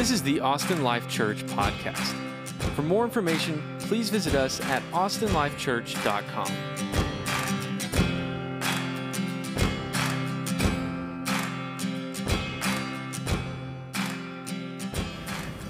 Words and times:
This 0.00 0.10
is 0.10 0.22
the 0.22 0.40
Austin 0.40 0.82
Life 0.82 1.06
Church 1.10 1.44
podcast. 1.48 2.14
For 2.74 2.80
more 2.80 3.04
information, 3.04 3.62
please 3.80 4.08
visit 4.08 4.34
us 4.34 4.58
at 4.62 4.82
austinlifechurch.com. 4.92 6.50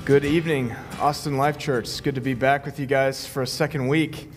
Good 0.04 0.24
evening, 0.24 0.76
Austin 1.00 1.36
Life 1.36 1.58
Church. 1.58 1.86
It's 1.86 2.00
good 2.00 2.14
to 2.14 2.20
be 2.20 2.34
back 2.34 2.64
with 2.64 2.78
you 2.78 2.86
guys 2.86 3.26
for 3.26 3.42
a 3.42 3.48
second 3.48 3.88
week. 3.88 4.30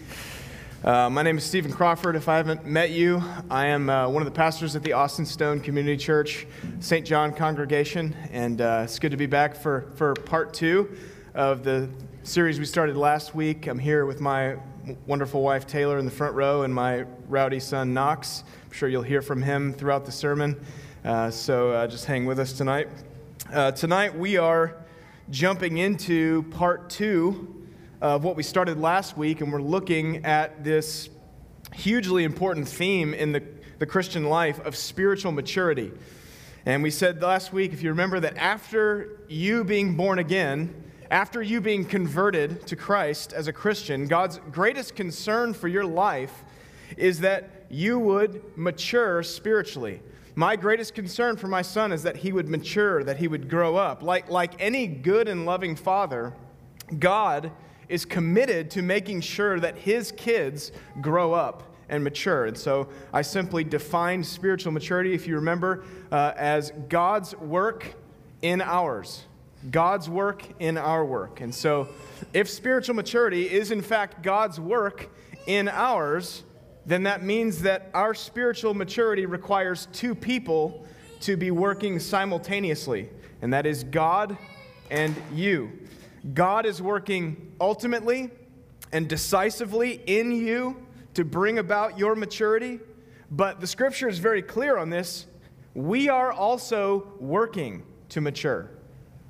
Uh, 0.83 1.09
my 1.09 1.23
name 1.23 1.37
is 1.37 1.45
Stephen 1.45 1.71
Crawford. 1.71 2.17
If 2.17 2.27
I 2.27 2.35
haven't 2.35 2.65
met 2.65 2.91
you, 2.91 3.23
I 3.49 3.67
am 3.67 3.89
uh, 3.89 4.09
one 4.09 4.21
of 4.21 4.25
the 4.25 4.35
pastors 4.35 4.75
at 4.75 4.83
the 4.83 4.91
Austin 4.91 5.25
Stone 5.25 5.61
Community 5.61 5.95
Church, 5.95 6.45
St. 6.81 7.07
John 7.07 7.31
congregation, 7.31 8.13
and 8.33 8.59
uh, 8.59 8.81
it's 8.83 8.99
good 8.99 9.11
to 9.11 9.17
be 9.17 9.25
back 9.25 9.55
for, 9.55 9.93
for 9.95 10.13
part 10.13 10.53
two 10.53 10.93
of 11.35 11.63
the 11.63 11.87
series 12.23 12.59
we 12.59 12.65
started 12.65 12.97
last 12.97 13.33
week. 13.33 13.67
I'm 13.67 13.79
here 13.79 14.05
with 14.05 14.19
my 14.19 14.57
wonderful 15.07 15.41
wife 15.41 15.65
Taylor 15.65 15.99
in 15.99 16.03
the 16.03 16.11
front 16.11 16.35
row 16.35 16.63
and 16.63 16.75
my 16.75 17.05
rowdy 17.29 17.61
son 17.61 17.93
Knox. 17.93 18.43
I'm 18.65 18.73
sure 18.73 18.89
you'll 18.89 19.03
hear 19.03 19.21
from 19.21 19.41
him 19.41 19.71
throughout 19.71 20.05
the 20.05 20.11
sermon, 20.11 20.59
uh, 21.05 21.31
so 21.31 21.71
uh, 21.71 21.87
just 21.87 22.03
hang 22.03 22.25
with 22.25 22.39
us 22.39 22.51
tonight. 22.51 22.89
Uh, 23.53 23.71
tonight 23.71 24.17
we 24.17 24.35
are 24.35 24.75
jumping 25.29 25.77
into 25.77 26.43
part 26.51 26.89
two 26.89 27.62
of 28.03 28.25
what 28.25 28.35
we 28.35 28.43
started 28.43 28.77
last 28.81 29.15
week, 29.15 29.39
and 29.39 29.49
we're 29.49 29.61
looking 29.61 30.25
at 30.25 30.61
this 30.61 31.09
hugely 31.73 32.25
important 32.25 32.67
theme 32.67 33.13
in 33.13 33.31
the, 33.31 33.41
the 33.79 33.85
Christian 33.85 34.25
life 34.25 34.59
of 34.65 34.75
spiritual 34.75 35.31
maturity. 35.31 35.89
And 36.65 36.83
we 36.83 36.91
said 36.91 37.21
last 37.21 37.53
week, 37.53 37.71
if 37.71 37.81
you 37.81 37.89
remember, 37.91 38.19
that 38.19 38.35
after 38.35 39.21
you 39.29 39.63
being 39.63 39.95
born 39.95 40.19
again, 40.19 40.83
after 41.11 41.41
you 41.41 41.61
being 41.61 41.85
converted 41.85 42.67
to 42.67 42.75
Christ 42.75 43.31
as 43.31 43.47
a 43.47 43.53
Christian, 43.53 44.05
God's 44.07 44.37
greatest 44.51 44.95
concern 44.95 45.53
for 45.53 45.69
your 45.69 45.85
life 45.85 46.43
is 46.97 47.21
that 47.21 47.67
you 47.69 47.99
would 47.99 48.43
mature 48.57 49.23
spiritually. 49.23 50.01
My 50.35 50.57
greatest 50.57 50.93
concern 50.93 51.37
for 51.37 51.47
my 51.47 51.61
son 51.61 51.93
is 51.93 52.03
that 52.03 52.17
he 52.17 52.33
would 52.33 52.49
mature, 52.49 53.01
that 53.05 53.15
he 53.15 53.29
would 53.29 53.49
grow 53.49 53.77
up. 53.77 54.03
Like, 54.03 54.29
like 54.29 54.55
any 54.59 54.87
good 54.87 55.29
and 55.29 55.45
loving 55.45 55.77
father, 55.77 56.33
God 56.99 57.53
is 57.89 58.05
committed 58.05 58.71
to 58.71 58.81
making 58.81 59.21
sure 59.21 59.59
that 59.59 59.77
his 59.77 60.11
kids 60.11 60.71
grow 61.01 61.33
up 61.33 61.63
and 61.89 62.03
mature. 62.03 62.45
And 62.45 62.57
so 62.57 62.89
I 63.11 63.21
simply 63.21 63.63
defined 63.63 64.25
spiritual 64.25 64.71
maturity, 64.71 65.13
if 65.13 65.27
you 65.27 65.35
remember, 65.35 65.83
uh, 66.11 66.33
as 66.35 66.71
God's 66.89 67.35
work 67.37 67.95
in 68.41 68.61
ours. 68.61 69.25
God's 69.71 70.09
work 70.09 70.43
in 70.59 70.77
our 70.77 71.05
work. 71.05 71.41
And 71.41 71.53
so 71.53 71.87
if 72.33 72.49
spiritual 72.49 72.95
maturity 72.95 73.49
is 73.49 73.71
in 73.71 73.81
fact 73.81 74.21
God's 74.21 74.59
work 74.59 75.09
in 75.47 75.69
ours, 75.69 76.43
then 76.85 77.03
that 77.03 77.23
means 77.23 77.61
that 77.61 77.89
our 77.93 78.13
spiritual 78.13 78.73
maturity 78.73 79.25
requires 79.25 79.87
two 79.93 80.13
people 80.13 80.85
to 81.21 81.37
be 81.37 81.51
working 81.51 81.99
simultaneously, 81.99 83.09
and 83.41 83.53
that 83.53 83.65
is 83.65 83.85
God 83.85 84.37
and 84.91 85.15
you. 85.33 85.71
God 86.33 86.65
is 86.65 86.81
working 86.81 87.53
ultimately 87.59 88.31
and 88.91 89.09
decisively 89.09 90.01
in 90.05 90.31
you 90.31 90.85
to 91.15 91.25
bring 91.25 91.57
about 91.57 91.97
your 91.97 92.15
maturity. 92.15 92.79
But 93.29 93.59
the 93.59 93.67
scripture 93.67 94.07
is 94.07 94.19
very 94.19 94.41
clear 94.41 94.77
on 94.77 94.89
this. 94.89 95.25
We 95.73 96.07
are 96.07 96.31
also 96.31 97.11
working 97.19 97.83
to 98.09 98.21
mature. 98.21 98.69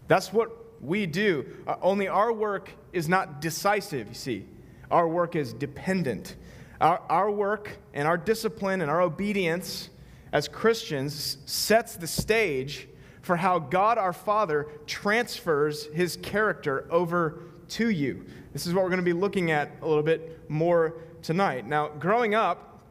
That's 0.08 0.31
what 0.31 0.52
we 0.83 1.05
do. 1.05 1.45
Uh, 1.66 1.75
only 1.81 2.08
our 2.08 2.33
work 2.33 2.69
is 2.91 3.07
not 3.07 3.41
decisive, 3.41 4.07
you 4.09 4.13
see. 4.13 4.45
Our 4.91 5.07
work 5.07 5.35
is 5.35 5.53
dependent. 5.53 6.35
Our, 6.81 7.01
our 7.09 7.31
work 7.31 7.78
and 7.94 8.07
our 8.07 8.17
discipline 8.17 8.81
and 8.81 8.91
our 8.91 9.01
obedience 9.01 9.90
as 10.34 10.47
Christians 10.47 11.38
sets 11.46 11.96
the 11.96 12.07
stage 12.07 12.88
for 13.23 13.38
how 13.38 13.57
God 13.57 13.97
our 13.97 14.13
Father 14.13 14.67
transfers 14.85 15.85
his 15.88 16.17
character 16.17 16.85
over 16.91 17.41
to 17.69 17.89
you. 17.89 18.25
This 18.51 18.67
is 18.67 18.73
what 18.73 18.84
we're 18.84 18.89
going 18.89 19.00
to 19.00 19.03
be 19.03 19.13
looking 19.13 19.50
at 19.50 19.72
a 19.81 19.88
little 19.88 20.03
bit 20.03 20.47
more 20.50 20.97
tonight. 21.23 21.66
Now, 21.66 21.88
growing 21.88 22.35
up 22.35 22.84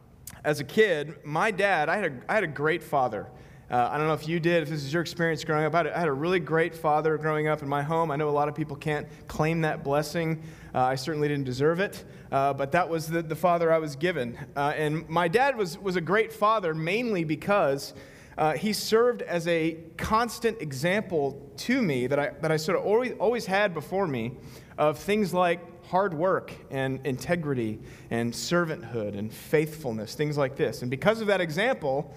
as 0.43 0.59
a 0.59 0.65
kid, 0.65 1.15
my 1.23 1.51
dad, 1.51 1.89
I 1.89 1.97
had 1.97 2.13
a, 2.13 2.21
I 2.29 2.35
had 2.35 2.45
a 2.45 2.49
great 2.49 2.83
father. 2.83 3.29
Uh, 3.71 3.89
I 3.91 3.97
don't 3.97 4.07
know 4.07 4.15
if 4.15 4.27
you 4.27 4.41
did, 4.41 4.63
if 4.63 4.71
this 4.71 4.83
is 4.83 4.93
your 4.93 5.03
experience 5.03 5.45
growing 5.45 5.65
up. 5.65 5.75
I 5.75 5.79
had, 5.79 5.87
a, 5.87 5.97
I 5.97 6.01
had 6.01 6.09
a 6.09 6.13
really 6.13 6.41
great 6.41 6.75
father 6.75 7.17
growing 7.17 7.47
up 7.47 7.63
in 7.63 7.69
my 7.69 7.83
home. 7.83 8.11
I 8.11 8.17
know 8.17 8.29
a 8.29 8.31
lot 8.31 8.49
of 8.49 8.55
people 8.55 8.77
can't 8.77 9.07
claim 9.29 9.61
that 9.63 9.85
blessing. 9.85 10.43
Uh, 10.75 10.81
I 10.81 10.95
certainly 10.95 11.29
didn't 11.29 11.45
deserve 11.45 11.79
it, 11.79 12.05
uh, 12.31 12.55
but 12.55 12.73
that 12.73 12.89
was 12.89 13.07
the, 13.07 13.23
the 13.23 13.37
father 13.37 13.73
I 13.73 13.79
was 13.79 13.97
given. 13.97 14.39
Uh, 14.57 14.73
and 14.77 15.09
my 15.09 15.29
dad 15.29 15.57
was, 15.57 15.79
was 15.79 15.97
a 15.97 16.01
great 16.01 16.33
father 16.33 16.75
mainly 16.75 17.25
because 17.25 17.95
uh, 18.39 18.55
he 18.55 18.73
served 18.73 19.23
as 19.23 19.47
a 19.47 19.77
constant 19.97 20.61
example 20.61 21.51
to 21.59 21.83
me 21.83 22.07
that 22.07 22.19
I, 22.19 22.31
that 22.41 22.51
I 22.51 22.57
sort 22.57 22.79
of 22.79 22.85
always, 22.85 23.13
always 23.19 23.47
had 23.47 23.75
before 23.75 24.07
me 24.07 24.33
of 24.79 24.99
things 24.99 25.35
like 25.35 25.61
hard 25.87 26.15
work 26.15 26.53
and 26.71 27.05
integrity 27.07 27.79
and 28.11 28.33
servanthood 28.33 29.19
and 29.19 29.33
faithfulness, 29.33 30.15
things 30.15 30.39
like 30.39 30.57
this. 30.57 30.83
And 30.83 30.91
because 30.91 31.21
of 31.21 31.27
that 31.27 31.41
example, 31.41 32.15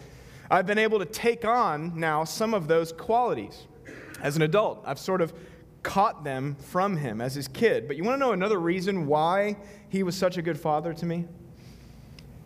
I've 0.50 0.66
been 0.66 0.78
able 0.78 1.00
to 1.00 1.06
take 1.06 1.44
on 1.44 2.00
now 2.00 2.24
some 2.24 2.54
of 2.54 2.68
those 2.68 2.94
qualities 2.94 3.68
as 4.22 4.36
an 4.36 4.44
adult. 4.44 4.82
I've 4.86 5.00
sort 5.00 5.22
of 5.22 5.34
caught 5.84 6.24
them 6.24 6.56
from 6.56 6.98
him 6.98 7.22
as 7.22 7.36
his 7.36 7.48
kid. 7.48 7.88
But 7.88 7.98
you 7.98 8.04
want 8.04 8.16
to 8.16 8.20
know 8.20 8.32
another 8.32 8.60
reason 8.60 9.08
why 9.08 9.58
he 9.90 10.04
was 10.04 10.16
such 10.16 10.38
a 10.38 10.42
good 10.42 10.60
father 10.60 10.94
to 10.94 11.06
me? 11.06 11.26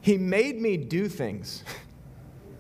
He 0.01 0.17
made 0.17 0.59
me 0.59 0.77
do 0.77 1.07
things. 1.07 1.63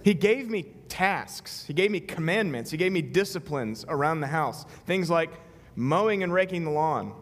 He 0.03 0.13
gave 0.13 0.49
me 0.49 0.63
tasks. 0.87 1.65
He 1.65 1.73
gave 1.73 1.91
me 1.91 1.99
commandments. 1.99 2.71
He 2.71 2.77
gave 2.77 2.91
me 2.91 3.01
disciplines 3.01 3.85
around 3.87 4.21
the 4.21 4.27
house. 4.27 4.65
Things 4.85 5.09
like 5.09 5.31
mowing 5.75 6.23
and 6.23 6.33
raking 6.33 6.65
the 6.65 6.71
lawn, 6.71 7.13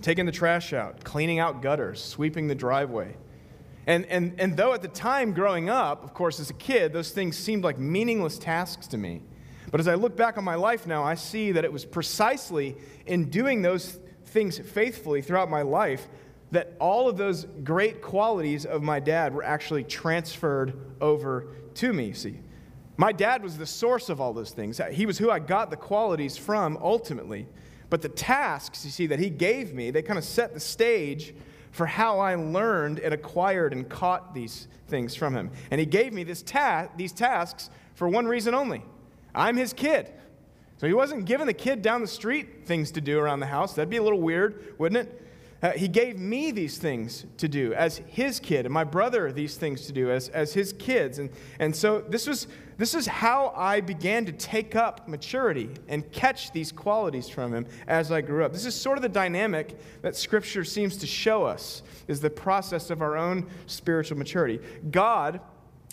taking 0.00 0.26
the 0.26 0.32
trash 0.32 0.72
out, 0.72 1.04
cleaning 1.04 1.38
out 1.38 1.62
gutters, 1.62 2.02
sweeping 2.02 2.48
the 2.48 2.54
driveway. 2.54 3.16
And, 3.86 4.06
and, 4.06 4.38
and 4.38 4.56
though 4.56 4.74
at 4.74 4.82
the 4.82 4.88
time 4.88 5.32
growing 5.32 5.68
up, 5.68 6.04
of 6.04 6.14
course, 6.14 6.38
as 6.38 6.50
a 6.50 6.54
kid, 6.54 6.92
those 6.92 7.10
things 7.10 7.36
seemed 7.36 7.64
like 7.64 7.78
meaningless 7.78 8.38
tasks 8.38 8.86
to 8.88 8.98
me. 8.98 9.22
But 9.70 9.80
as 9.80 9.88
I 9.88 9.94
look 9.94 10.16
back 10.16 10.38
on 10.38 10.44
my 10.44 10.54
life 10.54 10.86
now, 10.86 11.02
I 11.02 11.14
see 11.14 11.52
that 11.52 11.64
it 11.64 11.72
was 11.72 11.84
precisely 11.84 12.76
in 13.06 13.30
doing 13.30 13.62
those 13.62 13.98
things 14.26 14.58
faithfully 14.58 15.22
throughout 15.22 15.50
my 15.50 15.62
life 15.62 16.08
that 16.52 16.74
all 16.78 17.08
of 17.08 17.16
those 17.16 17.46
great 17.64 18.02
qualities 18.02 18.66
of 18.66 18.82
my 18.82 19.00
dad 19.00 19.34
were 19.34 19.42
actually 19.42 19.82
transferred 19.82 20.78
over 21.00 21.48
to 21.76 21.92
me. 21.92 22.12
See, 22.12 22.40
my 22.96 23.12
dad 23.12 23.42
was 23.42 23.58
the 23.58 23.66
source 23.66 24.08
of 24.08 24.20
all 24.20 24.32
those 24.32 24.50
things. 24.50 24.80
He 24.92 25.06
was 25.06 25.18
who 25.18 25.30
I 25.30 25.38
got 25.38 25.70
the 25.70 25.76
qualities 25.76 26.36
from 26.36 26.78
ultimately. 26.80 27.46
But 27.90 28.00
the 28.00 28.08
tasks, 28.08 28.84
you 28.84 28.90
see, 28.90 29.06
that 29.08 29.18
he 29.18 29.28
gave 29.28 29.74
me, 29.74 29.90
they 29.90 30.02
kind 30.02 30.18
of 30.18 30.24
set 30.24 30.54
the 30.54 30.60
stage 30.60 31.34
for 31.72 31.86
how 31.86 32.20
I 32.20 32.34
learned 32.36 33.00
and 33.00 33.12
acquired 33.12 33.72
and 33.72 33.88
caught 33.88 34.34
these 34.34 34.68
things 34.88 35.14
from 35.14 35.34
him. 35.34 35.50
And 35.70 35.78
he 35.78 35.86
gave 35.86 36.12
me 36.12 36.22
this 36.22 36.42
ta- 36.42 36.88
these 36.96 37.12
tasks 37.12 37.70
for 37.94 38.08
one 38.08 38.26
reason 38.26 38.54
only 38.54 38.82
I'm 39.34 39.56
his 39.56 39.72
kid. 39.72 40.12
So 40.78 40.86
he 40.86 40.94
wasn't 40.94 41.26
giving 41.26 41.46
the 41.46 41.54
kid 41.54 41.80
down 41.80 42.00
the 42.00 42.08
street 42.08 42.66
things 42.66 42.90
to 42.92 43.00
do 43.00 43.18
around 43.18 43.40
the 43.40 43.46
house. 43.46 43.74
That'd 43.74 43.88
be 43.88 43.98
a 43.98 44.02
little 44.02 44.20
weird, 44.20 44.74
wouldn't 44.78 45.06
it? 45.06 45.22
Uh, 45.62 45.70
he 45.70 45.86
gave 45.86 46.18
me 46.18 46.50
these 46.50 46.76
things 46.76 47.24
to 47.36 47.46
do 47.46 47.72
as 47.74 47.98
his 48.08 48.40
kid, 48.40 48.66
and 48.66 48.74
my 48.74 48.82
brother 48.82 49.30
these 49.30 49.56
things 49.56 49.86
to 49.86 49.92
do 49.92 50.10
as, 50.10 50.28
as 50.30 50.52
his 50.52 50.72
kids. 50.72 51.20
And, 51.20 51.30
and 51.60 51.74
so 51.74 52.00
this, 52.00 52.26
was, 52.26 52.48
this 52.78 52.94
is 52.94 53.06
how 53.06 53.52
I 53.56 53.80
began 53.80 54.26
to 54.26 54.32
take 54.32 54.74
up 54.74 55.06
maturity 55.06 55.70
and 55.86 56.10
catch 56.10 56.50
these 56.50 56.72
qualities 56.72 57.28
from 57.28 57.54
him 57.54 57.66
as 57.86 58.10
I 58.10 58.22
grew 58.22 58.44
up. 58.44 58.52
This 58.52 58.66
is 58.66 58.74
sort 58.74 58.98
of 58.98 59.02
the 59.02 59.08
dynamic 59.08 59.78
that 60.02 60.16
Scripture 60.16 60.64
seems 60.64 60.96
to 60.96 61.06
show 61.06 61.44
us, 61.44 61.84
is 62.08 62.20
the 62.20 62.30
process 62.30 62.90
of 62.90 63.00
our 63.00 63.16
own 63.16 63.48
spiritual 63.66 64.18
maturity. 64.18 64.58
God, 64.90 65.40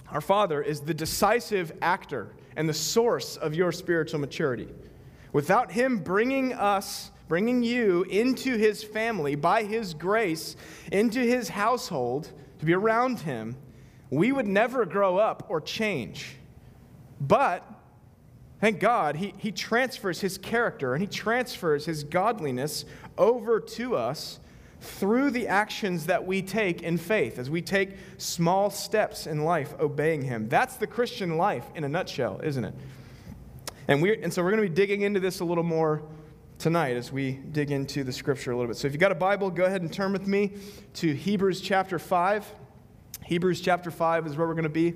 our 0.10 0.22
Father, 0.22 0.64
is 0.64 0.82
the 0.82 0.96
decisive 0.96 1.74
actor 1.84 2.34
and 2.56 2.68
the 2.68 2.74
source 2.74 3.38
of 3.38 3.54
your 3.54 3.72
spiritual 3.72 4.20
maturity. 4.20 4.68
Without 5.32 5.72
him 5.72 6.00
bringing 6.00 6.54
us 6.54 7.12
bringing 7.30 7.62
you 7.62 8.04
into 8.10 8.58
his 8.58 8.84
family 8.84 9.36
by 9.36 9.64
his 9.64 9.94
grace, 9.94 10.58
into 10.92 11.20
his 11.20 11.48
household, 11.48 12.32
to 12.58 12.66
be 12.66 12.74
around 12.74 13.20
him, 13.20 13.56
we 14.10 14.32
would 14.32 14.48
never 14.48 14.84
grow 14.84 15.18
up 15.18 15.46
or 15.48 15.62
change. 15.62 16.36
But 17.22 17.64
thank 18.60 18.80
God, 18.80 19.16
he, 19.16 19.36
he 19.38 19.52
transfers 19.52 20.22
his 20.22 20.40
character 20.40 20.96
and 20.96 21.02
he 21.04 21.08
transfers 21.08 21.86
his 21.86 22.04
godliness 22.04 22.84
over 23.16 23.60
to 23.60 23.96
us 23.96 24.40
through 24.82 25.30
the 25.30 25.48
actions 25.48 26.08
that 26.08 26.26
we 26.26 26.42
take 26.42 26.82
in 26.82 26.98
faith, 26.98 27.38
as 27.38 27.48
we 27.48 27.62
take 27.62 27.92
small 28.18 28.72
steps 28.72 29.28
in 29.28 29.44
life 29.44 29.76
obeying 29.80 30.24
him. 30.24 30.50
That's 30.50 30.78
the 30.78 30.88
Christian 30.88 31.38
life 31.38 31.66
in 31.76 31.84
a 31.84 31.90
nutshell, 31.90 32.40
isn't 32.44 32.66
it? 32.66 32.74
And, 33.88 34.02
we 34.02 34.20
and 34.24 34.34
so 34.34 34.42
we're 34.42 34.52
going 34.52 34.64
to 34.64 34.70
be 34.70 34.76
digging 34.76 35.02
into 35.02 35.20
this 35.20 35.42
a 35.42 35.46
little 35.46 35.64
more 35.64 36.02
tonight 36.60 36.98
as 36.98 37.10
we 37.10 37.32
dig 37.32 37.72
into 37.72 38.04
the 38.04 38.12
scripture 38.12 38.52
a 38.52 38.56
little 38.56 38.68
bit. 38.68 38.76
So 38.76 38.86
if 38.86 38.92
you've 38.94 39.00
got 39.00 39.14
a 39.14 39.16
Bible, 39.16 39.50
go 39.50 39.64
ahead 39.64 39.82
and 39.82 39.92
turn 39.92 40.12
with 40.12 40.28
me 40.28 40.52
to 40.96 41.14
Hebrews 41.14 41.62
chapter 41.62 41.98
5. 41.98 42.54
Hebrews 43.24 43.62
chapter 43.62 43.90
5 43.90 44.28
is 44.28 44.36
where 44.36 44.46
we're 44.46 44.56
going 44.56 44.64
to 44.64 44.70
be. 44.70 44.96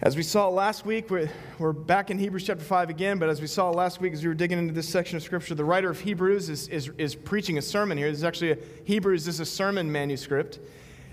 As 0.00 0.14
we 0.14 0.22
saw 0.22 0.48
last 0.48 0.86
week, 0.86 1.10
we're, 1.10 1.28
we're 1.58 1.72
back 1.72 2.12
in 2.12 2.18
Hebrews 2.20 2.44
chapter 2.44 2.62
5 2.62 2.90
again, 2.90 3.18
but 3.18 3.28
as 3.28 3.40
we 3.40 3.48
saw 3.48 3.70
last 3.70 4.00
week 4.00 4.12
as 4.12 4.22
we 4.22 4.28
were 4.28 4.34
digging 4.34 4.56
into 4.56 4.72
this 4.72 4.88
section 4.88 5.16
of 5.16 5.24
Scripture, 5.24 5.56
the 5.56 5.64
writer 5.64 5.90
of 5.90 5.98
Hebrews 5.98 6.48
is, 6.48 6.68
is, 6.68 6.88
is 6.96 7.16
preaching 7.16 7.58
a 7.58 7.62
sermon 7.62 7.98
here. 7.98 8.08
This 8.10 8.18
is 8.18 8.24
actually 8.24 8.52
a, 8.52 8.58
Hebrews 8.84 9.24
this 9.24 9.34
is 9.34 9.40
a 9.40 9.46
sermon 9.46 9.90
manuscript, 9.90 10.60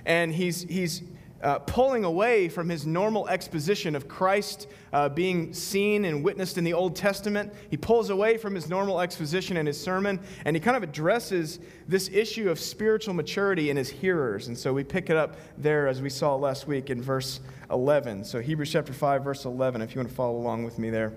and 0.06 0.31
he's, 0.31 0.62
he's 0.62 1.02
uh, 1.45 1.59
pulling 1.59 2.03
away 2.03 2.50
from 2.50 2.68
his 2.68 2.88
normal 2.88 3.27
exposition 3.30 3.95
of 3.95 4.07
Christ 4.07 4.68
uh, 4.92 5.07
being 5.09 5.53
seen 5.53 6.06
and 6.06 6.24
witnessed 6.24 6.57
in 6.57 6.63
the 6.63 6.74
Old 6.74 6.95
Testament. 6.95 7.53
He 7.69 7.77
pulls 7.77 8.09
away 8.09 8.38
from 8.38 8.56
his 8.56 8.68
normal 8.68 9.00
exposition 9.00 9.56
in 9.56 9.68
his 9.68 9.80
sermon, 9.80 10.19
and 10.44 10.56
he 10.56 10.59
kind 10.59 10.75
of 10.75 10.81
addresses 10.81 11.59
this 11.88 12.09
issue 12.09 12.50
of 12.50 12.59
spiritual 12.59 13.13
maturity 13.13 13.69
in 13.69 13.77
his 13.77 13.89
hearers. 13.89 14.47
And 14.47 14.57
so 14.57 14.74
we 14.74 14.83
pick 14.83 15.12
it 15.12 15.18
up 15.18 15.38
there 15.56 15.88
as 15.88 16.01
we 16.01 16.09
saw 16.09 16.33
last 16.36 16.68
week 16.68 16.89
in 16.89 17.00
verse 17.00 17.42
11. 17.69 18.24
So, 18.24 18.42
Hebrews 18.42 18.71
chapter 18.71 18.92
5, 18.94 19.24
verse 19.24 19.45
11, 19.45 19.83
if 19.83 19.94
you 19.94 20.00
want 20.00 20.09
to 20.09 20.15
follow 20.15 20.38
along 20.38 20.65
with 20.65 20.80
me 20.80 20.89
there. 20.89 21.13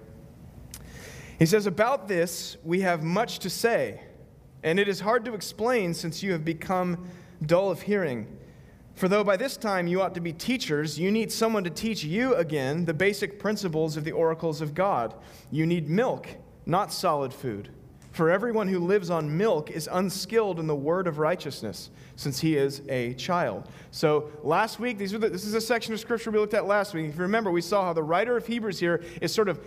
He 1.39 1.47
says, 1.47 1.67
About 1.67 2.07
this 2.07 2.59
we 2.65 2.81
have 2.81 3.03
much 3.03 3.39
to 3.41 3.51
say, 3.51 4.03
and 4.63 4.79
it 4.79 4.89
is 4.89 5.01
hard 5.01 5.25
to 5.25 5.33
explain 5.33 5.95
since 5.95 6.23
you 6.23 6.33
have 6.33 6.45
become 6.45 7.09
dull 7.47 7.71
of 7.71 7.81
hearing. 7.81 8.38
For 8.99 9.07
though 9.07 9.23
by 9.23 9.37
this 9.37 9.57
time 9.57 9.87
you 9.87 10.03
ought 10.03 10.15
to 10.17 10.21
be 10.21 10.33
teachers, 10.33 10.99
you 10.99 11.13
need 11.13 11.31
someone 11.31 11.63
to 11.63 11.71
teach 11.71 12.03
you 12.03 12.35
again 12.35 12.85
the 12.85 12.93
basic 12.93 13.39
principles 13.39 13.97
of 13.97 14.03
the 14.03 14.11
oracles 14.11 14.61
of 14.61 14.75
God. 14.75 15.15
You 15.53 15.67
need 15.67 15.89
milk, 15.89 16.27
not 16.67 16.93
solid 16.93 17.33
food. 17.33 17.69
For 18.11 18.29
everyone 18.29 18.67
who 18.67 18.81
lives 18.81 19.09
on 19.09 19.37
milk 19.37 19.71
is 19.71 19.89
unskilled 19.93 20.59
in 20.59 20.67
the 20.67 20.75
word 20.75 21.07
of 21.07 21.21
righteousness, 21.21 21.91
since 22.17 22.41
he 22.41 22.57
is 22.57 22.83
a 22.89 23.15
child. 23.15 23.69
So 23.93 24.33
last 24.43 24.81
week, 24.81 24.99
these 24.99 25.13
the, 25.13 25.19
this 25.21 25.45
is 25.45 25.55
a 25.55 25.61
section 25.61 25.95
of 25.95 26.01
scripture 26.01 26.33
we 26.33 26.41
looked 26.41 26.55
at 26.55 26.67
last 26.67 26.93
week. 26.93 27.09
If 27.09 27.15
you 27.15 27.23
remember, 27.23 27.53
we 27.53 27.61
saw 27.61 27.85
how 27.85 27.93
the 27.93 28.03
writer 28.03 28.37
of 28.37 28.49
Hebrews 28.49 28.81
here 28.81 29.05
is 29.21 29.33
sort 29.33 29.49
of 29.49 29.61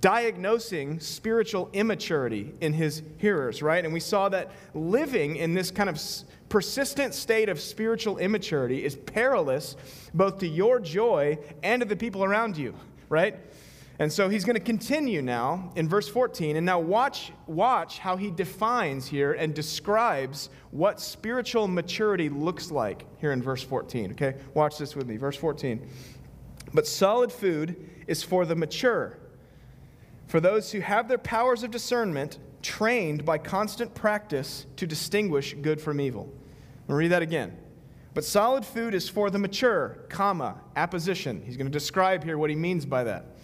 diagnosing 0.00 1.00
spiritual 1.00 1.70
immaturity 1.72 2.52
in 2.60 2.74
his 2.74 3.02
hearers, 3.16 3.62
right? 3.62 3.82
And 3.82 3.94
we 3.94 4.00
saw 4.00 4.28
that 4.28 4.50
living 4.74 5.36
in 5.36 5.54
this 5.54 5.70
kind 5.70 5.88
of 5.88 5.98
persistent 6.48 7.14
state 7.14 7.48
of 7.48 7.60
spiritual 7.60 8.18
immaturity 8.18 8.84
is 8.84 8.96
perilous 8.96 9.76
both 10.14 10.38
to 10.38 10.46
your 10.46 10.80
joy 10.80 11.38
and 11.62 11.82
to 11.82 11.88
the 11.88 11.96
people 11.96 12.24
around 12.24 12.56
you, 12.56 12.74
right? 13.08 13.36
And 13.98 14.12
so 14.12 14.28
he's 14.28 14.44
going 14.44 14.54
to 14.54 14.60
continue 14.60 15.22
now 15.22 15.72
in 15.74 15.88
verse 15.88 16.06
14. 16.08 16.56
And 16.56 16.66
now 16.66 16.78
watch, 16.78 17.32
watch 17.46 17.98
how 17.98 18.16
he 18.16 18.30
defines 18.30 19.06
here 19.06 19.32
and 19.32 19.54
describes 19.54 20.50
what 20.70 21.00
spiritual 21.00 21.66
maturity 21.66 22.28
looks 22.28 22.70
like 22.70 23.06
here 23.18 23.32
in 23.32 23.42
verse 23.42 23.62
14. 23.62 24.12
Okay? 24.12 24.34
Watch 24.52 24.76
this 24.76 24.94
with 24.94 25.06
me. 25.06 25.16
Verse 25.16 25.36
14. 25.36 25.88
But 26.74 26.86
solid 26.86 27.32
food 27.32 27.88
is 28.06 28.22
for 28.22 28.44
the 28.44 28.54
mature, 28.54 29.16
for 30.26 30.40
those 30.40 30.72
who 30.72 30.80
have 30.80 31.08
their 31.08 31.18
powers 31.18 31.62
of 31.62 31.70
discernment 31.70 32.38
trained 32.62 33.24
by 33.24 33.38
constant 33.38 33.94
practice 33.94 34.66
to 34.76 34.86
distinguish 34.86 35.54
good 35.54 35.80
from 35.80 36.00
evil. 36.00 36.32
I'll 36.88 36.96
read 36.96 37.08
that 37.08 37.22
again. 37.22 37.56
But 38.14 38.24
solid 38.24 38.64
food 38.64 38.94
is 38.94 39.08
for 39.08 39.30
the 39.30 39.38
mature, 39.38 39.98
comma, 40.08 40.60
apposition. 40.74 41.42
He's 41.44 41.56
going 41.56 41.66
to 41.66 41.72
describe 41.72 42.24
here 42.24 42.38
what 42.38 42.50
he 42.50 42.56
means 42.56 42.86
by 42.86 43.04
that 43.04 43.36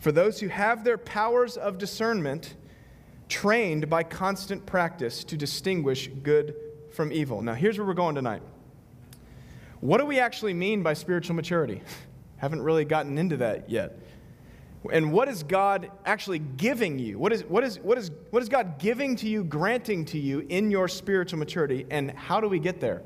for 0.00 0.10
those 0.10 0.40
who 0.40 0.48
have 0.48 0.82
their 0.82 0.98
powers 0.98 1.56
of 1.56 1.78
discernment 1.78 2.54
trained 3.28 3.88
by 3.88 4.02
constant 4.02 4.66
practice 4.66 5.22
to 5.24 5.36
distinguish 5.36 6.08
good 6.22 6.56
from 6.90 7.12
evil. 7.12 7.42
Now, 7.42 7.54
here's 7.54 7.78
where 7.78 7.86
we're 7.86 7.94
going 7.94 8.14
tonight. 8.14 8.42
What 9.80 9.98
do 9.98 10.06
we 10.06 10.18
actually 10.18 10.54
mean 10.54 10.82
by 10.82 10.94
spiritual 10.94 11.36
maturity? 11.36 11.82
Haven't 12.38 12.62
really 12.62 12.84
gotten 12.84 13.18
into 13.18 13.36
that 13.36 13.70
yet. 13.70 13.98
And 14.90 15.12
what 15.12 15.28
is 15.28 15.42
God 15.42 15.90
actually 16.06 16.38
giving 16.38 16.98
you? 16.98 17.18
What 17.18 17.32
is, 17.32 17.44
what, 17.44 17.64
is, 17.64 17.78
what, 17.80 17.98
is, 17.98 18.10
what 18.30 18.42
is 18.42 18.48
God 18.48 18.78
giving 18.78 19.14
to 19.16 19.28
you, 19.28 19.44
granting 19.44 20.06
to 20.06 20.18
you 20.18 20.46
in 20.48 20.70
your 20.70 20.88
spiritual 20.88 21.38
maturity? 21.38 21.86
And 21.90 22.10
how 22.12 22.40
do 22.40 22.48
we 22.48 22.58
get 22.58 22.80
there? 22.80 23.02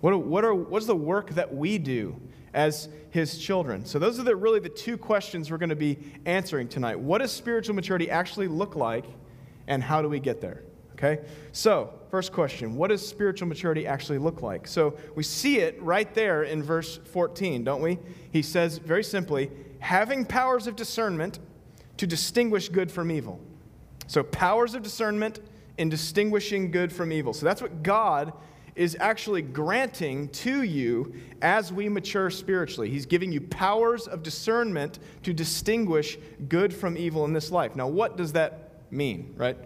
What, 0.00 0.18
what 0.24 0.44
are, 0.44 0.54
what's 0.54 0.86
the 0.86 0.96
work 0.96 1.30
that 1.30 1.54
we 1.54 1.76
do 1.76 2.18
as 2.54 2.88
his 3.10 3.38
children? 3.38 3.84
So, 3.84 3.98
those 3.98 4.18
are 4.18 4.22
the, 4.22 4.34
really 4.34 4.60
the 4.60 4.68
two 4.68 4.96
questions 4.96 5.50
we're 5.50 5.58
going 5.58 5.68
to 5.68 5.76
be 5.76 5.98
answering 6.24 6.68
tonight. 6.68 6.98
What 6.98 7.18
does 7.18 7.32
spiritual 7.32 7.74
maturity 7.74 8.10
actually 8.10 8.48
look 8.48 8.74
like, 8.74 9.04
and 9.66 9.82
how 9.82 10.00
do 10.00 10.08
we 10.08 10.20
get 10.20 10.40
there? 10.40 10.62
Okay? 10.92 11.20
So, 11.52 11.92
first 12.10 12.32
question 12.32 12.76
What 12.76 12.88
does 12.88 13.06
spiritual 13.06 13.48
maturity 13.48 13.86
actually 13.86 14.18
look 14.18 14.40
like? 14.40 14.68
So, 14.68 14.96
we 15.16 15.22
see 15.24 15.58
it 15.58 15.82
right 15.82 16.12
there 16.14 16.44
in 16.44 16.62
verse 16.62 16.98
14, 17.12 17.64
don't 17.64 17.82
we? 17.82 17.98
He 18.30 18.42
says 18.42 18.78
very 18.78 19.02
simply, 19.02 19.50
having 19.80 20.24
powers 20.24 20.66
of 20.66 20.76
discernment 20.76 21.38
to 21.98 22.06
distinguish 22.06 22.68
good 22.68 22.90
from 22.90 23.10
evil. 23.10 23.40
So, 24.06 24.22
powers 24.22 24.74
of 24.74 24.82
discernment 24.82 25.40
in 25.76 25.88
distinguishing 25.88 26.70
good 26.70 26.92
from 26.92 27.12
evil. 27.12 27.32
So, 27.32 27.44
that's 27.44 27.60
what 27.60 27.82
God 27.82 28.32
is 28.74 28.96
actually 29.00 29.42
granting 29.42 30.28
to 30.28 30.62
you 30.62 31.12
as 31.42 31.72
we 31.72 31.88
mature 31.88 32.30
spiritually. 32.30 32.88
He's 32.88 33.06
giving 33.06 33.32
you 33.32 33.40
powers 33.40 34.06
of 34.06 34.22
discernment 34.22 35.00
to 35.24 35.32
distinguish 35.32 36.16
good 36.48 36.72
from 36.72 36.96
evil 36.96 37.24
in 37.24 37.32
this 37.32 37.50
life. 37.50 37.74
Now, 37.74 37.88
what 37.88 38.16
does 38.16 38.32
that 38.34 38.70
mean, 38.92 39.34
right? 39.36 39.56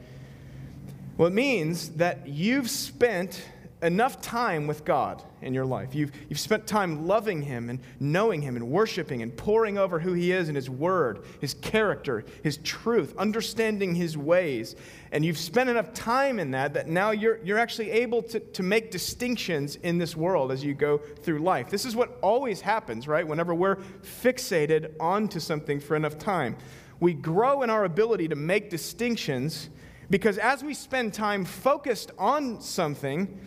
Well, 1.19 1.29
it 1.29 1.35
means 1.35 1.91
that 1.91 2.27
you've 2.27 2.71
spent 2.71 3.43
enough 3.83 4.21
time 4.21 4.67
with 4.67 4.85
God 4.85 5.23
in 5.43 5.53
your 5.53 5.67
life. 5.67 5.95
You've, 5.95 6.13
you've 6.29 6.39
spent 6.39 6.67
time 6.67 7.07
loving 7.07 7.43
Him 7.43 7.69
and 7.69 7.81
knowing 7.99 8.41
Him 8.41 8.57
and 8.57 8.71
worshiping 8.71 9.23
and 9.23 9.37
poring 9.37 9.77
over 9.77 9.99
who 9.99 10.13
He 10.13 10.33
is 10.33 10.49
and 10.49 10.57
His 10.57 10.71
Word, 10.71 11.25
His 11.41 11.55
character, 11.55 12.25
His 12.43 12.59
truth, 12.59 13.15
understanding 13.19 13.95
His 13.95 14.17
ways. 14.17 14.77
And 15.11 15.25
you've 15.25 15.39
spent 15.39 15.69
enough 15.69 15.93
time 15.93 16.39
in 16.39 16.53
that 16.53 16.75
that 16.75 16.89
now 16.89 17.11
you're, 17.11 17.39
you're 17.45 17.59
actually 17.59 17.91
able 17.91 18.23
to, 18.23 18.41
to 18.41 18.63
make 18.63 18.91
distinctions 18.91 19.77
in 19.77 19.99
this 19.99 20.17
world 20.17 20.53
as 20.53 20.65
you 20.65 20.75
go 20.75 20.99
through 20.99 21.41
life. 21.41 21.69
This 21.69 21.85
is 21.85 21.97
what 21.97 22.19
always 22.23 22.61
happens, 22.61 23.09
right? 23.09 23.27
Whenever 23.27 23.55
we're 23.55 23.77
fixated 23.77 24.95
onto 25.01 25.41
something 25.41 25.81
for 25.81 25.97
enough 25.97 26.19
time, 26.19 26.57
we 27.01 27.13
grow 27.13 27.63
in 27.63 27.71
our 27.71 27.85
ability 27.85 28.29
to 28.29 28.37
make 28.37 28.71
distinctions 28.71 29.71
because 30.13 30.37
as 30.37 30.63
we 30.63 30.75
spend 30.75 31.15
time 31.15 31.45
focused 31.45 32.11
on 32.19 32.61
something, 32.61 33.41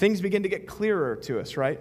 things 0.00 0.22
begin 0.22 0.42
to 0.42 0.48
get 0.48 0.66
clearer 0.66 1.14
to 1.14 1.38
us, 1.38 1.58
right? 1.58 1.78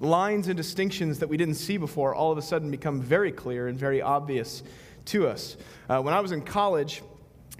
Lines 0.00 0.48
and 0.48 0.56
distinctions 0.56 1.18
that 1.18 1.30
we 1.30 1.38
didn't 1.38 1.54
see 1.54 1.78
before 1.78 2.14
all 2.14 2.30
of 2.30 2.36
a 2.36 2.42
sudden 2.42 2.70
become 2.70 3.00
very 3.00 3.32
clear 3.32 3.68
and 3.68 3.78
very 3.78 4.02
obvious 4.02 4.62
to 5.06 5.26
us. 5.26 5.56
Uh, 5.88 5.98
when 6.02 6.12
I 6.12 6.20
was 6.20 6.32
in 6.32 6.42
college 6.42 7.02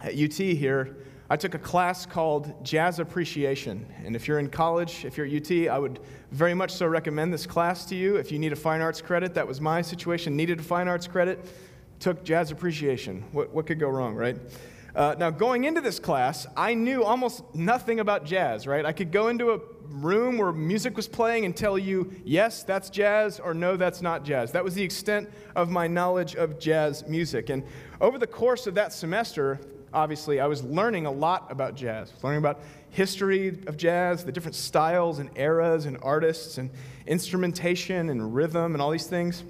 at 0.03 0.13
UT 0.13 0.35
here, 0.35 0.99
I 1.31 1.39
took 1.39 1.55
a 1.55 1.59
class 1.59 2.05
called 2.05 2.63
Jazz 2.63 2.99
Appreciation. 2.99 3.87
And 4.05 4.15
if 4.15 4.29
you're 4.29 4.41
in 4.41 4.51
college, 4.51 5.07
if 5.07 5.17
you're 5.17 5.27
at 5.27 5.33
UT, 5.33 5.69
I 5.69 5.79
would 5.79 6.01
very 6.33 6.53
much 6.53 6.73
so 6.73 6.87
recommend 6.87 7.33
this 7.33 7.47
class 7.47 7.87
to 7.87 7.95
you. 7.95 8.17
If 8.17 8.31
you 8.31 8.39
need 8.39 8.53
a 8.53 8.57
fine 8.57 8.83
arts 8.83 9.01
credit, 9.01 9.33
that 9.35 9.49
was 9.49 9.59
my 9.59 9.81
situation, 9.81 10.37
needed 10.37 10.61
a 10.61 10.63
fine 10.63 10.87
arts 10.87 11.07
credit, 11.07 11.51
took 11.99 12.25
Jazz 12.25 12.51
Appreciation. 12.51 13.25
What, 13.33 13.55
what 13.55 13.67
could 13.67 13.81
go 13.81 13.89
wrong, 13.89 14.15
right? 14.15 14.37
Uh, 14.95 15.15
now, 15.19 15.31
going 15.31 15.65
into 15.65 15.81
this 15.81 15.99
class, 15.99 16.47
I 16.57 16.75
knew 16.75 17.05
almost 17.05 17.43
nothing 17.55 18.01
about 18.01 18.25
jazz, 18.25 18.67
right? 18.67 18.85
I 18.85 18.93
could 18.93 19.13
go 19.13 19.29
into 19.29 19.53
a 19.53 19.61
room 19.91 20.39
where 20.39 20.53
music 20.53 20.97
was 20.97 21.09
playing 21.09 21.45
and 21.45 21.57
tell 21.57 21.79
you, 21.79 22.13
yes, 22.25 22.63
that's 22.63 22.91
jazz, 22.91 23.41
or 23.41 23.55
no, 23.55 23.77
that's 23.77 24.03
not 24.03 24.25
jazz. 24.25 24.53
That 24.53 24.65
was 24.65 24.75
the 24.75 24.83
extent 24.83 25.29
of 25.57 25.71
my 25.71 25.87
knowledge 25.87 26.37
of 26.37 26.59
jazz 26.59 27.07
music. 27.09 27.51
And 27.51 27.63
over 28.01 28.19
the 28.19 28.27
course 28.27 28.67
of 28.67 28.75
that 28.75 28.93
semester, 28.93 29.61
obviously, 29.93 30.41
I 30.41 30.47
was 30.47 30.63
learning 30.63 31.07
a 31.07 31.11
lot 31.11 31.51
about 31.51 31.75
jazz, 31.75 32.13
learning 32.23 32.39
about 32.39 32.61
history 32.91 33.49
of 33.67 33.77
jazz, 33.77 34.25
the 34.25 34.33
different 34.33 34.55
styles 34.55 35.19
and 35.19 35.31
eras 35.37 35.87
and 35.87 35.99
artists 36.03 36.59
and 36.59 36.71
instrumentation 37.07 38.11
and 38.11 38.35
rhythm 38.35 38.75
and 38.75 38.83
all 38.83 38.91
these 38.91 39.07
things. 39.07 39.43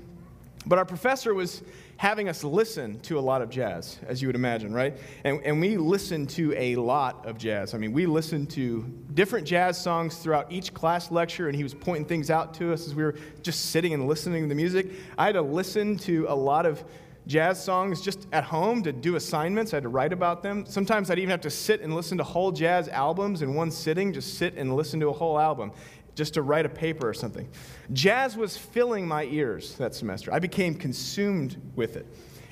But 0.68 0.78
our 0.78 0.84
professor 0.84 1.32
was 1.32 1.62
having 1.96 2.28
us 2.28 2.44
listen 2.44 3.00
to 3.00 3.18
a 3.18 3.20
lot 3.20 3.40
of 3.40 3.48
jazz, 3.48 3.98
as 4.06 4.20
you 4.20 4.28
would 4.28 4.36
imagine, 4.36 4.74
right? 4.74 4.98
And, 5.24 5.40
and 5.42 5.60
we 5.60 5.78
listened 5.78 6.28
to 6.30 6.54
a 6.56 6.76
lot 6.76 7.24
of 7.24 7.38
jazz. 7.38 7.72
I 7.72 7.78
mean, 7.78 7.94
we 7.94 8.04
listened 8.04 8.50
to 8.50 8.82
different 9.14 9.46
jazz 9.46 9.80
songs 9.80 10.18
throughout 10.18 10.52
each 10.52 10.74
class 10.74 11.10
lecture, 11.10 11.48
and 11.48 11.56
he 11.56 11.62
was 11.62 11.72
pointing 11.72 12.04
things 12.04 12.30
out 12.30 12.52
to 12.54 12.70
us 12.70 12.86
as 12.86 12.94
we 12.94 13.02
were 13.02 13.14
just 13.40 13.70
sitting 13.70 13.94
and 13.94 14.06
listening 14.06 14.42
to 14.42 14.48
the 14.48 14.54
music. 14.54 14.90
I 15.16 15.24
had 15.24 15.36
to 15.36 15.42
listen 15.42 15.96
to 16.00 16.26
a 16.28 16.36
lot 16.36 16.66
of 16.66 16.84
jazz 17.26 17.62
songs 17.62 18.00
just 18.00 18.26
at 18.32 18.44
home 18.44 18.82
to 18.82 18.92
do 18.92 19.16
assignments. 19.16 19.72
I 19.72 19.76
had 19.76 19.82
to 19.84 19.88
write 19.88 20.12
about 20.12 20.42
them. 20.42 20.66
Sometimes 20.66 21.10
I'd 21.10 21.18
even 21.18 21.30
have 21.30 21.42
to 21.42 21.50
sit 21.50 21.80
and 21.80 21.94
listen 21.94 22.18
to 22.18 22.24
whole 22.24 22.52
jazz 22.52 22.88
albums 22.88 23.40
in 23.40 23.54
one 23.54 23.70
sitting, 23.70 24.12
just 24.12 24.34
sit 24.34 24.54
and 24.54 24.76
listen 24.76 25.00
to 25.00 25.08
a 25.08 25.12
whole 25.12 25.38
album 25.38 25.72
just 26.18 26.34
to 26.34 26.42
write 26.42 26.66
a 26.66 26.68
paper 26.68 27.08
or 27.08 27.14
something. 27.14 27.48
Jazz 27.92 28.36
was 28.36 28.56
filling 28.56 29.06
my 29.06 29.22
ears 29.26 29.76
that 29.76 29.94
semester. 29.94 30.32
I 30.32 30.40
became 30.40 30.74
consumed 30.74 31.56
with 31.76 31.96
it. 31.96 32.06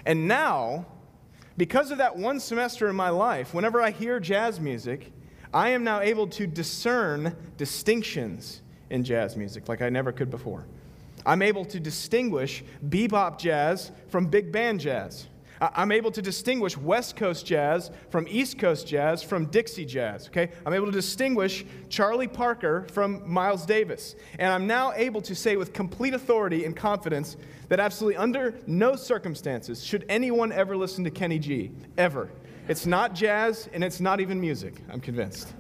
And 0.06 0.28
now, 0.28 0.86
because 1.56 1.90
of 1.90 1.98
that 1.98 2.16
one 2.16 2.38
semester 2.38 2.88
in 2.88 2.94
my 2.94 3.10
life, 3.10 3.52
whenever 3.52 3.82
I 3.82 3.90
hear 3.90 4.20
jazz 4.20 4.60
music, 4.60 5.12
I 5.52 5.70
am 5.70 5.82
now 5.82 6.00
able 6.00 6.28
to 6.28 6.46
discern 6.46 7.34
distinctions 7.56 8.62
in 8.90 9.02
jazz 9.02 9.36
music 9.36 9.68
like 9.68 9.82
I 9.82 9.88
never 9.88 10.12
could 10.12 10.30
before. 10.30 10.64
I'm 11.26 11.42
able 11.42 11.64
to 11.64 11.80
distinguish 11.80 12.62
bebop 12.88 13.36
jazz 13.36 13.90
from 14.10 14.26
big 14.26 14.52
band 14.52 14.78
jazz. 14.78 15.26
I'm 15.60 15.92
able 15.92 16.10
to 16.10 16.22
distinguish 16.22 16.76
West 16.76 17.16
Coast 17.16 17.46
jazz 17.46 17.90
from 18.10 18.26
East 18.28 18.58
Coast 18.58 18.86
jazz 18.86 19.22
from 19.22 19.46
Dixie 19.46 19.86
jazz, 19.86 20.28
okay? 20.28 20.50
I'm 20.64 20.72
able 20.72 20.86
to 20.86 20.92
distinguish 20.92 21.64
Charlie 21.88 22.28
Parker 22.28 22.86
from 22.92 23.28
Miles 23.30 23.64
Davis. 23.64 24.16
And 24.38 24.52
I'm 24.52 24.66
now 24.66 24.92
able 24.92 25.22
to 25.22 25.34
say 25.34 25.56
with 25.56 25.72
complete 25.72 26.14
authority 26.14 26.64
and 26.64 26.76
confidence 26.76 27.36
that 27.68 27.80
absolutely 27.80 28.16
under 28.16 28.54
no 28.66 28.96
circumstances 28.96 29.84
should 29.84 30.04
anyone 30.08 30.52
ever 30.52 30.76
listen 30.76 31.04
to 31.04 31.10
Kenny 31.10 31.38
G, 31.38 31.70
ever. 31.96 32.30
It's 32.68 32.86
not 32.86 33.14
jazz 33.14 33.68
and 33.72 33.82
it's 33.82 34.00
not 34.00 34.20
even 34.20 34.40
music, 34.40 34.74
I'm 34.90 35.00
convinced. 35.00 35.52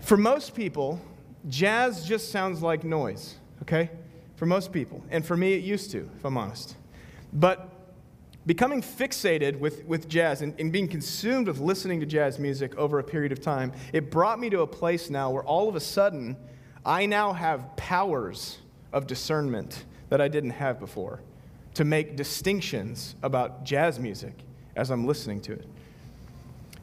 For 0.00 0.16
most 0.16 0.54
people, 0.54 1.00
jazz 1.48 2.04
just 2.04 2.30
sounds 2.30 2.62
like 2.62 2.84
noise, 2.84 3.36
okay? 3.62 3.90
For 4.36 4.46
most 4.46 4.72
people. 4.72 5.02
And 5.10 5.24
for 5.24 5.36
me, 5.36 5.52
it 5.54 5.62
used 5.62 5.90
to, 5.90 6.08
if 6.16 6.24
I'm 6.24 6.36
honest. 6.36 6.76
But 7.32 7.68
becoming 8.50 8.82
fixated 8.82 9.56
with, 9.60 9.84
with 9.84 10.08
jazz 10.08 10.42
and, 10.42 10.58
and 10.58 10.72
being 10.72 10.88
consumed 10.88 11.46
with 11.46 11.60
listening 11.60 12.00
to 12.00 12.04
jazz 12.04 12.36
music 12.36 12.76
over 12.76 12.98
a 12.98 13.04
period 13.04 13.30
of 13.30 13.40
time, 13.40 13.72
it 13.92 14.10
brought 14.10 14.40
me 14.40 14.50
to 14.50 14.62
a 14.62 14.66
place 14.66 15.08
now 15.08 15.30
where 15.30 15.44
all 15.44 15.68
of 15.68 15.76
a 15.76 15.80
sudden 15.80 16.36
I 16.84 17.06
now 17.06 17.32
have 17.32 17.76
powers 17.76 18.58
of 18.92 19.06
discernment 19.06 19.84
that 20.08 20.20
I 20.20 20.26
didn't 20.26 20.50
have 20.50 20.80
before 20.80 21.20
to 21.74 21.84
make 21.84 22.16
distinctions 22.16 23.14
about 23.22 23.62
jazz 23.62 24.00
music 24.00 24.34
as 24.74 24.90
I'm 24.90 25.06
listening 25.06 25.40
to 25.42 25.52
it. 25.52 25.68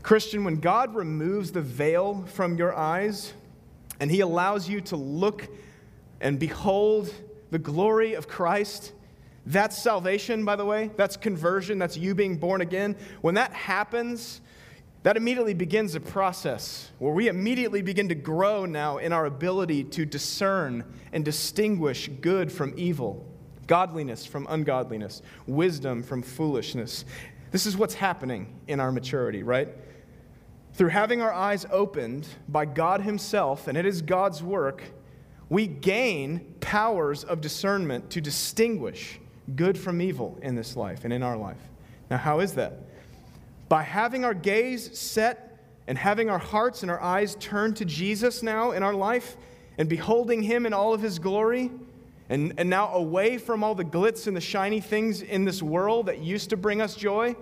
Christian, 0.04 0.46
when 0.46 0.62
God 0.62 0.96
removes 0.96 1.52
the 1.52 1.62
veil 1.62 2.24
from 2.34 2.56
your 2.56 2.74
eyes 2.74 3.34
and 4.00 4.10
He 4.10 4.22
allows 4.22 4.70
you 4.70 4.80
to 4.80 4.96
look 4.96 5.50
and 6.22 6.40
behold 6.40 7.14
the 7.52 7.60
glory 7.60 8.14
of 8.14 8.30
Christ, 8.30 8.94
that's 9.48 9.78
salvation, 9.82 10.44
by 10.44 10.58
the 10.58 10.66
way. 10.66 10.92
That's 10.98 11.16
conversion. 11.16 11.80
That's 11.80 11.96
you 11.96 12.14
being 12.14 12.36
born 12.36 12.60
again. 12.60 12.98
When 13.22 13.36
that 13.36 13.54
happens, 13.54 14.42
that 15.04 15.16
immediately 15.16 15.54
begins 15.54 15.96
a 15.96 16.02
process 16.02 16.92
where 17.00 17.14
we 17.14 17.30
immediately 17.30 17.82
begin 17.82 18.10
to 18.10 18.16
grow 18.16 18.66
now 18.66 18.98
in 18.98 19.14
our 19.14 19.26
ability 19.26 19.86
to 19.86 20.06
discern 20.06 20.84
and 21.14 21.24
distinguish 21.24 22.10
good 22.20 22.52
from 22.52 22.74
evil, 22.76 23.26
godliness 23.68 24.26
from 24.26 24.48
ungodliness, 24.50 25.22
wisdom 25.46 26.04
from 26.04 26.22
foolishness. 26.22 27.06
This 27.52 27.66
is 27.66 27.78
what's 27.78 27.94
happening 27.94 28.54
in 28.68 28.82
our 28.82 28.92
maturity, 28.92 29.44
right? 29.44 29.70
Through 30.74 30.90
having 30.90 31.22
our 31.22 31.32
eyes 31.32 31.66
opened 31.72 32.28
by 32.50 32.66
God 32.66 33.00
Himself, 33.00 33.70
and 33.70 33.78
it 33.78 33.86
is 33.86 34.02
God's 34.02 34.44
work, 34.44 34.84
we 35.48 35.68
gain 35.68 36.56
powers 36.60 37.24
of 37.24 37.40
discernment 37.40 38.10
to 38.10 38.20
distinguish 38.20 39.22
good 39.56 39.78
from 39.78 40.02
evil 40.02 40.38
in 40.42 40.56
this 40.56 40.76
life 40.76 41.04
and 41.04 41.14
in 41.14 41.24
our 41.24 41.38
life. 41.38 41.58
Now, 42.10 42.18
how 42.18 42.40
is 42.40 42.54
that? 42.54 42.80
By 43.70 43.84
having 43.84 44.26
our 44.26 44.34
gaze 44.34 44.98
set 44.98 45.60
and 45.88 45.98
having 45.98 46.30
our 46.30 46.38
hearts 46.38 46.82
and 46.82 46.92
our 46.92 47.02
eyes 47.02 47.36
turned 47.40 47.78
to 47.78 47.86
Jesus 47.86 48.44
now 48.44 48.72
in 48.72 48.84
our 48.84 48.94
life 48.94 49.38
and 49.78 49.88
beholding 49.88 50.42
Him 50.42 50.66
in 50.66 50.74
all 50.74 50.94
of 50.94 51.02
His 51.02 51.20
glory, 51.20 51.72
and, 52.30 52.54
and 52.58 52.70
now 52.70 52.94
away 52.94 53.38
from 53.38 53.64
all 53.64 53.76
the 53.76 53.86
glitz 53.86 54.28
and 54.28 54.36
the 54.36 54.42
shiny 54.42 54.82
things 54.82 55.22
in 55.22 55.46
this 55.46 55.64
world 55.64 56.08
that 56.08 56.20
used 56.20 56.50
to 56.50 56.58
bring 56.58 56.82
us 56.82 56.96
joy 56.96 57.36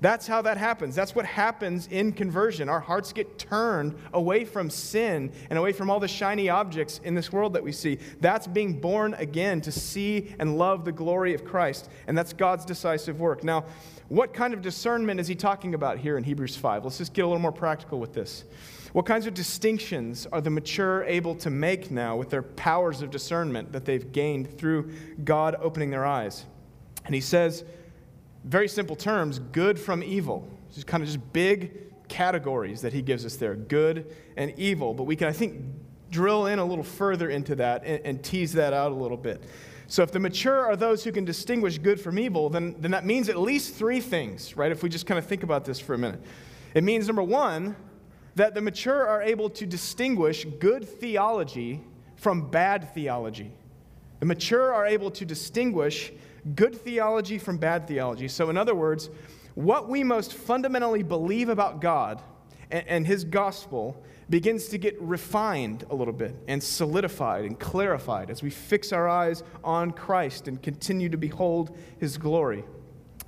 that's 0.00 0.26
how 0.26 0.42
that 0.42 0.58
happens. 0.58 0.94
That's 0.94 1.14
what 1.14 1.24
happens 1.24 1.86
in 1.90 2.12
conversion. 2.12 2.68
Our 2.68 2.80
hearts 2.80 3.12
get 3.12 3.38
turned 3.38 3.96
away 4.12 4.44
from 4.44 4.68
sin 4.68 5.32
and 5.48 5.58
away 5.58 5.72
from 5.72 5.88
all 5.88 6.00
the 6.00 6.08
shiny 6.08 6.48
objects 6.50 7.00
in 7.02 7.14
this 7.14 7.32
world 7.32 7.54
that 7.54 7.62
we 7.62 7.72
see. 7.72 7.98
That's 8.20 8.46
being 8.46 8.78
born 8.78 9.14
again 9.14 9.60
to 9.62 9.72
see 9.72 10.34
and 10.38 10.58
love 10.58 10.84
the 10.84 10.92
glory 10.92 11.32
of 11.34 11.44
Christ. 11.44 11.88
And 12.06 12.16
that's 12.16 12.32
God's 12.32 12.64
decisive 12.64 13.20
work. 13.20 13.42
Now, 13.42 13.64
what 14.08 14.34
kind 14.34 14.52
of 14.52 14.62
discernment 14.62 15.18
is 15.18 15.26
he 15.26 15.34
talking 15.34 15.74
about 15.74 15.98
here 15.98 16.18
in 16.18 16.24
Hebrews 16.24 16.56
5? 16.56 16.84
Let's 16.84 16.98
just 16.98 17.14
get 17.14 17.22
a 17.22 17.26
little 17.26 17.40
more 17.40 17.52
practical 17.52 17.98
with 17.98 18.12
this. 18.12 18.44
What 18.92 19.04
kinds 19.04 19.26
of 19.26 19.34
distinctions 19.34 20.26
are 20.30 20.40
the 20.40 20.50
mature 20.50 21.04
able 21.04 21.34
to 21.36 21.50
make 21.50 21.90
now 21.90 22.16
with 22.16 22.30
their 22.30 22.42
powers 22.42 23.02
of 23.02 23.10
discernment 23.10 23.72
that 23.72 23.84
they've 23.84 24.12
gained 24.12 24.56
through 24.58 24.92
God 25.24 25.56
opening 25.60 25.90
their 25.90 26.06
eyes? 26.06 26.44
And 27.04 27.14
he 27.14 27.20
says, 27.20 27.64
very 28.46 28.68
simple 28.68 28.96
terms, 28.96 29.38
good 29.38 29.78
from 29.78 30.02
evil. 30.02 30.48
Just 30.72 30.86
kind 30.86 31.02
of 31.02 31.08
just 31.08 31.32
big 31.32 32.08
categories 32.08 32.80
that 32.82 32.92
he 32.92 33.02
gives 33.02 33.26
us 33.26 33.36
there 33.36 33.56
good 33.56 34.14
and 34.36 34.56
evil. 34.56 34.94
But 34.94 35.04
we 35.04 35.16
can, 35.16 35.26
I 35.28 35.32
think, 35.32 35.60
drill 36.10 36.46
in 36.46 36.60
a 36.60 36.64
little 36.64 36.84
further 36.84 37.28
into 37.28 37.56
that 37.56 37.84
and, 37.84 38.00
and, 38.04 38.22
tease 38.22 38.52
that 38.52 38.72
out 38.72 38.92
a 38.92 38.94
little 38.94 39.16
bit. 39.16 39.42
So, 39.88 40.02
if 40.04 40.12
the 40.12 40.20
mature 40.20 40.64
are 40.64 40.76
those 40.76 41.02
who 41.02 41.10
can 41.10 41.24
distinguish 41.24 41.78
good 41.78 42.00
from 42.00 42.18
evil, 42.18 42.48
then, 42.48 42.76
then 42.78 42.92
that 42.92 43.04
means 43.04 43.28
at 43.28 43.38
least 43.38 43.74
three 43.74 44.00
things, 44.00 44.56
right? 44.56 44.70
If 44.70 44.82
we 44.82 44.88
just 44.88 45.06
kind 45.06 45.18
of 45.18 45.26
think 45.26 45.42
about 45.42 45.64
this 45.64 45.80
for 45.80 45.94
a 45.94 45.98
minute. 45.98 46.20
It 46.74 46.84
means, 46.84 47.06
number 47.08 47.22
one, 47.22 47.74
that 48.36 48.54
the 48.54 48.60
mature 48.60 49.06
are 49.06 49.22
able 49.22 49.50
to 49.50 49.66
distinguish 49.66 50.44
good 50.60 50.88
theology 50.88 51.82
from 52.16 52.48
bad 52.50 52.94
theology. 52.94 53.50
The 54.20 54.26
mature 54.26 54.72
are 54.72 54.86
able 54.86 55.10
to 55.12 55.24
distinguish 55.24 56.12
good 56.54 56.74
theology 56.74 57.38
from 57.38 57.58
bad 57.58 57.86
theology. 57.88 58.28
So, 58.28 58.50
in 58.50 58.56
other 58.56 58.74
words, 58.74 59.10
what 59.54 59.88
we 59.88 60.04
most 60.04 60.34
fundamentally 60.34 61.02
believe 61.02 61.48
about 61.48 61.80
God 61.80 62.22
and, 62.70 62.86
and 62.86 63.06
His 63.06 63.24
gospel 63.24 64.02
begins 64.28 64.66
to 64.68 64.78
get 64.78 65.00
refined 65.00 65.84
a 65.90 65.94
little 65.94 66.12
bit 66.12 66.34
and 66.48 66.62
solidified 66.62 67.44
and 67.44 67.58
clarified 67.58 68.30
as 68.30 68.42
we 68.42 68.50
fix 68.50 68.92
our 68.92 69.08
eyes 69.08 69.42
on 69.62 69.92
Christ 69.92 70.48
and 70.48 70.60
continue 70.60 71.08
to 71.08 71.16
behold 71.16 71.76
His 71.98 72.18
glory. 72.18 72.64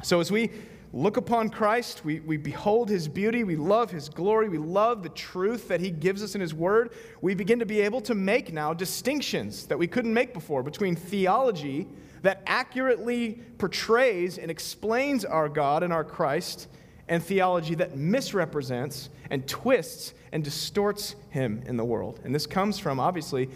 So, 0.02 0.20
as 0.20 0.30
we 0.30 0.50
look 0.92 1.16
upon 1.16 1.50
Christ, 1.50 2.04
we, 2.04 2.20
we 2.20 2.36
behold 2.36 2.88
his 2.88 3.08
beauty, 3.08 3.44
we 3.44 3.56
love 3.56 3.90
his 3.90 4.08
glory, 4.08 4.48
we 4.48 4.58
love 4.58 5.02
the 5.02 5.10
truth 5.10 5.68
that 5.68 5.80
he 5.80 5.90
gives 5.90 6.22
us 6.22 6.34
in 6.34 6.40
his 6.40 6.54
word, 6.54 6.92
we 7.20 7.34
begin 7.34 7.58
to 7.58 7.66
be 7.66 7.80
able 7.80 8.00
to 8.02 8.14
make 8.14 8.52
now 8.52 8.72
distinctions 8.72 9.66
that 9.66 9.78
we 9.78 9.86
couldn't 9.86 10.14
make 10.14 10.32
before 10.32 10.62
between 10.62 10.96
theology 10.96 11.86
that 12.22 12.42
accurately 12.46 13.40
portrays 13.58 14.38
and 14.38 14.50
explains 14.50 15.24
our 15.24 15.48
God 15.48 15.82
and 15.82 15.92
our 15.92 16.04
Christ, 16.04 16.68
and 17.08 17.22
theology 17.22 17.74
that 17.76 17.96
misrepresents 17.96 19.08
and 19.30 19.46
twists 19.46 20.14
and 20.32 20.44
distorts 20.44 21.16
him 21.30 21.62
in 21.66 21.76
the 21.76 21.84
world. 21.84 22.20
And 22.24 22.34
this 22.34 22.46
comes 22.46 22.78
from, 22.78 23.00
obviously, 23.00 23.48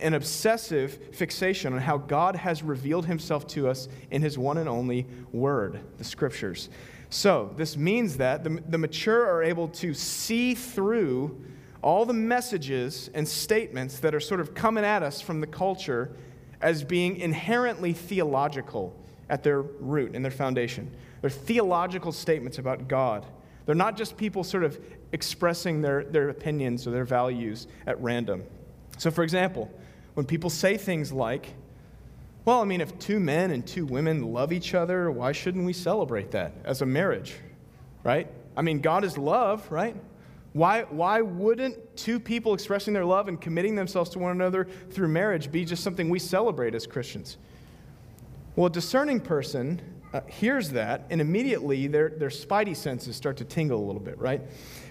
an 0.00 0.14
obsessive 0.14 1.14
fixation 1.14 1.72
on 1.72 1.80
how 1.80 1.96
God 1.96 2.36
has 2.36 2.62
revealed 2.62 3.06
himself 3.06 3.46
to 3.48 3.68
us 3.68 3.88
in 4.10 4.22
his 4.22 4.36
one 4.36 4.58
and 4.58 4.68
only 4.68 5.06
word, 5.32 5.80
the 5.96 6.04
scriptures. 6.04 6.68
So, 7.10 7.54
this 7.56 7.76
means 7.76 8.18
that 8.18 8.44
the, 8.44 8.62
the 8.68 8.76
mature 8.76 9.26
are 9.26 9.42
able 9.42 9.68
to 9.68 9.94
see 9.94 10.54
through 10.54 11.40
all 11.80 12.04
the 12.04 12.12
messages 12.12 13.08
and 13.14 13.26
statements 13.26 14.00
that 14.00 14.14
are 14.14 14.20
sort 14.20 14.40
of 14.40 14.52
coming 14.52 14.84
at 14.84 15.02
us 15.02 15.20
from 15.20 15.40
the 15.40 15.46
culture 15.46 16.14
as 16.60 16.84
being 16.84 17.16
inherently 17.16 17.92
theological 17.92 18.94
at 19.28 19.42
their 19.42 19.62
root 19.62 20.14
and 20.14 20.24
their 20.24 20.32
foundation. 20.32 20.90
They're 21.20 21.30
theological 21.30 22.12
statements 22.12 22.58
about 22.58 22.88
God. 22.88 23.26
They're 23.66 23.74
not 23.74 23.96
just 23.96 24.16
people 24.16 24.44
sort 24.44 24.64
of 24.64 24.80
expressing 25.12 25.82
their, 25.82 26.04
their 26.04 26.30
opinions 26.30 26.86
or 26.86 26.90
their 26.90 27.04
values 27.04 27.66
at 27.86 28.00
random. 28.00 28.42
So, 28.96 29.10
for 29.10 29.22
example, 29.22 29.70
when 30.14 30.26
people 30.26 30.50
say 30.50 30.76
things 30.76 31.12
like, 31.12 31.54
well, 32.44 32.62
I 32.62 32.64
mean, 32.64 32.80
if 32.80 32.98
two 32.98 33.20
men 33.20 33.50
and 33.50 33.66
two 33.66 33.84
women 33.84 34.32
love 34.32 34.52
each 34.52 34.74
other, 34.74 35.10
why 35.10 35.32
shouldn't 35.32 35.66
we 35.66 35.72
celebrate 35.72 36.30
that 36.30 36.52
as 36.64 36.80
a 36.80 36.86
marriage? 36.86 37.36
Right? 38.04 38.26
I 38.56 38.62
mean, 38.62 38.80
God 38.80 39.04
is 39.04 39.18
love, 39.18 39.70
right? 39.70 39.94
Why, 40.52 40.82
why 40.82 41.20
wouldn't 41.20 41.96
two 41.96 42.18
people 42.18 42.54
expressing 42.54 42.94
their 42.94 43.04
love 43.04 43.28
and 43.28 43.40
committing 43.40 43.74
themselves 43.74 44.10
to 44.10 44.18
one 44.18 44.32
another 44.32 44.66
through 44.90 45.08
marriage 45.08 45.52
be 45.52 45.64
just 45.64 45.84
something 45.84 46.08
we 46.08 46.18
celebrate 46.18 46.74
as 46.74 46.86
Christians? 46.86 47.36
Well, 48.56 48.66
a 48.66 48.70
discerning 48.70 49.20
person 49.20 49.80
uh, 50.12 50.22
hears 50.26 50.70
that, 50.70 51.04
and 51.10 51.20
immediately 51.20 51.86
their, 51.86 52.08
their 52.08 52.30
spidey 52.30 52.74
senses 52.74 53.14
start 53.14 53.36
to 53.36 53.44
tingle 53.44 53.78
a 53.78 53.86
little 53.86 54.00
bit, 54.00 54.18
right? 54.18 54.40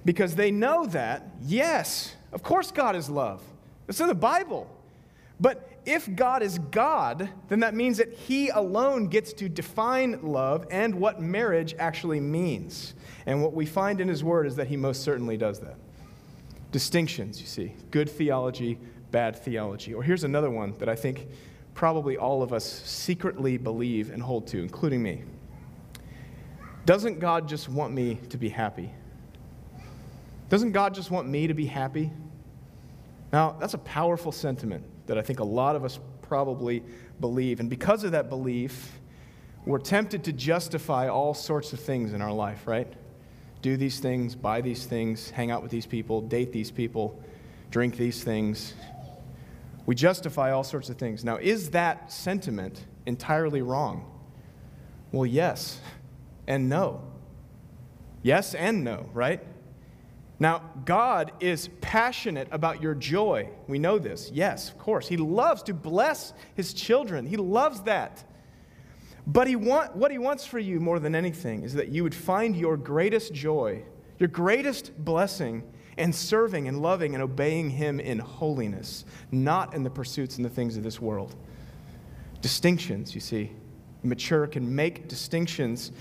Because 0.05 0.35
they 0.35 0.51
know 0.51 0.85
that, 0.87 1.27
yes, 1.41 2.15
of 2.31 2.43
course 2.43 2.71
God 2.71 2.95
is 2.95 3.09
love. 3.09 3.41
It's 3.87 3.99
in 3.99 4.07
the 4.07 4.15
Bible. 4.15 4.69
But 5.39 5.69
if 5.85 6.13
God 6.15 6.43
is 6.43 6.59
God, 6.59 7.29
then 7.47 7.61
that 7.61 7.73
means 7.73 7.97
that 7.97 8.13
He 8.13 8.49
alone 8.49 9.07
gets 9.07 9.33
to 9.33 9.49
define 9.49 10.19
love 10.21 10.67
and 10.69 10.95
what 10.95 11.21
marriage 11.21 11.75
actually 11.79 12.19
means. 12.19 12.93
And 13.27 13.43
what 13.43 13.53
we 13.53 13.65
find 13.65 13.99
in 13.99 14.07
his 14.07 14.23
word 14.23 14.47
is 14.47 14.55
that 14.55 14.67
he 14.67 14.77
most 14.77 15.03
certainly 15.03 15.35
does 15.35 15.59
that. 15.59 15.75
Distinctions, 16.71 17.39
you 17.39 17.45
see 17.45 17.73
good 17.91 18.09
theology, 18.09 18.79
bad 19.11 19.35
theology. 19.35 19.93
Or 19.93 20.01
here's 20.01 20.23
another 20.23 20.49
one 20.49 20.73
that 20.79 20.89
I 20.89 20.95
think 20.95 21.27
probably 21.73 22.17
all 22.17 22.41
of 22.41 22.53
us 22.53 22.65
secretly 22.65 23.57
believe 23.57 24.11
and 24.11 24.23
hold 24.23 24.47
to, 24.47 24.59
including 24.59 25.03
me. 25.03 25.23
Doesn't 26.85 27.19
God 27.19 27.49
just 27.49 27.67
want 27.67 27.93
me 27.93 28.15
to 28.29 28.37
be 28.37 28.47
happy? 28.47 28.91
Doesn't 30.47 30.71
God 30.71 30.95
just 30.95 31.11
want 31.11 31.27
me 31.27 31.47
to 31.47 31.53
be 31.53 31.65
happy? 31.65 32.11
Now, 33.33 33.57
that's 33.59 33.73
a 33.73 33.79
powerful 33.79 34.31
sentiment 34.31 34.85
that 35.05 35.17
I 35.17 35.21
think 35.21 35.41
a 35.41 35.43
lot 35.43 35.75
of 35.75 35.83
us 35.83 35.99
probably 36.21 36.81
believe. 37.19 37.59
And 37.59 37.69
because 37.69 38.05
of 38.05 38.13
that 38.13 38.29
belief, 38.29 38.99
we're 39.65 39.79
tempted 39.79 40.23
to 40.23 40.31
justify 40.31 41.09
all 41.09 41.33
sorts 41.33 41.73
of 41.73 41.81
things 41.81 42.13
in 42.13 42.21
our 42.21 42.31
life, 42.31 42.65
right? 42.65 42.87
Do 43.67 43.75
these 43.75 43.99
things, 43.99 44.33
buy 44.33 44.61
these 44.61 44.85
things, 44.85 45.29
hang 45.29 45.51
out 45.51 45.61
with 45.61 45.71
these 45.71 45.85
people, 45.85 46.21
date 46.21 46.53
these 46.53 46.71
people, 46.71 47.21
drink 47.69 47.97
these 47.97 48.23
things. 48.23 48.73
We 49.85 49.93
justify 49.93 50.51
all 50.51 50.63
sorts 50.63 50.87
of 50.87 50.95
things. 50.95 51.25
Now, 51.25 51.35
is 51.35 51.71
that 51.71 52.09
sentiment 52.09 52.85
entirely 53.05 53.61
wrong? 53.61 54.09
Well, 55.11 55.25
yes 55.25 55.81
and 56.47 56.69
no. 56.69 57.01
Yes 58.23 58.55
and 58.55 58.85
no, 58.85 59.09
right? 59.13 59.45
Now, 60.39 60.61
God 60.85 61.33
is 61.41 61.67
passionate 61.81 62.47
about 62.51 62.81
your 62.81 62.95
joy. 62.95 63.49
We 63.67 63.79
know 63.79 63.99
this. 63.99 64.31
Yes, 64.33 64.69
of 64.69 64.77
course. 64.77 65.09
He 65.09 65.17
loves 65.17 65.61
to 65.63 65.73
bless 65.73 66.31
his 66.55 66.73
children, 66.73 67.25
He 67.25 67.35
loves 67.35 67.81
that. 67.81 68.23
But 69.27 69.47
he 69.47 69.57
want, 69.57 69.93
what 69.93 70.09
He 70.09 70.17
wants 70.17 70.45
for 70.45 70.57
you 70.57 70.79
more 70.79 70.99
than 70.99 71.13
anything 71.13 71.63
is 71.63 71.73
that 71.73 71.89
you 71.89 72.01
would 72.03 72.15
find 72.15 72.55
your 72.55 72.77
greatest 72.77 73.33
joy, 73.33 73.83
your 74.19 74.29
greatest 74.29 74.97
blessing 74.97 75.63
in 75.97 76.13
serving 76.13 76.69
and 76.69 76.81
loving 76.81 77.13
and 77.13 77.21
obeying 77.21 77.69
Him 77.69 77.99
in 77.99 78.19
holiness, 78.19 79.03
not 79.29 79.73
in 79.73 79.83
the 79.83 79.89
pursuits 79.89 80.37
and 80.37 80.45
the 80.45 80.49
things 80.49 80.77
of 80.77 80.83
this 80.83 81.01
world. 81.01 81.35
Distinctions, 82.41 83.13
you 83.13 83.19
see. 83.19 83.51
Mature 84.01 84.47
can 84.47 84.73
make 84.73 85.09
distinctions 85.09 85.91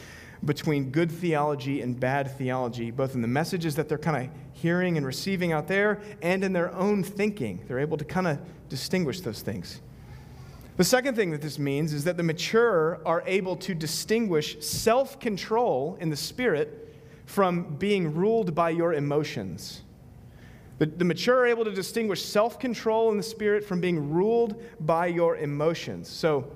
between 0.45 0.91
good 0.91 1.11
theology 1.11 1.81
and 1.81 1.99
bad 1.99 2.31
theology, 2.39 2.93
both 2.93 3.17
in 3.17 3.23
the 3.23 3.29
messages 3.29 3.75
that 3.75 3.89
they're 3.89 3.99
kind 3.99 4.29
of 4.29 4.33
hearing 4.53 4.97
and 4.97 5.05
receiving 5.05 5.51
out 5.51 5.67
there 5.67 6.01
and 6.23 6.45
in 6.45 6.53
their 6.53 6.73
own 6.75 7.03
thinking. 7.03 7.65
They're 7.67 7.81
able 7.81 7.97
to 7.97 8.05
kind 8.05 8.29
of 8.29 8.39
distinguish 8.69 9.23
those 9.23 9.43
things. 9.43 9.81
The 10.77 10.85
second 10.85 11.15
thing 11.15 11.31
that 11.31 11.41
this 11.41 11.59
means 11.59 11.95
is 11.95 12.05
that 12.05 12.19
the 12.19 12.23
mature 12.23 13.01
are 13.07 13.23
able 13.27 13.57
to 13.57 13.75
distinguish 13.75 14.63
self 14.63 15.19
control 15.19 15.97
in 16.01 16.11
the 16.11 16.17
spirit 16.17 16.95
from 17.25 17.77
being 17.77 18.15
ruled 18.15 18.55
by 18.55 18.71
your 18.71 18.93
emotions. 18.93 19.83
The, 20.79 20.87
the 20.87 21.05
mature 21.05 21.39
are 21.39 21.47
able 21.47 21.65
to 21.65 21.73
distinguish 21.73 22.23
self 22.23 22.59
control 22.59 23.11
in 23.11 23.17
the 23.17 23.23
spirit 23.23 23.65
from 23.65 23.81
being 23.81 24.11
ruled 24.11 24.63
by 24.81 25.07
your 25.07 25.37
emotions. 25.37 26.09
So, 26.09 26.51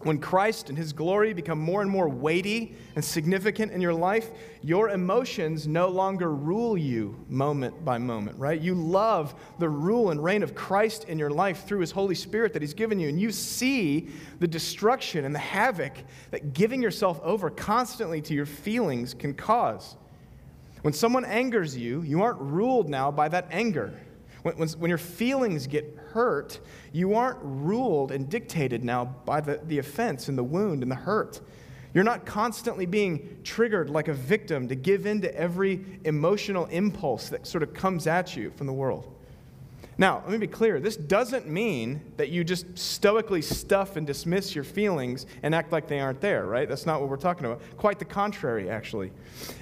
when 0.00 0.18
Christ 0.18 0.68
and 0.68 0.76
his 0.76 0.92
glory 0.92 1.32
become 1.32 1.58
more 1.58 1.82
and 1.82 1.90
more 1.90 2.08
weighty 2.08 2.74
and 2.94 3.04
significant 3.04 3.72
in 3.72 3.80
your 3.80 3.94
life, 3.94 4.30
your 4.62 4.90
emotions 4.90 5.66
no 5.66 5.88
longer 5.88 6.32
rule 6.32 6.76
you 6.76 7.16
moment 7.28 7.84
by 7.84 7.98
moment, 7.98 8.38
right? 8.38 8.60
You 8.60 8.74
love 8.74 9.34
the 9.58 9.68
rule 9.68 10.10
and 10.10 10.22
reign 10.22 10.42
of 10.42 10.54
Christ 10.54 11.04
in 11.04 11.18
your 11.18 11.30
life 11.30 11.64
through 11.66 11.80
his 11.80 11.90
Holy 11.90 12.14
Spirit 12.14 12.52
that 12.52 12.62
he's 12.62 12.74
given 12.74 13.00
you, 13.00 13.08
and 13.08 13.20
you 13.20 13.30
see 13.32 14.08
the 14.38 14.48
destruction 14.48 15.24
and 15.24 15.34
the 15.34 15.40
havoc 15.40 15.92
that 16.30 16.52
giving 16.52 16.82
yourself 16.82 17.20
over 17.22 17.50
constantly 17.50 18.20
to 18.22 18.34
your 18.34 18.46
feelings 18.46 19.14
can 19.14 19.34
cause. 19.34 19.96
When 20.82 20.92
someone 20.92 21.24
angers 21.24 21.76
you, 21.76 22.02
you 22.02 22.22
aren't 22.22 22.40
ruled 22.40 22.88
now 22.88 23.10
by 23.10 23.28
that 23.30 23.48
anger. 23.50 23.98
When, 24.42 24.56
when, 24.56 24.68
when, 24.68 24.88
your 24.88 24.98
feelings 24.98 25.66
get 25.66 25.98
hurt, 26.16 26.60
you 26.92 27.14
aren't 27.14 27.38
ruled 27.42 28.10
and 28.10 28.30
dictated 28.30 28.82
now 28.82 29.04
by 29.26 29.38
the, 29.42 29.60
the 29.64 29.78
offense 29.78 30.28
and 30.28 30.38
the 30.38 30.42
wound 30.42 30.82
and 30.82 30.90
the 30.90 30.96
hurt. 30.96 31.42
You're 31.92 32.04
not 32.04 32.24
constantly 32.24 32.86
being 32.86 33.38
triggered 33.44 33.90
like 33.90 34.08
a 34.08 34.14
victim 34.14 34.66
to 34.68 34.74
give 34.74 35.04
in 35.04 35.20
to 35.20 35.34
every 35.34 35.84
emotional 36.04 36.64
impulse 36.66 37.28
that 37.28 37.46
sort 37.46 37.62
of 37.62 37.74
comes 37.74 38.06
at 38.06 38.34
you 38.34 38.50
from 38.56 38.66
the 38.66 38.72
world. 38.72 39.12
Now, 39.98 40.22
let 40.22 40.30
me 40.30 40.38
be 40.38 40.46
clear. 40.46 40.80
This 40.80 40.96
doesn't 40.96 41.46
mean 41.48 42.00
that 42.16 42.30
you 42.30 42.44
just 42.44 42.78
stoically 42.78 43.42
stuff 43.42 43.96
and 43.96 44.06
dismiss 44.06 44.54
your 44.54 44.64
feelings 44.64 45.26
and 45.42 45.54
act 45.54 45.70
like 45.70 45.86
they 45.86 46.00
aren't 46.00 46.22
there, 46.22 46.46
right? 46.46 46.66
That's 46.66 46.86
not 46.86 47.00
what 47.02 47.10
we're 47.10 47.16
talking 47.16 47.44
about. 47.44 47.60
Quite 47.76 47.98
the 47.98 48.04
contrary, 48.06 48.70
actually. 48.70 49.12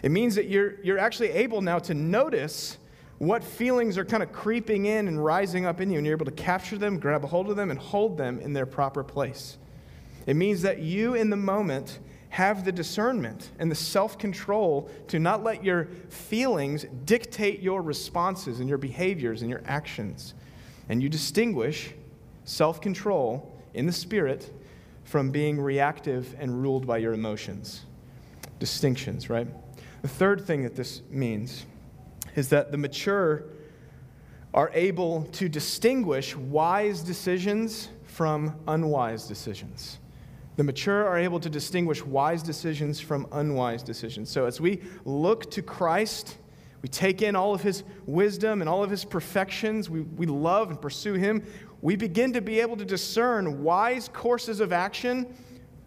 It 0.05 0.13
means 0.13 0.37
that 0.37 0.49
you're, 0.49 0.81
you're 0.83 0.99
actually 0.99 1.31
able 1.31 1.63
now 1.63 1.81
to 1.81 1.95
notice 1.95 2.79
what 3.27 3.45
feelings 3.45 3.97
are 3.99 4.05
kind 4.05 4.23
of 4.23 4.33
creeping 4.33 4.87
in 4.87 5.09
and 5.09 5.23
rising 5.23 5.67
up 5.67 5.81
in 5.81 5.91
you, 5.91 5.99
and 5.99 6.07
you're 6.07 6.17
able 6.17 6.25
to 6.27 6.33
capture 6.33 6.79
them, 6.79 6.99
grab 6.99 7.25
a 7.25 7.27
hold 7.27 7.51
of 7.51 7.57
them, 7.57 7.71
and 7.71 7.79
hold 7.79 8.17
them 8.17 8.39
in 8.41 8.53
their 8.53 8.67
proper 8.67 9.05
place. 9.05 9.59
It 10.27 10.37
means 10.37 10.63
that 10.63 10.81
you, 10.81 11.15
in 11.15 11.31
the 11.31 11.37
moment, 11.37 11.99
have 12.31 12.65
the 12.65 12.73
discernment 12.73 13.51
and 13.59 13.71
the 13.71 13.77
self 13.77 14.19
control 14.19 14.91
to 15.09 15.19
not 15.21 15.45
let 15.45 15.65
your 15.65 15.87
feelings 16.09 16.85
dictate 17.05 17.61
your 17.61 17.83
responses 17.83 18.59
and 18.59 18.69
your 18.69 18.79
behaviors 18.79 19.43
and 19.43 19.51
your 19.51 19.63
actions. 19.67 20.35
And 20.89 21.03
you 21.03 21.09
distinguish 21.09 21.93
self 22.45 22.81
control 22.81 23.53
in 23.75 23.87
the 23.87 23.93
spirit 23.93 24.51
from 25.05 25.31
being 25.31 25.61
reactive 25.61 26.35
and 26.41 26.63
ruled 26.63 26.87
by 26.87 26.99
your 26.99 27.13
emotions. 27.13 27.85
Distinctions, 28.59 29.31
right? 29.31 29.47
The 30.03 30.09
third 30.09 30.45
thing 30.45 30.65
that 30.65 30.75
this 30.75 31.03
means 31.11 31.67
is 32.35 32.49
that 32.49 32.73
the 32.73 32.79
mature 32.79 33.45
are 34.53 34.71
able 34.73 35.25
to 35.33 35.49
distinguish 35.49 36.37
wise 36.37 37.01
decisions 37.01 37.89
from 38.05 38.55
unwise 38.69 39.27
decisions. 39.27 39.99
The 40.57 40.63
mature 40.63 41.05
are 41.07 41.19
able 41.19 41.41
to 41.41 41.51
distinguish 41.51 42.05
wise 42.05 42.43
decisions 42.43 43.01
from 43.01 43.27
unwise 43.33 43.83
decisions. 43.83 44.31
So 44.31 44.47
as 44.47 44.61
we 44.61 44.81
look 45.05 45.51
to 45.51 45.63
Christ, 45.63 46.39
we 46.81 46.89
take 46.89 47.23
in 47.23 47.35
all 47.35 47.53
of 47.53 47.63
his 47.63 47.83
wisdom 48.07 48.61
and 48.61 48.69
all 48.69 48.85
of 48.85 48.91
his 48.91 49.05
perfections, 49.05 49.91
we, 49.91 50.03
we 50.03 50.27
love 50.27 50.71
and 50.71 50.81
pursue 50.81 51.15
him, 51.15 51.43
we 51.83 51.97
begin 51.97 52.33
to 52.35 52.41
be 52.41 52.61
able 52.61 52.77
to 52.77 52.85
discern 52.85 53.65
wise 53.65 54.09
courses 54.13 54.61
of 54.61 54.73
action 54.73 55.35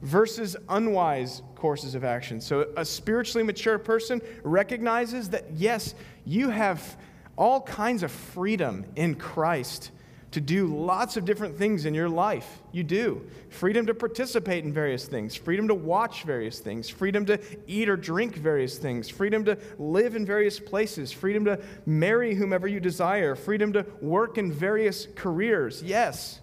versus 0.01 0.55
unwise 0.69 1.41
courses 1.55 1.95
of 1.95 2.03
action. 2.03 2.39
So, 2.41 2.69
a 2.77 2.85
spiritually 2.85 3.43
mature 3.43 3.79
person 3.79 4.21
recognizes 4.43 5.29
that, 5.29 5.45
yes, 5.53 5.95
you 6.25 6.49
have 6.49 6.97
all 7.37 7.61
kinds 7.61 8.03
of 8.03 8.11
freedom 8.11 8.85
in 8.95 9.15
Christ 9.15 9.91
to 10.31 10.41
do 10.41 10.67
lots 10.67 11.15
of 11.15 11.25
different 11.25 11.57
things 11.57 11.85
in 11.85 11.93
your 11.93 12.09
life. 12.09 12.61
You 12.71 12.83
do. 12.83 13.25
Freedom 13.49 13.85
to 13.85 13.93
participate 13.93 14.65
in 14.65 14.73
various 14.73 15.07
things, 15.07 15.35
freedom 15.35 15.67
to 15.69 15.73
watch 15.73 16.23
various 16.23 16.59
things, 16.59 16.89
freedom 16.89 17.25
to 17.27 17.39
eat 17.65 17.87
or 17.87 17.95
drink 17.95 18.35
various 18.35 18.77
things, 18.77 19.09
freedom 19.09 19.45
to 19.45 19.57
live 19.79 20.15
in 20.15 20.25
various 20.25 20.59
places, 20.59 21.11
freedom 21.11 21.45
to 21.45 21.59
marry 21.85 22.35
whomever 22.35 22.67
you 22.67 22.79
desire, 22.79 23.35
freedom 23.35 23.71
to 23.73 23.85
work 24.01 24.37
in 24.37 24.51
various 24.51 25.07
careers. 25.15 25.81
Yes. 25.81 26.41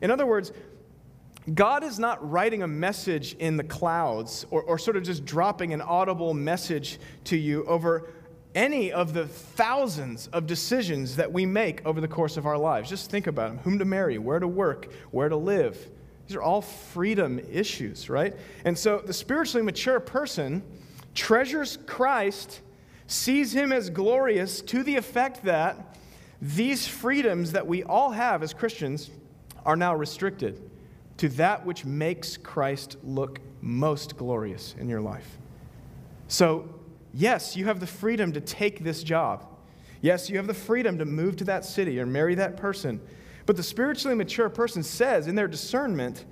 In 0.00 0.10
other 0.10 0.26
words, 0.26 0.52
God 1.54 1.84
is 1.84 1.98
not 1.98 2.28
writing 2.28 2.62
a 2.62 2.66
message 2.66 3.34
in 3.34 3.56
the 3.56 3.64
clouds 3.64 4.46
or, 4.50 4.62
or 4.62 4.78
sort 4.78 4.96
of 4.96 5.04
just 5.04 5.24
dropping 5.24 5.72
an 5.72 5.80
audible 5.80 6.34
message 6.34 6.98
to 7.24 7.36
you 7.36 7.64
over 7.66 8.10
any 8.54 8.90
of 8.90 9.12
the 9.12 9.28
thousands 9.28 10.26
of 10.28 10.46
decisions 10.46 11.16
that 11.16 11.32
we 11.32 11.46
make 11.46 11.84
over 11.86 12.00
the 12.00 12.08
course 12.08 12.36
of 12.36 12.46
our 12.46 12.58
lives. 12.58 12.88
Just 12.88 13.10
think 13.10 13.26
about 13.26 13.50
them 13.50 13.58
whom 13.58 13.78
to 13.78 13.84
marry, 13.84 14.18
where 14.18 14.40
to 14.40 14.48
work, 14.48 14.92
where 15.12 15.28
to 15.28 15.36
live. 15.36 15.90
These 16.26 16.36
are 16.36 16.42
all 16.42 16.62
freedom 16.62 17.38
issues, 17.52 18.10
right? 18.10 18.34
And 18.64 18.76
so 18.76 18.98
the 18.98 19.12
spiritually 19.12 19.64
mature 19.64 20.00
person 20.00 20.64
treasures 21.14 21.78
Christ, 21.86 22.60
sees 23.06 23.52
him 23.52 23.72
as 23.72 23.88
glorious 23.88 24.60
to 24.62 24.82
the 24.82 24.96
effect 24.96 25.44
that 25.44 25.96
these 26.42 26.88
freedoms 26.88 27.52
that 27.52 27.66
we 27.66 27.84
all 27.84 28.10
have 28.10 28.42
as 28.42 28.52
Christians 28.52 29.10
are 29.64 29.76
now 29.76 29.94
restricted 29.94 30.60
to 31.18 31.28
that 31.30 31.64
which 31.64 31.84
makes 31.84 32.36
Christ 32.36 32.96
look 33.02 33.40
most 33.60 34.16
glorious 34.16 34.74
in 34.78 34.88
your 34.88 35.00
life. 35.00 35.38
So, 36.28 36.68
yes, 37.14 37.56
you 37.56 37.66
have 37.66 37.80
the 37.80 37.86
freedom 37.86 38.32
to 38.32 38.40
take 38.40 38.84
this 38.84 39.02
job. 39.02 39.46
Yes, 40.00 40.28
you 40.28 40.36
have 40.36 40.46
the 40.46 40.54
freedom 40.54 40.98
to 40.98 41.04
move 41.04 41.36
to 41.36 41.44
that 41.44 41.64
city 41.64 41.98
or 41.98 42.06
marry 42.06 42.34
that 42.34 42.56
person. 42.56 43.00
But 43.46 43.56
the 43.56 43.62
spiritually 43.62 44.16
mature 44.16 44.48
person 44.48 44.82
says 44.82 45.26
in 45.26 45.34
their 45.34 45.48
discernment, 45.48 46.24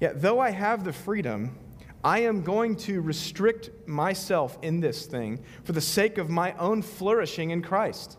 yeah, 0.00 0.12
though 0.14 0.40
I 0.40 0.50
have 0.50 0.84
the 0.84 0.92
freedom, 0.92 1.56
I 2.02 2.20
am 2.20 2.42
going 2.42 2.76
to 2.76 3.00
restrict 3.00 3.70
myself 3.86 4.58
in 4.62 4.80
this 4.80 5.06
thing 5.06 5.42
for 5.64 5.72
the 5.72 5.80
sake 5.80 6.18
of 6.18 6.30
my 6.30 6.52
own 6.52 6.82
flourishing 6.82 7.50
in 7.50 7.62
Christ. 7.62 8.18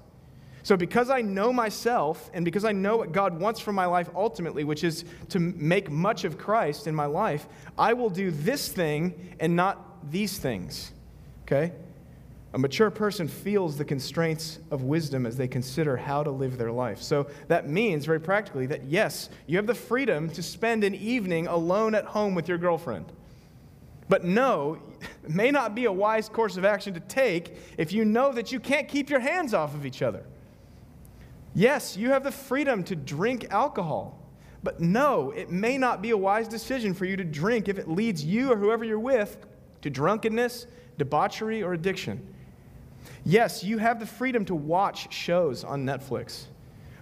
So, 0.68 0.76
because 0.76 1.10
I 1.10 1.22
know 1.22 1.54
myself 1.54 2.30
and 2.34 2.44
because 2.44 2.66
I 2.66 2.74
know 2.74 2.98
what 2.98 3.14
God 3.14 3.40
wants 3.40 3.62
from 3.62 3.74
my 3.74 3.86
life 3.86 4.10
ultimately, 4.14 4.66
which 4.66 4.84
is 4.84 5.06
to 5.30 5.40
make 5.40 5.90
much 5.90 6.26
of 6.26 6.38
Christ 6.38 6.88
in 6.88 6.94
my 6.94 7.06
life, 7.06 7.48
I 7.78 7.94
will 7.94 8.10
do 8.10 8.32
this 8.32 8.68
thing 8.68 9.34
and 9.40 9.56
not 9.56 10.12
these 10.12 10.38
things. 10.40 10.92
Okay? 11.44 11.72
A 12.54 12.60
mature 12.60 12.90
person 12.90 13.30
feels 13.30 13.78
the 13.78 13.86
constraints 13.86 14.60
of 14.70 14.84
wisdom 14.84 15.26
as 15.26 15.38
they 15.38 15.48
consider 15.48 15.96
how 15.96 16.22
to 16.22 16.32
live 16.32 16.58
their 16.58 16.74
life. 16.74 17.02
So 17.02 17.28
that 17.48 17.70
means, 17.70 18.04
very 18.04 18.20
practically, 18.20 18.66
that 18.66 18.84
yes, 18.84 19.30
you 19.46 19.56
have 19.56 19.68
the 19.68 19.74
freedom 19.74 20.30
to 20.32 20.44
spend 20.44 20.84
an 20.84 20.96
evening 20.96 21.48
alone 21.48 21.96
at 21.96 22.04
home 22.04 22.36
with 22.36 22.50
your 22.50 22.58
girlfriend. 22.58 23.06
But 24.10 24.26
no, 24.26 24.80
it 25.24 25.30
may 25.30 25.50
not 25.50 25.76
be 25.76 25.86
a 25.86 25.94
wise 25.94 26.28
course 26.28 26.58
of 26.58 26.66
action 26.66 26.94
to 26.96 27.00
take 27.00 27.56
if 27.78 27.94
you 27.94 28.04
know 28.04 28.34
that 28.34 28.52
you 28.52 28.60
can't 28.60 28.90
keep 28.90 29.10
your 29.10 29.22
hands 29.22 29.54
off 29.54 29.74
of 29.74 29.86
each 29.86 30.02
other. 30.02 30.26
Yes, 31.58 31.98
you 31.98 32.12
have 32.12 32.24
the 32.24 32.30
freedom 32.32 32.84
to 32.84 32.96
drink 32.96 33.48
alcohol, 33.50 34.20
but 34.62 34.80
no, 34.80 35.32
it 35.32 35.50
may 35.50 35.76
not 35.76 36.04
be 36.04 36.12
a 36.12 36.18
wise 36.18 36.48
decision 36.48 36.94
for 36.94 37.06
you 37.06 37.18
to 37.18 37.24
drink 37.24 37.68
if 37.68 37.80
it 37.80 37.88
leads 37.88 38.24
you 38.24 38.52
or 38.52 38.56
whoever 38.56 38.86
you're 38.86 39.00
with 39.00 39.44
to 39.82 39.90
drunkenness, 39.90 40.68
debauchery, 41.00 41.64
or 41.64 41.74
addiction. 41.74 42.32
Yes, 43.26 43.64
you 43.64 43.80
have 43.80 44.00
the 44.00 44.06
freedom 44.06 44.46
to 44.46 44.54
watch 44.54 45.12
shows 45.12 45.64
on 45.64 45.84
Netflix. 45.84 46.44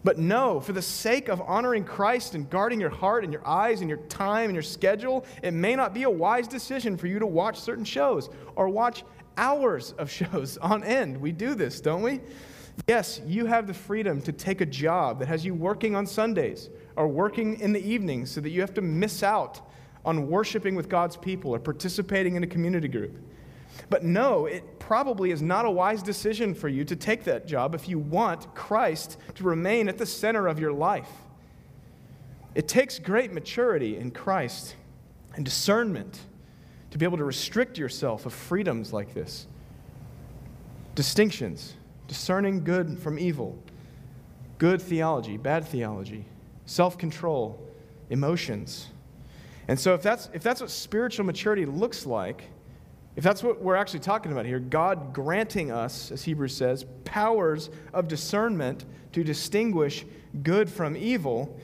But 0.06 0.20
no, 0.20 0.62
for 0.62 0.72
the 0.72 0.82
sake 0.82 1.28
of 1.28 1.42
honoring 1.42 1.84
Christ 1.84 2.34
and 2.34 2.50
guarding 2.50 2.80
your 2.80 2.90
heart 2.90 3.26
and 3.26 3.34
your 3.34 3.46
eyes 3.46 3.82
and 3.82 3.90
your 3.90 4.00
time 4.08 4.46
and 4.46 4.54
your 4.54 4.64
schedule, 4.64 5.26
it 5.44 5.52
may 5.52 5.76
not 5.76 5.94
be 5.94 6.04
a 6.04 6.10
wise 6.10 6.48
decision 6.48 6.96
for 6.96 7.08
you 7.08 7.20
to 7.20 7.28
watch 7.28 7.60
certain 7.60 7.84
shows 7.84 8.30
or 8.56 8.70
watch 8.70 9.04
hours 9.36 9.92
of 9.98 10.10
shows 10.20 10.58
on 10.60 10.82
end. 10.86 11.20
We 11.20 11.34
do 11.34 11.56
this, 11.56 11.82
don't 11.82 12.02
we? 12.02 12.22
Yes, 12.88 13.22
you 13.26 13.46
have 13.46 13.68
the 13.68 13.74
freedom 13.74 14.22
to 14.22 14.32
take 14.32 14.62
a 14.62 14.66
job 14.66 15.20
that 15.20 15.28
has 15.28 15.46
you 15.46 15.54
working 15.54 15.96
on 15.96 16.06
Sundays 16.06 16.70
or 16.96 17.08
working 17.08 17.60
in 17.60 17.74
the 17.74 17.80
evenings 17.80 18.32
so 18.32 18.42
that 18.42 18.50
you 18.50 18.62
have 18.62 18.74
to 18.76 18.82
miss 18.82 19.24
out 19.24 19.62
on 20.04 20.28
worshiping 20.28 20.76
with 20.76 20.88
God's 20.88 21.18
people 21.18 21.54
or 21.54 21.60
participating 21.60 22.36
in 22.36 22.44
a 22.44 22.48
community 22.48 22.88
group. 22.88 23.18
But 23.90 24.04
no, 24.04 24.46
it 24.46 24.80
probably 24.80 25.32
is 25.32 25.42
not 25.42 25.66
a 25.66 25.72
wise 25.72 26.04
decision 26.04 26.54
for 26.54 26.70
you 26.70 26.86
to 26.86 26.96
take 26.96 27.24
that 27.26 27.48
job 27.48 27.76
if 27.76 27.90
you 27.90 28.00
want 28.00 28.54
Christ 28.56 29.18
to 29.36 29.44
remain 29.44 29.90
at 29.90 29.98
the 29.98 30.06
center 30.06 30.48
of 30.48 30.60
your 30.60 30.72
life. 30.72 31.10
It 32.54 32.68
takes 32.68 33.00
great 33.00 33.34
maturity 33.34 33.98
in 33.98 34.12
Christ 34.12 34.76
and 35.36 35.44
discernment 35.44 36.20
to 36.92 36.98
be 36.98 37.06
able 37.06 37.18
to 37.18 37.26
restrict 37.26 37.78
yourself 37.78 38.26
of 38.26 38.34
freedoms 38.34 38.94
like 38.94 39.14
this. 39.14 39.48
Distinctions, 40.94 41.74
discerning 42.08 42.64
good 42.64 43.00
from 43.00 43.18
evil, 43.20 43.58
good 44.58 44.82
theology, 44.82 45.38
bad 45.38 45.66
theology, 45.66 46.26
self 46.66 46.98
control, 46.98 47.60
emotions. 48.10 48.88
And 49.68 49.80
so, 49.80 49.94
if 49.94 50.02
that's, 50.02 50.30
if 50.34 50.44
that's 50.44 50.62
what 50.62 50.70
spiritual 50.70 51.26
maturity 51.26 51.66
looks 51.66 52.06
like, 52.06 52.44
if 53.16 53.24
that's 53.24 53.42
what 53.42 53.62
we're 53.62 53.76
actually 53.76 54.02
talking 54.02 54.32
about 54.32 54.46
here, 54.46 54.60
God 54.60 55.14
granting 55.14 55.72
us, 55.72 56.12
as 56.12 56.24
Hebrews 56.24 56.56
says, 56.56 56.86
powers 57.06 57.70
of 57.94 58.08
discernment 58.08 58.86
to 59.14 59.24
distinguish 59.24 60.06
good 60.44 60.70
from 60.70 60.98
evil, 60.98 61.58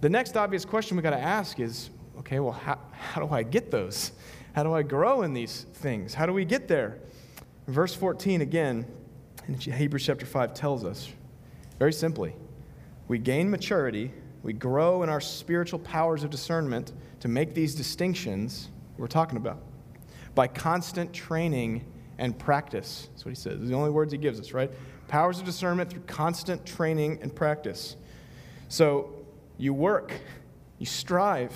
the 0.00 0.08
next 0.08 0.36
obvious 0.36 0.64
question 0.64 0.96
we 0.96 1.02
got 1.02 1.10
to 1.10 1.18
ask 1.18 1.60
is 1.60 1.90
okay, 2.18 2.40
well, 2.40 2.52
how, 2.52 2.78
how 2.92 3.24
do 3.24 3.32
I 3.32 3.42
get 3.42 3.70
those? 3.70 4.12
How 4.54 4.62
do 4.62 4.72
I 4.72 4.82
grow 4.82 5.22
in 5.22 5.34
these 5.34 5.66
things? 5.74 6.14
How 6.14 6.24
do 6.24 6.32
we 6.32 6.44
get 6.44 6.66
there? 6.66 6.98
Verse 7.68 7.94
14 7.94 8.40
again 8.40 8.86
in 9.48 9.54
Hebrews 9.54 10.04
chapter 10.04 10.26
5 10.26 10.54
tells 10.54 10.84
us 10.84 11.08
very 11.78 11.92
simply 11.92 12.34
we 13.08 13.18
gain 13.18 13.48
maturity, 13.48 14.12
we 14.42 14.52
grow 14.52 15.02
in 15.02 15.08
our 15.08 15.20
spiritual 15.20 15.78
powers 15.78 16.24
of 16.24 16.30
discernment 16.30 16.92
to 17.20 17.28
make 17.28 17.54
these 17.54 17.74
distinctions 17.74 18.68
we're 18.98 19.06
talking 19.06 19.36
about 19.36 19.62
by 20.34 20.48
constant 20.48 21.12
training 21.12 21.84
and 22.18 22.36
practice. 22.38 23.08
That's 23.12 23.24
what 23.24 23.30
he 23.30 23.36
says. 23.36 23.60
The 23.60 23.74
only 23.74 23.90
words 23.90 24.12
he 24.12 24.18
gives 24.18 24.40
us, 24.40 24.52
right? 24.52 24.70
Powers 25.06 25.38
of 25.38 25.44
discernment 25.44 25.90
through 25.90 26.02
constant 26.02 26.66
training 26.66 27.20
and 27.22 27.34
practice. 27.34 27.96
So 28.68 29.14
you 29.58 29.72
work, 29.72 30.12
you 30.78 30.86
strive, 30.86 31.52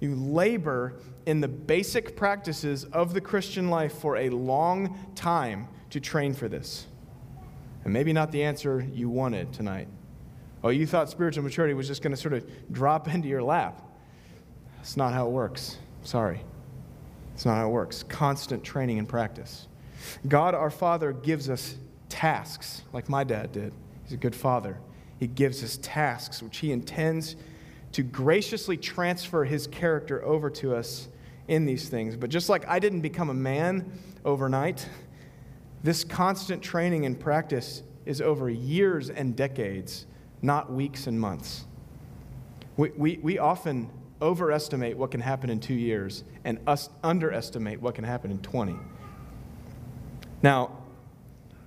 you 0.00 0.14
labor 0.14 0.94
in 1.26 1.40
the 1.40 1.48
basic 1.48 2.16
practices 2.16 2.84
of 2.84 3.12
the 3.12 3.20
Christian 3.20 3.68
life 3.68 3.92
for 3.98 4.16
a 4.16 4.30
long 4.30 5.12
time 5.14 5.68
to 5.90 6.00
train 6.00 6.32
for 6.32 6.48
this. 6.48 6.86
And 7.86 7.92
maybe 7.92 8.12
not 8.12 8.32
the 8.32 8.42
answer 8.42 8.84
you 8.92 9.08
wanted 9.08 9.52
tonight. 9.52 9.86
Oh, 10.64 10.70
you 10.70 10.88
thought 10.88 11.08
spiritual 11.08 11.44
maturity 11.44 11.72
was 11.72 11.86
just 11.86 12.02
going 12.02 12.10
to 12.10 12.20
sort 12.20 12.34
of 12.34 12.44
drop 12.72 13.06
into 13.14 13.28
your 13.28 13.44
lap. 13.44 13.80
That's 14.78 14.96
not 14.96 15.12
how 15.12 15.28
it 15.28 15.30
works. 15.30 15.78
Sorry. 16.02 16.40
It's 17.32 17.46
not 17.46 17.54
how 17.54 17.68
it 17.68 17.70
works. 17.70 18.02
Constant 18.02 18.64
training 18.64 18.98
and 18.98 19.08
practice. 19.08 19.68
God, 20.26 20.52
our 20.52 20.68
Father, 20.68 21.12
gives 21.12 21.48
us 21.48 21.76
tasks, 22.08 22.82
like 22.92 23.08
my 23.08 23.22
dad 23.22 23.52
did. 23.52 23.72
He's 24.02 24.14
a 24.14 24.16
good 24.16 24.34
father. 24.34 24.78
He 25.20 25.28
gives 25.28 25.62
us 25.62 25.78
tasks 25.80 26.42
which 26.42 26.58
he 26.58 26.72
intends 26.72 27.36
to 27.92 28.02
graciously 28.02 28.76
transfer 28.76 29.44
his 29.44 29.68
character 29.68 30.24
over 30.24 30.50
to 30.50 30.74
us 30.74 31.06
in 31.46 31.66
these 31.66 31.88
things. 31.88 32.16
But 32.16 32.30
just 32.30 32.48
like 32.48 32.66
I 32.66 32.80
didn't 32.80 33.02
become 33.02 33.30
a 33.30 33.34
man 33.34 33.92
overnight, 34.24 34.88
this 35.86 36.02
constant 36.02 36.60
training 36.64 37.06
and 37.06 37.18
practice 37.18 37.84
is 38.06 38.20
over 38.20 38.50
years 38.50 39.08
and 39.08 39.36
decades, 39.36 40.04
not 40.42 40.72
weeks 40.72 41.06
and 41.06 41.18
months. 41.20 41.64
We, 42.76 42.90
we, 42.96 43.20
we 43.22 43.38
often 43.38 43.88
overestimate 44.20 44.96
what 44.96 45.12
can 45.12 45.20
happen 45.20 45.48
in 45.48 45.60
two 45.60 45.74
years 45.74 46.24
and 46.44 46.58
us 46.66 46.90
underestimate 47.04 47.80
what 47.80 47.94
can 47.94 48.02
happen 48.02 48.32
in 48.32 48.40
20. 48.40 48.74
Now, 50.42 50.76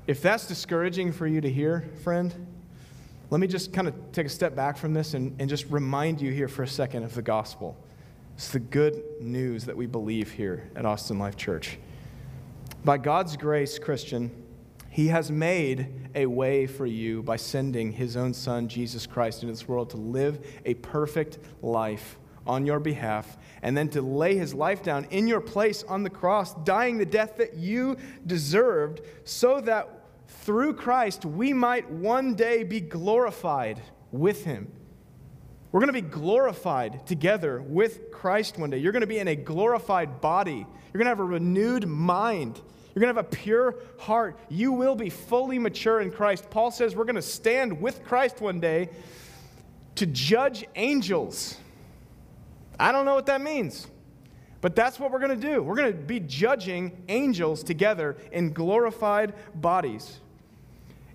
if 0.05 0.21
that's 0.21 0.45
discouraging 0.47 1.13
for 1.13 1.25
you 1.25 1.39
to 1.39 1.49
hear, 1.49 1.89
friend, 2.03 2.45
let 3.29 3.39
me 3.39 3.47
just 3.47 3.71
kind 3.71 3.87
of 3.87 3.93
take 4.11 4.25
a 4.25 4.29
step 4.29 4.53
back 4.53 4.75
from 4.75 4.93
this 4.93 5.13
and, 5.13 5.33
and 5.39 5.49
just 5.49 5.65
remind 5.69 6.19
you 6.19 6.33
here 6.33 6.49
for 6.49 6.63
a 6.63 6.67
second 6.67 7.03
of 7.03 7.15
the 7.15 7.21
gospel. 7.21 7.77
It's 8.35 8.49
the 8.49 8.59
good 8.59 9.01
news 9.21 9.63
that 9.63 9.77
we 9.77 9.85
believe 9.85 10.29
here 10.29 10.69
at 10.75 10.85
Austin 10.85 11.19
Life 11.19 11.37
Church. 11.37 11.77
By 12.85 12.97
God's 12.97 13.35
grace, 13.35 13.77
Christian, 13.77 14.31
He 14.89 15.07
has 15.07 15.29
made 15.29 16.09
a 16.15 16.25
way 16.25 16.65
for 16.65 16.85
you 16.85 17.21
by 17.21 17.35
sending 17.35 17.91
His 17.91 18.15
own 18.15 18.33
Son, 18.33 18.69
Jesus 18.69 19.05
Christ, 19.05 19.43
into 19.43 19.53
this 19.53 19.67
world 19.67 19.89
to 19.89 19.97
live 19.97 20.45
a 20.65 20.75
perfect 20.75 21.39
life 21.61 22.17
on 22.47 22.65
your 22.65 22.79
behalf, 22.79 23.37
and 23.61 23.77
then 23.77 23.89
to 23.89 24.01
lay 24.01 24.35
his 24.35 24.55
life 24.55 24.81
down 24.81 25.05
in 25.11 25.27
your 25.27 25.41
place 25.41 25.83
on 25.83 26.01
the 26.03 26.09
cross, 26.09 26.55
dying 26.63 26.97
the 26.97 27.05
death 27.05 27.37
that 27.37 27.53
you 27.55 27.95
deserved, 28.25 29.01
so 29.23 29.61
that 29.61 29.87
through 30.27 30.73
Christ 30.73 31.25
we 31.25 31.53
might 31.53 31.87
one 31.91 32.33
day 32.33 32.63
be 32.63 32.79
glorified 32.79 33.81
with 34.11 34.45
him. 34.45 34.71
We're 35.71 35.81
going 35.81 35.93
to 35.93 35.93
be 35.93 36.01
glorified 36.01 37.05
together 37.05 37.61
with 37.61 38.11
Christ 38.11 38.57
one 38.57 38.71
day. 38.71 38.79
You're 38.79 38.91
going 38.91 39.01
to 39.01 39.07
be 39.07 39.19
in 39.19 39.27
a 39.27 39.35
glorified 39.35 40.19
body. 40.19 40.65
You're 40.93 40.97
going 40.97 41.05
to 41.05 41.09
have 41.09 41.19
a 41.19 41.23
renewed 41.23 41.87
mind. 41.87 42.59
You're 42.95 43.01
going 43.01 43.13
to 43.13 43.19
have 43.19 43.31
a 43.31 43.35
pure 43.35 43.75
heart. 43.99 44.39
You 44.49 44.71
will 44.71 44.95
be 44.95 45.09
fully 45.09 45.59
mature 45.59 46.01
in 46.01 46.11
Christ. 46.11 46.49
Paul 46.49 46.71
says 46.71 46.95
we're 46.95 47.05
going 47.05 47.15
to 47.15 47.21
stand 47.21 47.79
with 47.79 48.03
Christ 48.03 48.41
one 48.41 48.59
day 48.59 48.89
to 49.95 50.07
judge 50.07 50.65
angels. 50.75 51.57
I 52.79 52.91
don't 52.91 53.05
know 53.05 53.15
what 53.15 53.27
that 53.27 53.41
means. 53.41 53.87
But 54.61 54.75
that's 54.75 54.99
what 54.99 55.11
we're 55.11 55.19
going 55.19 55.39
to 55.39 55.47
do. 55.47 55.61
We're 55.61 55.75
going 55.75 55.91
to 55.91 55.97
be 55.97 56.19
judging 56.19 57.03
angels 57.07 57.63
together 57.63 58.17
in 58.31 58.51
glorified 58.53 59.33
bodies. 59.55 60.19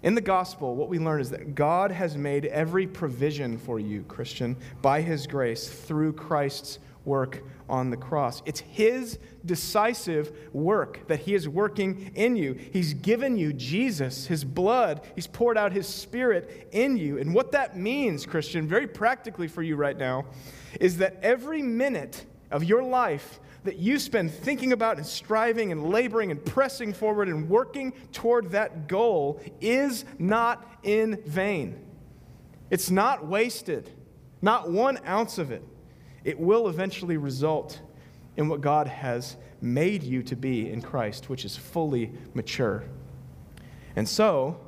In 0.05 0.15
the 0.15 0.21
gospel, 0.21 0.77
what 0.77 0.91
we 0.91 0.99
learn 0.99 1.23
is 1.23 1.31
that 1.31 1.55
God 1.55 1.91
has 1.91 2.15
made 2.15 2.45
every 2.45 2.87
provision 2.87 3.57
for 3.57 3.81
you, 3.81 4.03
Christian, 4.03 4.55
by 4.83 5.01
his 5.01 5.27
grace 5.27 5.67
through 5.67 6.13
Christ's 6.13 6.79
work 7.07 7.43
on 7.71 7.89
the 7.89 7.97
cross. 7.97 8.43
It's 8.45 8.61
his 8.61 9.19
decisive 9.47 10.31
work 10.53 11.09
that 11.09 11.21
he 11.21 11.35
is 11.35 11.49
working 11.49 12.11
in 12.15 12.37
you. 12.37 12.53
He's 12.53 12.93
given 12.93 13.39
you 13.39 13.55
Jesus, 13.55 14.27
his 14.27 14.45
blood. 14.45 15.01
He's 15.15 15.27
poured 15.27 15.57
out 15.57 15.73
his 15.73 15.89
spirit 15.89 16.69
in 16.71 16.99
you. 16.99 17.17
And 17.17 17.33
what 17.33 17.53
that 17.53 17.75
means, 17.75 18.27
Christian, 18.27 18.69
very 18.69 18.87
practically 18.87 19.49
for 19.49 19.63
you 19.63 19.75
right 19.75 19.97
now, 19.97 20.27
is 20.81 20.99
that 20.99 21.17
every 21.23 21.63
minute 21.63 22.27
of 22.51 22.63
your 22.63 22.83
life 22.83 23.41
that 23.65 23.79
you 23.79 23.99
spend 23.99 24.31
thinking 24.31 24.73
about 24.73 24.99
and 24.99 25.07
striving 25.07 25.73
and 25.73 25.89
laboring 25.89 26.31
and 26.31 26.45
pressing 26.45 26.93
forward 26.93 27.29
and 27.29 27.49
working 27.49 27.93
toward 28.13 28.51
that 28.51 28.87
goal 28.87 29.41
is 29.61 30.05
not 30.19 30.79
in 30.83 31.21
vain. 31.27 31.83
It's 32.71 32.91
not 32.91 33.27
wasted, 33.27 33.91
not 34.43 34.71
one 34.71 34.99
ounce 35.07 35.39
of 35.39 35.51
it. 35.51 35.63
It 36.25 36.39
will 36.39 36.69
eventually 36.69 37.17
result 37.17 37.81
in 38.37 38.49
what 38.49 38.61
God 38.61 38.87
has 38.87 39.37
made 39.61 40.03
you 40.03 40.23
to 40.25 40.37
be 40.37 40.71
in 40.71 40.83
Christ, 40.83 41.31
which 41.31 41.45
is 41.45 41.57
fully 41.57 42.13
mature. 42.35 42.85
And 43.97 44.09
so, 44.09 44.61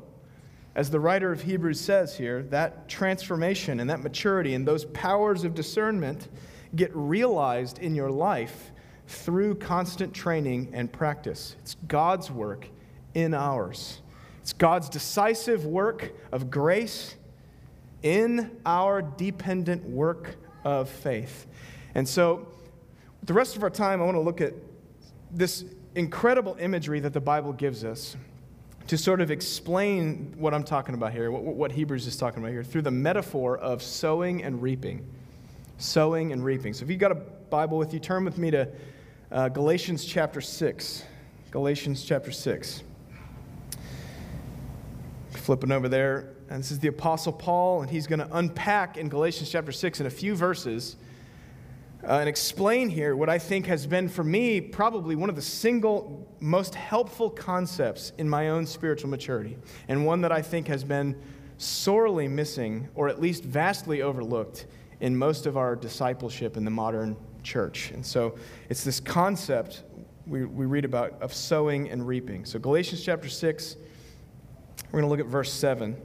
as 0.74 0.90
the 0.90 1.00
writer 1.00 1.32
of 1.32 1.42
Hebrews 1.42 1.80
says 1.80 2.16
here, 2.16 2.42
that 2.44 2.88
transformation 2.88 3.80
and 3.80 3.90
that 3.90 4.02
maturity 4.02 4.54
and 4.54 4.66
those 4.66 4.84
powers 4.86 5.44
of 5.44 5.54
discernment 5.54 6.28
get 6.74 6.94
realized 6.94 7.78
in 7.78 7.94
your 7.94 8.10
life 8.10 8.70
through 9.06 9.56
constant 9.56 10.12
training 10.12 10.70
and 10.72 10.92
practice. 10.92 11.56
It's 11.60 11.76
God's 11.86 12.30
work 12.30 12.66
in 13.14 13.34
ours. 13.34 14.00
It's 14.42 14.52
God's 14.52 14.88
decisive 14.88 15.64
work 15.64 16.12
of 16.32 16.50
grace 16.50 17.16
in 18.02 18.50
our 18.64 19.02
dependent 19.02 19.84
work 19.84 20.36
of 20.64 20.88
faith. 20.88 21.46
And 21.94 22.08
so, 22.08 22.46
the 23.22 23.32
rest 23.32 23.56
of 23.56 23.62
our 23.62 23.70
time, 23.70 24.00
I 24.00 24.04
want 24.04 24.16
to 24.16 24.20
look 24.20 24.40
at 24.40 24.54
this 25.32 25.64
incredible 25.94 26.56
imagery 26.60 27.00
that 27.00 27.12
the 27.12 27.20
Bible 27.20 27.52
gives 27.52 27.82
us 27.84 28.16
to 28.86 28.96
sort 28.96 29.20
of 29.20 29.30
explain 29.30 30.32
what 30.36 30.54
I'm 30.54 30.62
talking 30.62 30.94
about 30.94 31.12
here, 31.12 31.30
what, 31.30 31.42
what 31.42 31.72
Hebrews 31.72 32.06
is 32.06 32.16
talking 32.16 32.40
about 32.40 32.52
here, 32.52 32.62
through 32.62 32.82
the 32.82 32.90
metaphor 32.90 33.58
of 33.58 33.82
sowing 33.82 34.44
and 34.44 34.62
reaping. 34.62 35.04
Sowing 35.78 36.32
and 36.32 36.44
reaping. 36.44 36.72
So 36.72 36.84
if 36.84 36.90
you've 36.90 37.00
got 37.00 37.12
a 37.12 37.16
Bible 37.16 37.78
with 37.78 37.92
you, 37.92 37.98
turn 37.98 38.24
with 38.24 38.38
me 38.38 38.50
to 38.52 38.68
uh, 39.30 39.48
Galatians 39.48 40.04
chapter 40.04 40.40
6. 40.40 41.04
Galatians 41.50 42.04
chapter 42.04 42.30
6. 42.30 42.82
Flipping 45.30 45.72
over 45.72 45.88
there, 45.88 46.34
and 46.48 46.60
this 46.60 46.70
is 46.70 46.78
the 46.78 46.88
Apostle 46.88 47.32
Paul, 47.32 47.82
and 47.82 47.90
he's 47.90 48.06
going 48.06 48.18
to 48.20 48.28
unpack 48.32 48.96
in 48.96 49.08
Galatians 49.08 49.50
chapter 49.50 49.72
6 49.72 50.00
in 50.00 50.06
a 50.06 50.10
few 50.10 50.34
verses 50.34 50.96
uh, 52.04 52.18
and 52.18 52.28
explain 52.28 52.88
here 52.88 53.16
what 53.16 53.28
I 53.28 53.38
think 53.38 53.66
has 53.66 53.86
been 53.86 54.08
for 54.08 54.22
me 54.22 54.60
probably 54.60 55.16
one 55.16 55.28
of 55.28 55.34
the 55.34 55.42
single 55.42 56.26
most 56.40 56.74
helpful 56.74 57.30
concepts 57.30 58.12
in 58.18 58.28
my 58.28 58.50
own 58.50 58.66
spiritual 58.66 59.10
maturity, 59.10 59.56
and 59.88 60.06
one 60.06 60.20
that 60.20 60.32
I 60.32 60.42
think 60.42 60.68
has 60.68 60.84
been 60.84 61.20
sorely 61.58 62.28
missing, 62.28 62.88
or 62.94 63.08
at 63.08 63.20
least 63.20 63.42
vastly 63.42 64.02
overlooked, 64.02 64.66
in 65.00 65.16
most 65.16 65.46
of 65.46 65.56
our 65.56 65.74
discipleship 65.76 66.56
in 66.56 66.64
the 66.64 66.70
modern 66.70 67.16
church. 67.46 67.92
And 67.92 68.04
so 68.04 68.36
it's 68.68 68.84
this 68.84 69.00
concept 69.00 69.84
we, 70.26 70.44
we 70.44 70.66
read 70.66 70.84
about 70.84 71.22
of 71.22 71.32
sowing 71.32 71.88
and 71.88 72.06
reaping. 72.06 72.44
So, 72.44 72.58
Galatians 72.58 73.02
chapter 73.04 73.28
6, 73.28 73.76
we're 74.86 75.00
going 75.00 75.04
to 75.04 75.08
look 75.08 75.20
at 75.20 75.26
verse 75.26 75.52
7. 75.52 75.96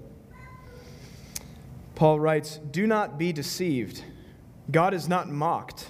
Paul 1.95 2.19
writes, 2.19 2.59
Do 2.69 2.85
not 2.85 3.17
be 3.17 3.33
deceived. 3.33 4.03
God 4.69 4.93
is 4.93 5.07
not 5.09 5.29
mocked. 5.29 5.89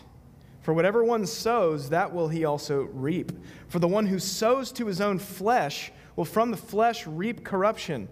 For 0.62 0.74
whatever 0.74 1.04
one 1.04 1.26
sows, 1.26 1.90
that 1.90 2.14
will 2.14 2.30
he 2.30 2.46
also 2.46 2.84
reap. 2.94 3.32
For 3.68 3.80
the 3.80 3.88
one 3.88 4.06
who 4.06 4.20
sows 4.20 4.72
to 4.74 4.86
his 4.86 5.02
own 5.02 5.20
flesh 5.20 5.92
will 6.16 6.26
from 6.26 6.52
the 6.52 6.58
flesh 6.58 7.06
reap 7.06 7.44
corruption. 7.44 8.08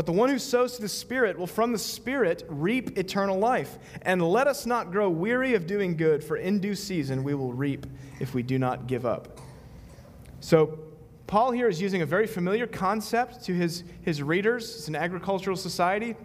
But 0.00 0.06
the 0.06 0.12
one 0.12 0.30
who 0.30 0.38
sows 0.38 0.76
to 0.76 0.80
the 0.80 0.88
Spirit 0.88 1.38
will 1.38 1.46
from 1.46 1.72
the 1.72 1.78
Spirit 1.78 2.42
reap 2.48 2.96
eternal 2.96 3.38
life. 3.38 3.76
And 4.00 4.22
let 4.22 4.46
us 4.46 4.64
not 4.64 4.92
grow 4.92 5.10
weary 5.10 5.52
of 5.52 5.66
doing 5.66 5.94
good, 5.94 6.24
for 6.24 6.38
in 6.38 6.58
due 6.58 6.74
season 6.74 7.22
we 7.22 7.34
will 7.34 7.52
reap 7.52 7.84
if 8.18 8.32
we 8.32 8.42
do 8.42 8.58
not 8.58 8.86
give 8.86 9.04
up. 9.04 9.38
So, 10.40 10.78
Paul 11.26 11.50
here 11.50 11.68
is 11.68 11.82
using 11.82 12.00
a 12.00 12.06
very 12.06 12.26
familiar 12.26 12.66
concept 12.66 13.44
to 13.44 13.52
his, 13.52 13.84
his 14.00 14.22
readers. 14.22 14.74
It's 14.74 14.88
an 14.88 14.96
agricultural 14.96 15.58
society. 15.58 16.16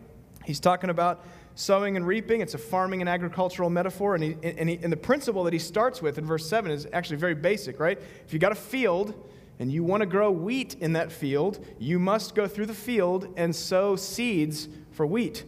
He's 0.45 0.61
talking 0.61 0.89
about 0.89 1.25
sowing 1.55 1.97
and 1.97 2.07
reaping. 2.07 2.39
It's 2.39 2.53
a 2.53 2.57
farming 2.57 3.01
and 3.01 3.09
agricultural 3.09 3.69
metaphor. 3.69 4.15
And, 4.15 4.23
he, 4.23 4.37
and, 4.41 4.69
he, 4.69 4.79
and 4.83 4.89
the 4.89 4.95
principle 4.95 5.43
that 5.43 5.51
he 5.51 5.59
starts 5.59 6.01
with 6.01 6.17
in 6.17 6.25
verse 6.25 6.47
7 6.47 6.71
is 6.71 6.87
actually 6.93 7.17
very 7.17 7.35
basic, 7.35 7.81
right? 7.81 7.99
If 8.25 8.31
you've 8.31 8.39
got 8.39 8.53
a 8.53 8.55
field 8.55 9.13
and 9.59 9.71
you 9.71 9.83
want 9.83 10.01
to 10.01 10.05
grow 10.05 10.31
wheat 10.31 10.75
in 10.79 10.93
that 10.93 11.11
field, 11.11 11.65
you 11.79 11.99
must 11.99 12.35
go 12.35 12.47
through 12.47 12.65
the 12.65 12.73
field 12.73 13.33
and 13.37 13.55
sow 13.55 13.95
seeds 13.95 14.67
for 14.91 15.05
wheat. 15.05 15.43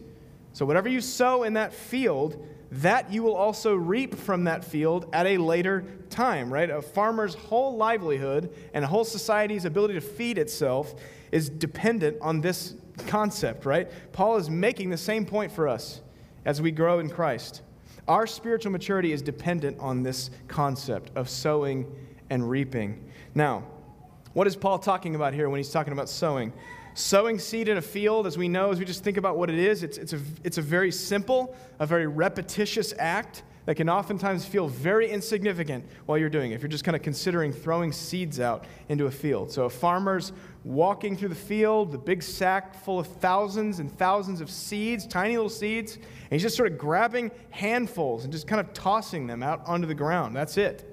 So, 0.52 0.64
whatever 0.64 0.88
you 0.88 1.00
sow 1.00 1.42
in 1.42 1.54
that 1.54 1.72
field, 1.72 2.44
that 2.70 3.12
you 3.12 3.22
will 3.22 3.36
also 3.36 3.74
reap 3.74 4.14
from 4.14 4.44
that 4.44 4.64
field 4.64 5.08
at 5.12 5.26
a 5.26 5.38
later 5.38 5.84
time, 6.10 6.52
right? 6.52 6.68
A 6.68 6.82
farmer's 6.82 7.34
whole 7.34 7.76
livelihood 7.76 8.54
and 8.74 8.84
a 8.84 8.88
whole 8.88 9.04
society's 9.04 9.64
ability 9.64 9.94
to 9.94 10.00
feed 10.00 10.38
itself 10.38 10.94
is 11.32 11.48
dependent 11.48 12.16
on 12.20 12.40
this 12.40 12.74
concept, 13.06 13.64
right? 13.64 13.90
Paul 14.12 14.36
is 14.36 14.50
making 14.50 14.90
the 14.90 14.96
same 14.96 15.24
point 15.24 15.52
for 15.52 15.68
us 15.68 16.00
as 16.44 16.60
we 16.60 16.70
grow 16.70 16.98
in 16.98 17.08
Christ. 17.08 17.62
Our 18.06 18.26
spiritual 18.26 18.72
maturity 18.72 19.12
is 19.12 19.22
dependent 19.22 19.78
on 19.80 20.02
this 20.02 20.30
concept 20.46 21.10
of 21.14 21.28
sowing 21.28 21.90
and 22.30 22.48
reaping. 22.48 23.04
Now, 23.34 23.64
what 24.38 24.46
is 24.46 24.54
Paul 24.54 24.78
talking 24.78 25.16
about 25.16 25.34
here 25.34 25.50
when 25.50 25.58
he's 25.58 25.72
talking 25.72 25.92
about 25.92 26.08
sowing? 26.08 26.52
Sowing 26.94 27.40
seed 27.40 27.66
in 27.66 27.76
a 27.76 27.82
field, 27.82 28.24
as 28.24 28.38
we 28.38 28.48
know, 28.48 28.70
as 28.70 28.78
we 28.78 28.84
just 28.84 29.02
think 29.02 29.16
about 29.16 29.36
what 29.36 29.50
it 29.50 29.58
is, 29.58 29.82
it's, 29.82 29.98
it's, 29.98 30.12
a, 30.12 30.20
it's 30.44 30.58
a 30.58 30.62
very 30.62 30.92
simple, 30.92 31.56
a 31.80 31.86
very 31.86 32.06
repetitious 32.06 32.94
act 33.00 33.42
that 33.66 33.74
can 33.74 33.90
oftentimes 33.90 34.44
feel 34.44 34.68
very 34.68 35.10
insignificant 35.10 35.84
while 36.06 36.16
you're 36.16 36.30
doing 36.30 36.52
it, 36.52 36.54
if 36.54 36.62
you're 36.62 36.68
just 36.68 36.84
kind 36.84 36.94
of 36.94 37.02
considering 37.02 37.52
throwing 37.52 37.90
seeds 37.90 38.38
out 38.38 38.64
into 38.88 39.06
a 39.06 39.10
field. 39.10 39.50
So, 39.50 39.64
a 39.64 39.70
farmer's 39.70 40.30
walking 40.62 41.16
through 41.16 41.30
the 41.30 41.34
field, 41.34 41.90
the 41.90 41.98
big 41.98 42.22
sack 42.22 42.76
full 42.76 43.00
of 43.00 43.08
thousands 43.08 43.80
and 43.80 43.90
thousands 43.98 44.40
of 44.40 44.52
seeds, 44.52 45.04
tiny 45.04 45.34
little 45.34 45.50
seeds, 45.50 45.96
and 45.96 46.30
he's 46.30 46.42
just 46.42 46.56
sort 46.56 46.70
of 46.70 46.78
grabbing 46.78 47.32
handfuls 47.50 48.22
and 48.22 48.32
just 48.32 48.46
kind 48.46 48.60
of 48.60 48.72
tossing 48.72 49.26
them 49.26 49.42
out 49.42 49.66
onto 49.66 49.88
the 49.88 49.94
ground. 49.94 50.36
That's 50.36 50.56
it. 50.58 50.87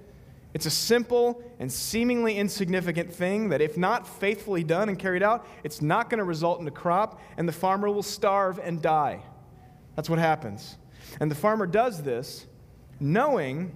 It's 0.56 0.66
a 0.66 0.72
simple 0.72 1.44
and 1.60 1.70
seemingly 1.70 2.38
insignificant 2.38 3.14
thing 3.14 3.50
that, 3.50 3.60
if 3.60 3.78
not 3.78 4.08
faithfully 4.08 4.64
done 4.64 4.88
and 4.88 4.98
carried 4.98 5.22
out, 5.22 5.46
it's 5.66 5.82
not 5.82 6.10
going 6.10 6.20
to 6.20 6.24
result 6.24 6.62
in 6.62 6.68
a 6.68 6.72
crop, 6.72 7.20
and 7.36 7.46
the 7.46 7.52
farmer 7.52 7.92
will 7.92 8.02
starve 8.02 8.58
and 8.64 8.82
die. 8.82 9.22
That's 9.98 10.10
what 10.10 10.18
happens. 10.18 10.78
And 11.20 11.30
the 11.30 11.36
farmer 11.36 11.68
does 11.68 12.04
this 12.04 12.48
knowing 13.02 13.76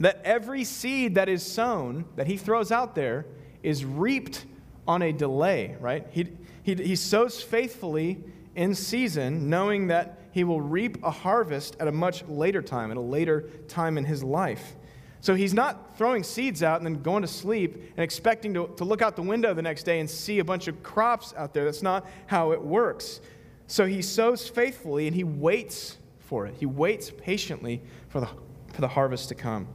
that 0.00 0.22
every 0.24 0.64
seed 0.64 1.16
that 1.16 1.28
is 1.28 1.42
sown, 1.44 2.06
that 2.16 2.26
he 2.26 2.38
throws 2.38 2.72
out 2.72 2.94
there, 2.94 3.26
is 3.62 3.84
reaped 3.84 4.46
on 4.88 5.02
a 5.02 5.12
delay, 5.12 5.76
right? 5.80 6.06
He, 6.10 6.28
he, 6.62 6.76
he 6.76 6.96
sows 6.96 7.42
faithfully 7.42 8.24
in 8.54 8.74
season, 8.74 9.50
knowing 9.50 9.88
that 9.88 10.18
he 10.32 10.44
will 10.44 10.62
reap 10.62 10.96
a 11.04 11.10
harvest 11.10 11.76
at 11.78 11.88
a 11.88 11.92
much 11.92 12.24
later 12.26 12.62
time, 12.62 12.90
at 12.90 12.96
a 12.96 13.02
later 13.02 13.50
time 13.68 13.98
in 13.98 14.06
his 14.06 14.24
life. 14.24 14.76
So 15.20 15.34
he's 15.34 15.54
not 15.54 15.96
throwing 15.96 16.22
seeds 16.22 16.62
out 16.62 16.80
and 16.80 16.86
then 16.86 17.02
going 17.02 17.22
to 17.22 17.28
sleep 17.28 17.74
and 17.74 18.04
expecting 18.04 18.54
to, 18.54 18.68
to 18.76 18.84
look 18.84 19.02
out 19.02 19.16
the 19.16 19.22
window 19.22 19.54
the 19.54 19.62
next 19.62 19.82
day 19.82 20.00
and 20.00 20.08
see 20.08 20.38
a 20.38 20.44
bunch 20.44 20.68
of 20.68 20.82
crops 20.82 21.34
out 21.36 21.52
there. 21.52 21.64
That's 21.64 21.82
not 21.82 22.06
how 22.26 22.52
it 22.52 22.62
works. 22.62 23.20
So 23.66 23.86
he 23.86 24.02
sows 24.02 24.48
faithfully 24.48 25.06
and 25.06 25.16
he 25.16 25.24
waits 25.24 25.98
for 26.20 26.46
it. 26.46 26.54
He 26.58 26.66
waits 26.66 27.10
patiently 27.10 27.82
for 28.08 28.20
the 28.20 28.28
for 28.76 28.82
the 28.82 28.88
harvest 28.88 29.30
to 29.30 29.34
come. 29.34 29.66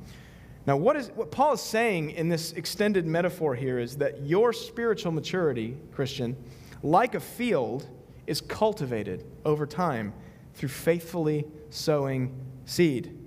Now, 0.68 0.78
what, 0.78 0.96
is, 0.96 1.10
what 1.16 1.32
Paul 1.32 1.54
is 1.54 1.62
saying 1.62 2.12
in 2.12 2.30
this 2.30 2.54
extended 2.54 3.08
metaphor 3.08 3.56
here 3.56 3.80
is 3.80 3.98
that 3.98 4.22
your 4.22 4.54
spiritual 4.54 5.12
maturity, 5.12 5.76
Christian, 5.92 6.38
like 6.84 7.16
a 7.16 7.20
field, 7.20 7.90
is 8.28 8.40
cultivated 8.42 9.26
over 9.44 9.66
time 9.66 10.14
through 10.54 10.70
faithfully 10.70 11.48
sowing 11.72 12.32
seed. 12.66 13.18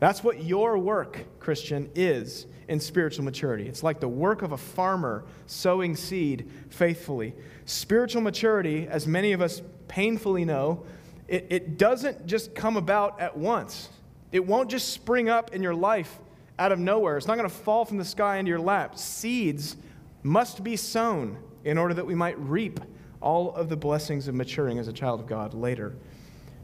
That's 0.00 0.24
what 0.24 0.42
your 0.42 0.78
work, 0.78 1.24
Christian, 1.38 1.90
is 1.94 2.46
in 2.68 2.80
spiritual 2.80 3.24
maturity. 3.24 3.68
It's 3.68 3.82
like 3.82 4.00
the 4.00 4.08
work 4.08 4.42
of 4.42 4.52
a 4.52 4.56
farmer 4.56 5.24
sowing 5.46 5.94
seed 5.94 6.50
faithfully. 6.70 7.34
Spiritual 7.66 8.22
maturity, 8.22 8.88
as 8.88 9.06
many 9.06 9.32
of 9.32 9.42
us 9.42 9.60
painfully 9.88 10.44
know, 10.44 10.84
it, 11.28 11.46
it 11.50 11.78
doesn't 11.78 12.26
just 12.26 12.54
come 12.54 12.76
about 12.76 13.20
at 13.20 13.36
once. 13.36 13.90
It 14.32 14.46
won't 14.46 14.70
just 14.70 14.88
spring 14.88 15.28
up 15.28 15.54
in 15.54 15.62
your 15.62 15.74
life 15.74 16.18
out 16.58 16.72
of 16.72 16.78
nowhere. 16.78 17.18
It's 17.18 17.26
not 17.26 17.36
going 17.36 17.48
to 17.48 17.54
fall 17.54 17.84
from 17.84 17.98
the 17.98 18.04
sky 18.04 18.38
into 18.38 18.48
your 18.48 18.58
lap. 18.58 18.96
Seeds 18.96 19.76
must 20.22 20.64
be 20.64 20.76
sown 20.76 21.36
in 21.64 21.76
order 21.76 21.94
that 21.94 22.06
we 22.06 22.14
might 22.14 22.38
reap 22.38 22.80
all 23.20 23.54
of 23.54 23.68
the 23.68 23.76
blessings 23.76 24.28
of 24.28 24.34
maturing 24.34 24.78
as 24.78 24.88
a 24.88 24.92
child 24.92 25.20
of 25.20 25.26
God 25.26 25.52
later. 25.52 25.94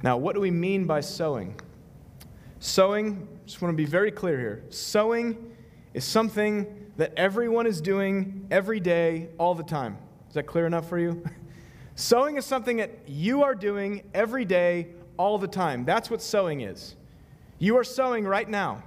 Now, 0.03 0.17
what 0.17 0.35
do 0.35 0.41
we 0.41 0.51
mean 0.51 0.87
by 0.87 1.01
sowing? 1.01 1.61
Sowing, 2.59 3.29
just 3.45 3.61
want 3.61 3.73
to 3.73 3.77
be 3.77 3.85
very 3.85 4.11
clear 4.11 4.39
here. 4.39 4.65
Sowing 4.71 5.55
is 5.95 6.05
something 6.05 6.67
that 6.97 7.13
everyone 7.17 7.67
is 7.67 7.81
doing 7.81 8.47
every 8.51 8.81
day, 8.81 9.29
all 9.39 9.55
the 9.55 9.63
time. 9.63 9.99
Is 10.29 10.35
that 10.35 10.45
clear 10.45 10.67
enough 10.67 10.89
for 10.89 10.99
you? 10.99 11.23
sowing 11.95 12.37
is 12.37 12.45
something 12.45 12.79
that 12.79 12.91
you 13.07 13.43
are 13.43 13.55
doing 13.55 14.03
every 14.15 14.45
day, 14.45 14.89
all 15.19 15.39
the 15.39 15.49
time. 15.49 15.85
That's 15.85 16.11
what 16.11 16.23
sowing 16.23 16.63
is. 16.63 16.97
You 17.59 17.77
are 17.77 17.85
sowing 17.85 18.25
right 18.25 18.49
now. 18.49 18.83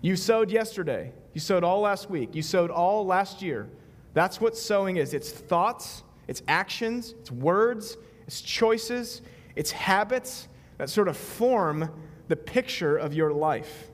You 0.00 0.16
sowed 0.16 0.50
yesterday. 0.50 1.12
You 1.32 1.40
sowed 1.40 1.64
all 1.64 1.80
last 1.80 2.10
week. 2.10 2.34
You 2.34 2.42
sowed 2.42 2.70
all 2.70 3.06
last 3.06 3.42
year. 3.42 3.68
That's 4.12 4.40
what 4.40 4.56
sowing 4.56 4.96
is 4.96 5.12
it's 5.12 5.30
thoughts, 5.30 6.02
it's 6.28 6.42
actions, 6.46 7.14
it's 7.20 7.30
words, 7.30 7.96
it's 8.26 8.40
choices, 8.40 9.22
it's 9.56 9.70
habits 9.72 10.48
that 10.78 10.90
sort 10.90 11.08
of 11.08 11.16
form 11.16 11.90
the 12.28 12.36
picture 12.36 12.96
of 12.96 13.14
your 13.14 13.32
life. 13.32 13.88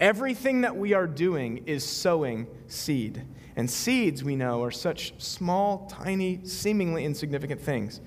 Everything 0.00 0.62
that 0.62 0.76
we 0.76 0.94
are 0.94 1.06
doing 1.06 1.64
is 1.66 1.84
sowing 1.84 2.46
seed. 2.66 3.22
And 3.56 3.70
seeds, 3.70 4.24
we 4.24 4.36
know, 4.36 4.62
are 4.62 4.70
such 4.70 5.12
small, 5.20 5.86
tiny, 5.90 6.40
seemingly 6.44 7.04
insignificant 7.04 7.60
things. 7.60 8.00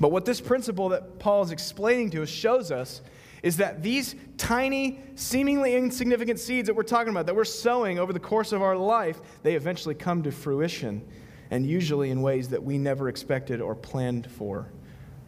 But 0.00 0.10
what 0.10 0.24
this 0.24 0.40
principle 0.40 0.88
that 0.88 1.20
Paul 1.20 1.42
is 1.42 1.52
explaining 1.52 2.10
to 2.10 2.22
us 2.22 2.28
shows 2.28 2.72
us 2.72 3.02
is 3.42 3.58
that 3.58 3.82
these 3.82 4.16
tiny, 4.36 5.00
seemingly 5.14 5.74
insignificant 5.74 6.40
seeds 6.40 6.66
that 6.66 6.74
we're 6.74 6.82
talking 6.82 7.10
about, 7.10 7.26
that 7.26 7.36
we're 7.36 7.44
sowing 7.44 7.98
over 7.98 8.12
the 8.12 8.20
course 8.20 8.52
of 8.52 8.62
our 8.62 8.76
life, 8.76 9.20
they 9.42 9.54
eventually 9.54 9.94
come 9.94 10.22
to 10.22 10.32
fruition, 10.32 11.02
and 11.50 11.66
usually 11.66 12.10
in 12.10 12.22
ways 12.22 12.48
that 12.48 12.62
we 12.62 12.78
never 12.78 13.08
expected 13.08 13.60
or 13.60 13.74
planned 13.74 14.30
for. 14.30 14.68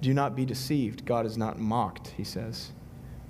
Do 0.00 0.14
not 0.14 0.34
be 0.34 0.44
deceived. 0.44 1.04
God 1.04 1.26
is 1.26 1.36
not 1.36 1.58
mocked, 1.58 2.08
he 2.16 2.24
says. 2.24 2.72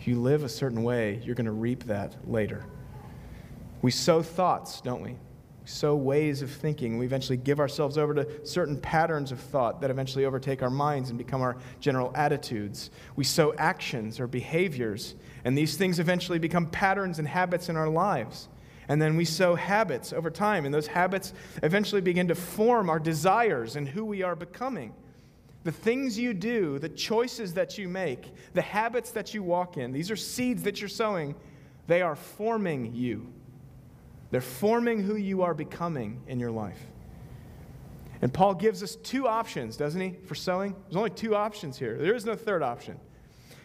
If 0.05 0.09
you 0.09 0.21
live 0.21 0.45
a 0.45 0.51
certain 0.51 0.83
way, 0.83 1.23
you're 1.25 1.35
going 1.35 1.47
to 1.47 1.51
reap 1.51 1.85
that 1.85 2.15
later. 2.31 2.67
We 3.81 3.91
sow 3.91 4.23
thoughts, 4.23 4.83
don't 4.83 5.01
we? 5.01 5.13
We 5.13 5.17
sow 5.65 5.97
ways 5.97 6.43
of 6.43 6.51
thinking. 6.51 6.99
We 6.99 7.07
eventually 7.07 7.39
give 7.39 7.59
ourselves 7.59 7.97
over 7.97 8.13
to 8.13 8.47
certain 8.47 8.79
patterns 8.79 9.33
of 9.33 9.41
thought 9.41 9.81
that 9.81 9.91
eventually 9.91 10.27
overtake 10.27 10.63
our 10.63 10.69
minds 10.69 11.09
and 11.09 11.17
become 11.17 11.41
our 11.41 11.57
general 11.81 12.13
attitudes. 12.15 12.91
We 13.17 13.25
sow 13.25 13.55
actions 13.57 14.21
or 14.21 14.27
behaviors, 14.27 15.15
and 15.43 15.57
these 15.57 15.79
things 15.79 15.99
eventually 15.99 16.39
become 16.39 16.67
patterns 16.67 17.19
and 17.19 17.27
habits 17.27 17.71
in 17.71 17.77
our 17.77 17.89
lives. 17.89 18.51
And 18.89 19.01
then 19.01 19.17
we 19.17 19.25
sow 19.25 19.55
habits 19.55 20.13
over 20.13 20.31
time, 20.31 20.67
and 20.67 20.75
those 20.75 20.89
habits 20.89 21.33
eventually 21.63 22.03
begin 22.03 22.29
to 22.29 22.35
form 22.35 22.91
our 22.91 22.99
desires 22.99 23.75
and 23.75 23.89
who 23.89 24.05
we 24.05 24.23
are 24.23 24.37
becoming. 24.37 24.93
The 25.65 25.73
things 25.73 26.19
you 26.19 26.35
do, 26.35 26.79
the 26.79 26.91
choices 26.91 27.55
that 27.55 27.79
you 27.79 27.89
make, 27.89 28.33
the 28.53 28.63
habits 28.63 29.11
that 29.13 29.33
you 29.33 29.43
walk 29.43 29.79
in, 29.79 29.93
these 29.93 30.11
are 30.11 30.17
seeds 30.17 30.63
that 30.65 30.81
you're 30.81 30.89
sowing. 30.89 31.35
They 31.87 32.03
are 32.03 32.15
forming 32.15 32.95
you. 32.95 33.33
They're 34.31 34.43
forming 34.43 35.03
who 35.03 35.17
you 35.17 35.43
are 35.43 35.55
becoming 35.55 36.23
in 36.27 36.39
your 36.39 36.51
life. 36.51 36.81
And 38.21 38.33
Paul 38.33 38.55
gives 38.55 38.83
us 38.83 38.97
two 38.97 39.27
options, 39.27 39.77
doesn't 39.77 40.01
he, 40.01 40.17
for 40.27 40.35
sowing? 40.35 40.75
There's 40.85 40.97
only 40.97 41.11
two 41.11 41.35
options 41.35 41.79
here. 41.79 41.97
There 41.99 42.15
is 42.15 42.25
no 42.25 42.37
third 42.37 42.63
option. 42.63 42.99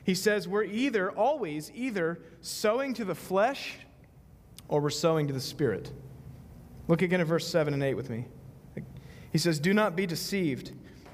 He 0.03 0.15
says 0.15 0.47
we're 0.47 0.63
either, 0.63 1.11
always, 1.11 1.71
either 1.75 2.19
sowing 2.41 2.93
to 2.95 3.05
the 3.05 3.15
flesh 3.15 3.77
or 4.67 4.81
we're 4.81 4.89
sowing 4.89 5.27
to 5.27 5.33
the 5.33 5.39
Spirit. 5.39 5.91
Look 6.87 7.01
again 7.01 7.21
at 7.21 7.27
verse 7.27 7.47
7 7.47 7.73
and 7.73 7.83
8 7.83 7.93
with 7.93 8.09
me. 8.09 8.25
He 9.31 9.37
says, 9.37 9.59
Do 9.59 9.73
not 9.73 9.95
be 9.95 10.05
deceived. 10.05 10.71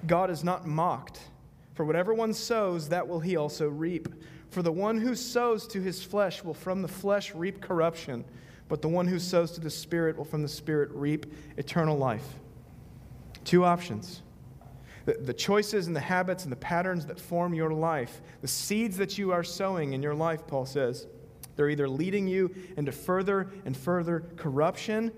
God 0.07 0.29
is 0.29 0.43
not 0.43 0.65
mocked. 0.65 1.19
For 1.73 1.85
whatever 1.85 2.13
one 2.13 2.33
sows, 2.33 2.89
that 2.89 3.07
will 3.07 3.19
he 3.19 3.35
also 3.35 3.67
reap. 3.67 4.07
For 4.49 4.61
the 4.61 4.71
one 4.71 4.97
who 4.97 5.15
sows 5.15 5.67
to 5.67 5.81
his 5.81 6.03
flesh 6.03 6.43
will 6.43 6.53
from 6.53 6.81
the 6.81 6.87
flesh 6.87 7.35
reap 7.35 7.61
corruption, 7.61 8.23
but 8.69 8.81
the 8.81 8.87
one 8.87 9.07
who 9.07 9.19
sows 9.19 9.51
to 9.51 9.61
the 9.61 9.69
Spirit 9.69 10.17
will 10.17 10.25
from 10.25 10.41
the 10.41 10.47
Spirit 10.47 10.89
reap 10.91 11.25
eternal 11.57 11.97
life. 11.97 12.25
Two 13.43 13.65
options. 13.65 14.21
The, 15.05 15.33
choices 15.33 15.85
and 15.85 15.95
the 15.95 15.99
habits 15.99 16.45
and 16.45 16.51
the 16.51 16.57
patterns 16.57 17.05
that 17.05 17.19
form 17.19 17.53
your 17.53 17.71
life, 17.71 18.21
the 18.41 18.47
seeds 18.47 18.97
that 18.97 19.19
you 19.19 19.31
are 19.31 19.43
sowing 19.43 19.93
in 19.93 20.01
your 20.01 20.15
life, 20.15 20.47
Paul 20.47 20.65
says, 20.65 21.05
they're 21.55 21.69
either 21.69 21.87
leading 21.87 22.27
you 22.27 22.53
into 22.75 22.91
further 22.91 23.51
and 23.65 23.77
further 23.77 24.25
corruption 24.35 25.11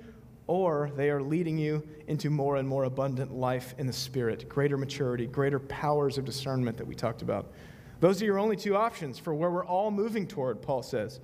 or 0.48 0.92
they 0.96 1.10
are 1.10 1.22
leading 1.22 1.58
you 1.58 1.84
into 2.08 2.30
more 2.30 2.56
and 2.56 2.68
more 2.68 2.86
abundant 2.86 3.34
life 3.34 3.76
in 3.78 3.86
the 3.86 3.94
Spirit, 3.94 4.48
greater 4.48 4.78
maturity, 4.78 5.28
greater 5.28 5.60
powers 5.60 6.18
of 6.18 6.26
discernment 6.26 6.78
that 6.78 6.88
we 6.88 6.96
talked 6.96 7.22
about. 7.22 7.52
Those 8.00 8.22
are 8.22 8.26
your 8.26 8.40
only 8.40 8.56
two 8.56 8.76
options 8.76 9.20
for 9.20 9.34
where 9.34 9.52
we're 9.52 9.66
all 9.66 9.92
moving 9.92 10.26
toward, 10.26 10.62
Paul 10.62 10.84
says. 10.84 11.20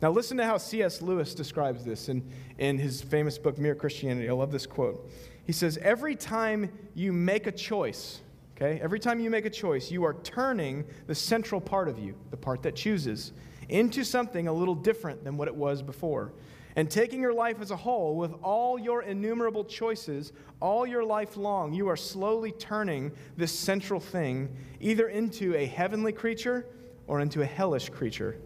Now, 0.00 0.10
listen 0.10 0.36
to 0.36 0.44
how 0.44 0.58
C.S. 0.58 1.02
Lewis 1.02 1.34
describes 1.34 1.84
this 1.84 2.08
in, 2.08 2.22
in 2.58 2.78
his 2.78 3.00
famous 3.00 3.38
book, 3.38 3.58
Mere 3.58 3.74
Christianity. 3.74 4.28
I 4.28 4.32
love 4.32 4.52
this 4.52 4.66
quote. 4.66 5.10
He 5.46 5.52
says, 5.52 5.78
Every 5.78 6.14
time 6.14 6.70
you 6.94 7.12
make 7.12 7.46
a 7.46 7.52
choice, 7.52 8.20
okay, 8.56 8.80
every 8.82 9.00
time 9.00 9.18
you 9.18 9.30
make 9.30 9.46
a 9.46 9.50
choice, 9.50 9.90
you 9.90 10.04
are 10.04 10.14
turning 10.14 10.84
the 11.06 11.14
central 11.14 11.60
part 11.60 11.88
of 11.88 11.98
you, 11.98 12.14
the 12.30 12.36
part 12.36 12.62
that 12.64 12.76
chooses, 12.76 13.32
into 13.68 14.04
something 14.04 14.46
a 14.46 14.52
little 14.52 14.74
different 14.74 15.24
than 15.24 15.36
what 15.38 15.48
it 15.48 15.54
was 15.54 15.80
before 15.80 16.32
and 16.76 16.90
taking 16.90 17.20
your 17.20 17.32
life 17.32 17.60
as 17.60 17.70
a 17.70 17.76
whole, 17.76 18.16
with 18.16 18.32
all 18.42 18.78
your 18.78 19.02
innumerable 19.02 19.64
choices, 19.64 20.32
all 20.60 20.86
your 20.86 21.04
life 21.04 21.36
long, 21.36 21.72
you 21.72 21.88
are 21.88 21.96
slowly 21.96 22.50
turning 22.52 23.12
this 23.36 23.52
central 23.52 24.00
thing 24.00 24.54
either 24.80 25.08
into 25.08 25.54
a 25.54 25.66
heavenly 25.66 26.12
creature 26.12 26.66
or 27.06 27.20
into 27.20 27.42
a 27.42 27.46
hellish 27.46 27.90
creature. 27.90 28.38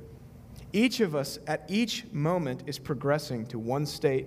Each 0.72 1.00
of 1.00 1.14
us 1.14 1.38
at 1.46 1.64
each 1.68 2.04
moment 2.12 2.64
is 2.66 2.78
progressing 2.78 3.46
to 3.46 3.58
one 3.58 3.86
state 3.86 4.26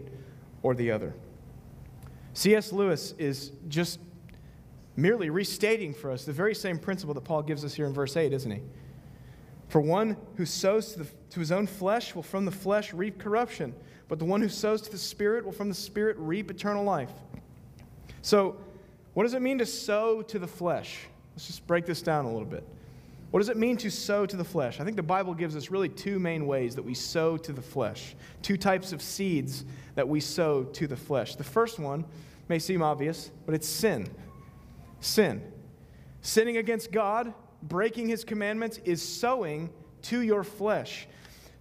or 0.64 0.74
the 0.74 0.90
other. 0.90 1.14
C.S. 2.34 2.72
Lewis 2.72 3.14
is 3.20 3.52
just 3.68 4.00
merely 4.96 5.30
restating 5.30 5.94
for 5.94 6.12
us 6.12 6.26
the 6.26 6.34
very 6.34 6.56
same 6.56 6.80
principle 6.80 7.14
that 7.14 7.22
Paul 7.22 7.44
gives 7.44 7.64
us 7.64 7.74
here 7.74 7.86
in 7.86 7.94
verse 7.94 8.18
8, 8.18 8.34
isn't 8.34 8.52
he? 8.52 8.62
For 9.68 9.80
one 9.80 10.18
who 10.36 10.46
sows 10.46 10.94
to, 10.94 11.00
the, 11.00 11.08
to, 11.30 11.40
his 11.40 11.52
own 11.52 11.66
flesh 11.66 12.14
will 12.14 12.24
from 12.24 12.46
the 12.46 12.52
flesh 12.52 12.94
reap 12.94 13.20
corruption, 13.20 13.74
but 14.12 14.20
the 14.20 14.26
one 14.26 14.42
who 14.42 14.50
sows 14.50 14.82
to 14.82 14.92
the 14.92 14.98
Spirit 14.98 15.46
will 15.46 15.54
from 15.54 15.70
the 15.70 15.74
Spirit 15.74 16.18
reap 16.20 16.52
eternal 16.52 16.84
life. 16.84 17.14
So, 18.22 18.58
what 19.14 19.24
does 19.24 19.34
it 19.36 19.42
mean 19.42 19.58
to 19.60 19.66
sow 19.66 20.22
to 20.24 20.38
the 20.38 20.48
flesh? 20.48 21.08
Let's 21.34 21.48
just 21.48 21.66
break 21.66 21.86
this 21.86 22.02
down 22.02 22.26
a 22.26 22.30
little 22.30 22.44
bit. 22.44 22.68
What 23.30 23.40
does 23.40 23.48
it 23.48 23.56
mean 23.56 23.78
to 23.78 23.90
sow 23.90 24.26
to 24.26 24.36
the 24.36 24.44
flesh? 24.44 24.82
I 24.82 24.84
think 24.84 24.98
the 24.98 25.02
Bible 25.02 25.34
gives 25.34 25.56
us 25.56 25.72
really 25.72 25.88
two 25.88 26.20
main 26.20 26.46
ways 26.46 26.76
that 26.76 26.84
we 26.84 26.94
sow 26.94 27.38
to 27.38 27.54
the 27.54 27.62
flesh, 27.62 28.18
two 28.42 28.58
types 28.58 28.92
of 28.92 29.02
seeds 29.02 29.64
that 29.96 30.10
we 30.10 30.20
sow 30.20 30.66
to 30.66 30.88
the 30.88 30.98
flesh. 30.98 31.36
The 31.36 31.46
first 31.46 31.80
one 31.80 32.04
may 32.50 32.60
seem 32.60 32.82
obvious, 32.82 33.32
but 33.46 33.56
it's 33.56 33.70
sin. 33.70 34.10
Sin. 35.00 35.42
Sinning 36.22 36.58
against 36.58 36.92
God, 36.92 37.34
breaking 37.64 38.10
his 38.10 38.26
commandments, 38.26 38.78
is 38.84 39.02
sowing 39.02 39.70
to 40.02 40.20
your 40.20 40.44
flesh. 40.44 41.08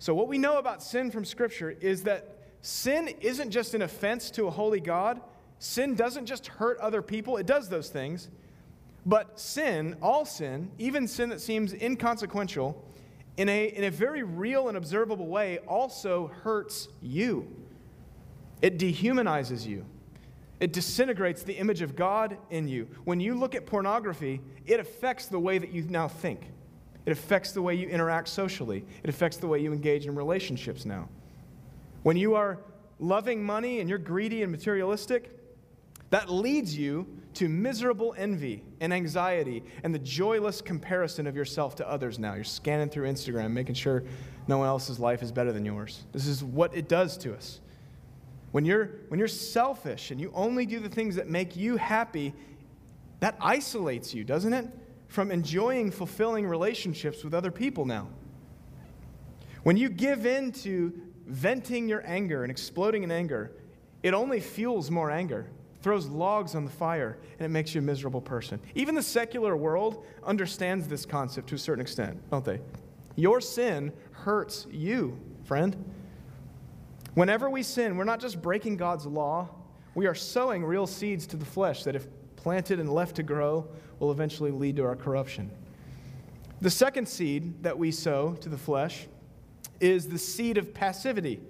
So, 0.01 0.15
what 0.15 0.27
we 0.27 0.37
know 0.37 0.59
about 0.59 0.83
sin 0.83 1.13
from 1.13 1.25
Scripture 1.25 1.77
is 1.81 2.03
that 2.03 2.39
sin 2.63 3.09
isn't 3.21 3.51
just 3.51 3.75
an 3.75 3.83
offense 3.83 4.31
to 4.33 4.47
a 4.47 4.51
holy 4.51 4.81
God. 4.81 5.21
Sin 5.59 5.95
doesn't 5.95 6.27
just 6.27 6.47
hurt 6.47 6.79
other 6.79 7.03
people, 7.03 7.37
it 7.37 7.47
does 7.47 7.69
those 7.69 7.91
things. 7.91 8.29
But 9.07 9.41
sin, 9.41 9.97
all 10.03 10.25
sin, 10.25 10.71
even 10.79 11.09
sin 11.09 11.31
that 11.31 11.41
seems 11.41 11.73
inconsequential, 11.73 12.85
in 13.37 13.49
a, 13.49 13.67
in 13.69 13.85
a 13.85 13.91
very 13.91 14.23
real 14.23 14.69
and 14.69 14.77
observable 14.77 15.27
way, 15.27 15.59
also 15.67 16.29
hurts 16.43 16.89
you. 17.01 17.49
It 18.61 18.79
dehumanizes 18.79 19.67
you. 19.67 19.87
It 20.59 20.75
disintegrates 20.75 21.43
the 21.43 21.55
image 21.55 21.81
of 21.81 21.97
God 21.97 22.37
in 22.51 22.69
you. 22.69 22.87
When 23.05 23.19
you 23.19 23.35
look 23.35 23.55
at 23.55 23.65
pornography, 23.65 24.43
it 24.67 24.79
affects 24.79 25.27
the 25.27 25.39
way 25.39 25.57
that 25.57 25.73
you 25.73 25.83
now 25.85 26.07
think. 26.07 26.51
It 27.07 27.13
affects 27.13 27.53
the 27.53 27.63
way 27.63 27.75
you 27.75 27.89
interact 27.89 28.29
socially. 28.29 28.85
It 29.03 29.09
affects 29.09 29.39
the 29.39 29.47
way 29.47 29.61
you 29.61 29.73
engage 29.73 30.07
in 30.07 30.15
relationships 30.15 30.85
now. 30.85 31.09
When 32.03 32.17
you 32.17 32.35
are 32.35 32.59
loving 32.99 33.43
money 33.43 33.81
and 33.81 33.89
you're 33.89 33.99
greedy 33.99 34.43
and 34.43 34.51
materialistic, 34.51 35.37
that 36.11 36.29
leads 36.29 36.77
you 36.77 37.07
to 37.35 37.49
miserable 37.49 38.15
envy 38.19 38.65
and 38.81 38.93
anxiety 38.93 39.63
and 39.85 39.95
the 39.95 39.99
joyless 39.99 40.61
comparison 40.61 41.27
of 41.27 41.37
yourself 41.37 41.77
to 41.77 41.89
others 41.89 42.19
now. 42.19 42.35
You're 42.35 42.45
scanning 42.45 42.89
through 42.89 43.09
Instagram, 43.09 43.53
making 43.53 43.77
sure 43.77 44.03
no 44.49 44.59
one 44.59 44.67
else's 44.67 44.99
life 44.99 45.23
is 45.23 45.31
better 45.31 45.53
than 45.53 45.65
yours. 45.65 46.05
This 46.13 46.27
is 46.27 46.43
what 46.43 46.75
it 46.75 46.89
does 46.89 47.17
to 47.19 47.35
us. 47.35 47.61
When 48.51 48.65
you're, 48.65 48.87
when 49.09 49.19
you're 49.19 49.29
selfish 49.29 50.11
and 50.11 50.21
you 50.21 50.33
only 50.35 50.67
do 50.67 50.81
the 50.81 50.89
things 50.89 51.15
that 51.15 51.29
make 51.29 51.57
you 51.57 51.77
happy, 51.77 52.35
that 53.21 53.37
isolates 53.41 54.13
you, 54.13 54.25
doesn't 54.25 54.53
it? 54.53 54.67
From 55.07 55.31
enjoying 55.31 55.93
fulfilling 55.93 56.47
relationships 56.47 57.23
with 57.23 57.35
other 57.35 57.53
people 57.53 57.85
now. 57.85 58.09
When 59.63 59.77
you 59.77 59.89
give 59.89 60.27
in 60.27 60.51
to 60.53 60.93
venting 61.31 61.89
your 61.89 62.03
anger 62.07 62.43
and 62.43 62.51
exploding 62.51 63.05
in 63.05 63.11
anger, 63.11 63.53
it 64.03 64.15
only 64.15 64.41
fuels 64.41 64.91
more 64.91 65.11
anger, 65.11 65.47
throws 65.81 66.07
logs 66.07 66.55
on 66.55 66.65
the 66.65 66.71
fire, 66.71 67.19
and 67.39 67.47
it 67.47 67.49
makes 67.49 67.75
you 67.75 67.81
a 67.81 67.85
miserable 67.85 68.21
person. 68.21 68.61
Even 68.75 68.95
the 68.95 69.03
secular 69.03 69.57
world 69.57 70.05
understands 70.25 70.89
this 70.89 71.07
concept 71.07 71.49
to 71.49 71.55
a 71.55 71.59
certain 71.59 71.81
extent, 71.81 72.19
don't 72.31 72.45
they? 72.45 72.61
Your 73.17 73.41
sin 73.41 73.93
hurts 74.13 74.67
you, 74.71 75.19
friend. 75.45 75.77
Whenever 77.15 77.49
we 77.49 77.63
sin, 77.63 77.97
we're 77.97 78.05
not 78.05 78.21
just 78.21 78.43
breaking 78.43 78.77
God's 78.77 79.07
law, 79.07 79.49
we 79.95 80.07
are 80.07 80.15
sowing 80.15 80.65
real 80.65 80.87
seeds 80.87 81.27
to 81.29 81.37
the 81.37 81.45
flesh 81.45 81.85
that, 81.85 81.97
if 81.97 82.07
planted 82.37 82.81
and 82.81 82.93
left 82.93 83.17
to 83.17 83.23
grow, 83.23 83.69
will 83.99 84.11
eventually 84.11 84.51
lead 84.51 84.77
to 84.77 84.85
our 84.85 84.97
corruption. 84.97 85.51
The 86.61 86.71
second 86.71 87.09
seed 87.09 87.63
that 87.63 87.79
we 87.79 87.91
sow 87.91 88.35
to 88.41 88.49
the 88.49 88.59
flesh 88.59 89.07
is 89.81 90.09
the 90.09 90.19
seed 90.19 90.59
of 90.59 90.73
passivity. 90.75 91.41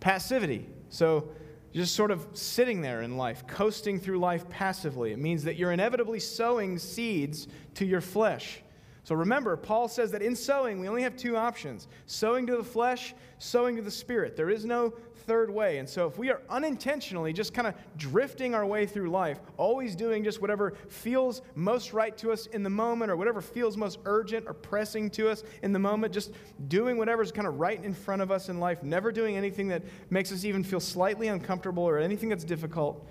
Passivity. 0.00 0.66
So, 0.88 1.30
just 1.72 1.94
sort 1.94 2.10
of 2.10 2.26
sitting 2.32 2.80
there 2.80 3.02
in 3.02 3.18
life, 3.18 3.46
coasting 3.46 4.00
through 4.00 4.18
life 4.18 4.48
passively. 4.48 5.12
It 5.12 5.18
means 5.18 5.44
that 5.44 5.56
you're 5.56 5.72
inevitably 5.72 6.20
sowing 6.20 6.78
seeds 6.78 7.48
to 7.74 7.84
your 7.84 8.00
flesh. 8.00 8.62
So 9.04 9.14
remember, 9.14 9.56
Paul 9.56 9.86
says 9.86 10.10
that 10.12 10.22
in 10.22 10.34
sowing, 10.34 10.80
we 10.80 10.88
only 10.88 11.02
have 11.02 11.16
two 11.16 11.36
options 11.36 11.86
sowing 12.06 12.46
to 12.46 12.56
the 12.56 12.64
flesh, 12.64 13.14
sowing 13.38 13.76
to 13.76 13.82
the 13.82 13.90
spirit. 13.90 14.36
There 14.36 14.50
is 14.50 14.64
no 14.64 14.94
third 15.26 15.50
way. 15.50 15.78
And 15.78 15.88
so 15.88 16.06
if 16.06 16.18
we 16.18 16.30
are 16.30 16.40
unintentionally 16.48 17.32
just 17.32 17.52
kind 17.52 17.66
of 17.66 17.74
drifting 17.96 18.54
our 18.54 18.64
way 18.64 18.86
through 18.86 19.10
life, 19.10 19.38
always 19.56 19.96
doing 19.96 20.22
just 20.22 20.40
whatever 20.40 20.74
feels 20.88 21.42
most 21.54 21.92
right 21.92 22.16
to 22.18 22.32
us 22.32 22.46
in 22.46 22.62
the 22.62 22.70
moment 22.70 23.10
or 23.10 23.16
whatever 23.16 23.40
feels 23.40 23.76
most 23.76 23.98
urgent 24.04 24.46
or 24.46 24.54
pressing 24.54 25.10
to 25.10 25.28
us 25.28 25.42
in 25.62 25.72
the 25.72 25.78
moment, 25.78 26.12
just 26.12 26.32
doing 26.68 26.96
whatever's 26.96 27.32
kind 27.32 27.46
of 27.46 27.58
right 27.58 27.82
in 27.82 27.92
front 27.92 28.22
of 28.22 28.30
us 28.30 28.48
in 28.48 28.60
life, 28.60 28.82
never 28.82 29.10
doing 29.10 29.36
anything 29.36 29.68
that 29.68 29.82
makes 30.10 30.32
us 30.32 30.44
even 30.44 30.62
feel 30.62 30.80
slightly 30.80 31.28
uncomfortable 31.28 31.82
or 31.82 31.98
anything 31.98 32.28
that's 32.28 32.44
difficult, 32.44 33.06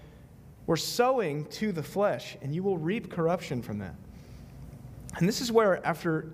we're 0.67 0.75
sowing 0.75 1.45
to 1.45 1.71
the 1.71 1.83
flesh, 1.83 2.37
and 2.41 2.55
you 2.55 2.63
will 2.63 2.77
reap 2.77 3.11
corruption 3.11 3.61
from 3.61 3.79
that. 3.79 3.95
And 5.17 5.27
this 5.27 5.41
is 5.41 5.51
where, 5.51 5.85
after 5.85 6.31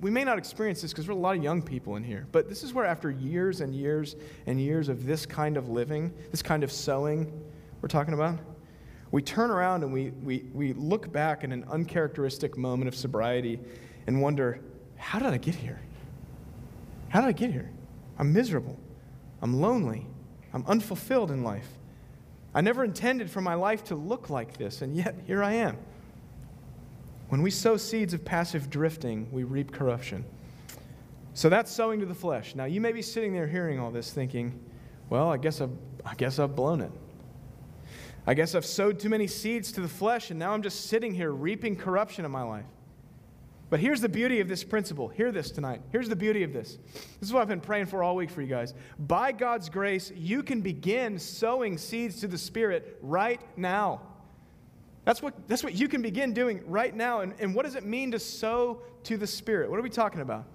we 0.00 0.10
may 0.10 0.24
not 0.24 0.38
experience 0.38 0.82
this 0.82 0.92
because 0.92 1.08
we're 1.08 1.14
a 1.14 1.18
lot 1.18 1.36
of 1.36 1.42
young 1.42 1.62
people 1.62 1.96
in 1.96 2.04
here, 2.04 2.26
but 2.32 2.48
this 2.48 2.62
is 2.62 2.72
where, 2.72 2.84
after 2.84 3.10
years 3.10 3.60
and 3.60 3.74
years 3.74 4.16
and 4.46 4.60
years 4.60 4.88
of 4.88 5.06
this 5.06 5.24
kind 5.24 5.56
of 5.56 5.68
living, 5.68 6.12
this 6.30 6.42
kind 6.42 6.62
of 6.64 6.70
sowing 6.70 7.32
we're 7.80 7.88
talking 7.88 8.14
about, 8.14 8.38
we 9.10 9.22
turn 9.22 9.50
around 9.50 9.82
and 9.82 9.92
we, 9.92 10.10
we, 10.22 10.46
we 10.52 10.72
look 10.72 11.12
back 11.12 11.44
in 11.44 11.52
an 11.52 11.64
uncharacteristic 11.70 12.56
moment 12.56 12.88
of 12.88 12.96
sobriety 12.96 13.60
and 14.06 14.20
wonder, 14.20 14.60
how 14.96 15.18
did 15.18 15.28
I 15.28 15.36
get 15.36 15.54
here? 15.54 15.78
How 17.10 17.20
did 17.20 17.28
I 17.28 17.32
get 17.32 17.50
here? 17.52 17.70
I'm 18.18 18.32
miserable. 18.32 18.78
I'm 19.42 19.60
lonely. 19.60 20.06
I'm 20.52 20.64
unfulfilled 20.66 21.30
in 21.30 21.44
life. 21.44 21.68
I 22.54 22.60
never 22.60 22.84
intended 22.84 23.30
for 23.30 23.40
my 23.40 23.54
life 23.54 23.84
to 23.84 23.94
look 23.94 24.30
like 24.30 24.56
this, 24.56 24.82
and 24.82 24.96
yet 24.96 25.14
here 25.26 25.42
I 25.42 25.52
am. 25.52 25.76
When 27.34 27.42
we 27.42 27.50
sow 27.50 27.76
seeds 27.76 28.14
of 28.14 28.24
passive 28.24 28.70
drifting, 28.70 29.26
we 29.32 29.42
reap 29.42 29.72
corruption. 29.72 30.24
So 31.32 31.48
that's 31.48 31.68
sowing 31.68 31.98
to 31.98 32.06
the 32.06 32.14
flesh. 32.14 32.54
Now, 32.54 32.66
you 32.66 32.80
may 32.80 32.92
be 32.92 33.02
sitting 33.02 33.32
there 33.32 33.48
hearing 33.48 33.80
all 33.80 33.90
this 33.90 34.12
thinking, 34.12 34.60
well, 35.10 35.32
I 35.32 35.36
guess 35.38 35.60
I've, 35.60 35.72
I 36.06 36.14
guess 36.14 36.38
I've 36.38 36.54
blown 36.54 36.80
it. 36.80 36.92
I 38.24 38.34
guess 38.34 38.54
I've 38.54 38.64
sowed 38.64 39.00
too 39.00 39.08
many 39.08 39.26
seeds 39.26 39.72
to 39.72 39.80
the 39.80 39.88
flesh, 39.88 40.30
and 40.30 40.38
now 40.38 40.52
I'm 40.52 40.62
just 40.62 40.86
sitting 40.86 41.12
here 41.12 41.32
reaping 41.32 41.74
corruption 41.74 42.24
in 42.24 42.30
my 42.30 42.44
life. 42.44 42.66
But 43.68 43.80
here's 43.80 44.00
the 44.00 44.08
beauty 44.08 44.38
of 44.38 44.46
this 44.46 44.62
principle. 44.62 45.08
Hear 45.08 45.32
this 45.32 45.50
tonight. 45.50 45.82
Here's 45.90 46.08
the 46.08 46.14
beauty 46.14 46.44
of 46.44 46.52
this. 46.52 46.78
This 47.18 47.28
is 47.28 47.32
what 47.32 47.42
I've 47.42 47.48
been 47.48 47.60
praying 47.60 47.86
for 47.86 48.04
all 48.04 48.14
week 48.14 48.30
for 48.30 48.42
you 48.42 48.46
guys. 48.46 48.74
By 48.96 49.32
God's 49.32 49.68
grace, 49.68 50.12
you 50.14 50.44
can 50.44 50.60
begin 50.60 51.18
sowing 51.18 51.78
seeds 51.78 52.20
to 52.20 52.28
the 52.28 52.38
Spirit 52.38 52.96
right 53.02 53.40
now. 53.56 54.02
That's 55.04 55.20
what, 55.20 55.48
that's 55.48 55.62
what 55.62 55.74
you 55.74 55.88
can 55.88 56.02
begin 56.02 56.32
doing 56.32 56.62
right 56.66 56.94
now. 56.94 57.20
And, 57.20 57.34
and 57.38 57.54
what 57.54 57.64
does 57.64 57.74
it 57.74 57.84
mean 57.84 58.10
to 58.12 58.18
sow 58.18 58.80
to 59.04 59.16
the 59.16 59.26
Spirit? 59.26 59.70
What 59.70 59.78
are 59.78 59.82
we 59.82 59.90
talking 59.90 60.20
about? 60.20 60.46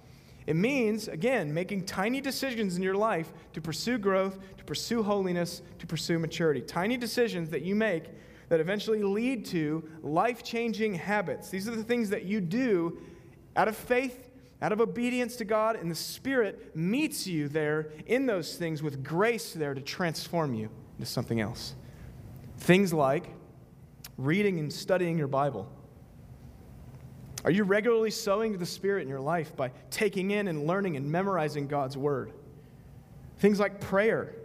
It 0.47 0.55
means, 0.55 1.07
again, 1.07 1.53
making 1.53 1.85
tiny 1.85 2.21
decisions 2.21 2.75
in 2.75 2.81
your 2.81 2.95
life 2.95 3.31
to 3.53 3.61
pursue 3.61 3.99
growth, 3.99 4.39
to 4.57 4.63
pursue 4.63 5.03
holiness, 5.03 5.61
to 5.77 5.85
pursue 5.85 6.17
maturity. 6.17 6.61
Tiny 6.61 6.97
decisions 6.97 7.51
that 7.51 7.61
you 7.61 7.75
make 7.75 8.05
that 8.47 8.59
eventually 8.59 9.03
lead 9.03 9.45
to 9.45 9.87
life 10.01 10.41
changing 10.41 10.95
habits. 10.95 11.49
These 11.49 11.67
are 11.67 11.75
the 11.75 11.83
things 11.83 12.09
that 12.09 12.25
you 12.25 12.41
do 12.41 12.99
out 13.55 13.67
of 13.67 13.77
faith, 13.77 14.31
out 14.63 14.71
of 14.71 14.81
obedience 14.81 15.35
to 15.35 15.45
God, 15.45 15.75
and 15.75 15.91
the 15.91 15.95
Spirit 15.95 16.75
meets 16.75 17.27
you 17.27 17.47
there 17.47 17.91
in 18.07 18.25
those 18.25 18.55
things 18.55 18.81
with 18.81 19.03
grace 19.03 19.53
there 19.53 19.75
to 19.75 19.81
transform 19.81 20.55
you 20.55 20.69
into 20.97 21.05
something 21.05 21.39
else. 21.39 21.75
Things 22.57 22.91
like 22.91 23.29
reading 24.19 24.59
and 24.59 24.71
studying 24.71 25.17
your 25.17 25.27
Bible. 25.27 25.71
Are 27.45 27.51
you 27.51 27.63
regularly 27.63 28.11
sowing 28.11 28.51
to 28.51 28.57
the 28.57 28.65
Spirit 28.65 29.03
in 29.03 29.07
your 29.07 29.21
life 29.21 29.55
by 29.55 29.71
taking 29.89 30.31
in 30.31 30.49
and 30.49 30.67
learning 30.67 30.97
and 30.97 31.09
memorizing 31.09 31.67
God's 31.67 31.95
Word? 31.95 32.33
Things 33.37 33.59
like 33.59 33.79
prayer, 33.79 34.35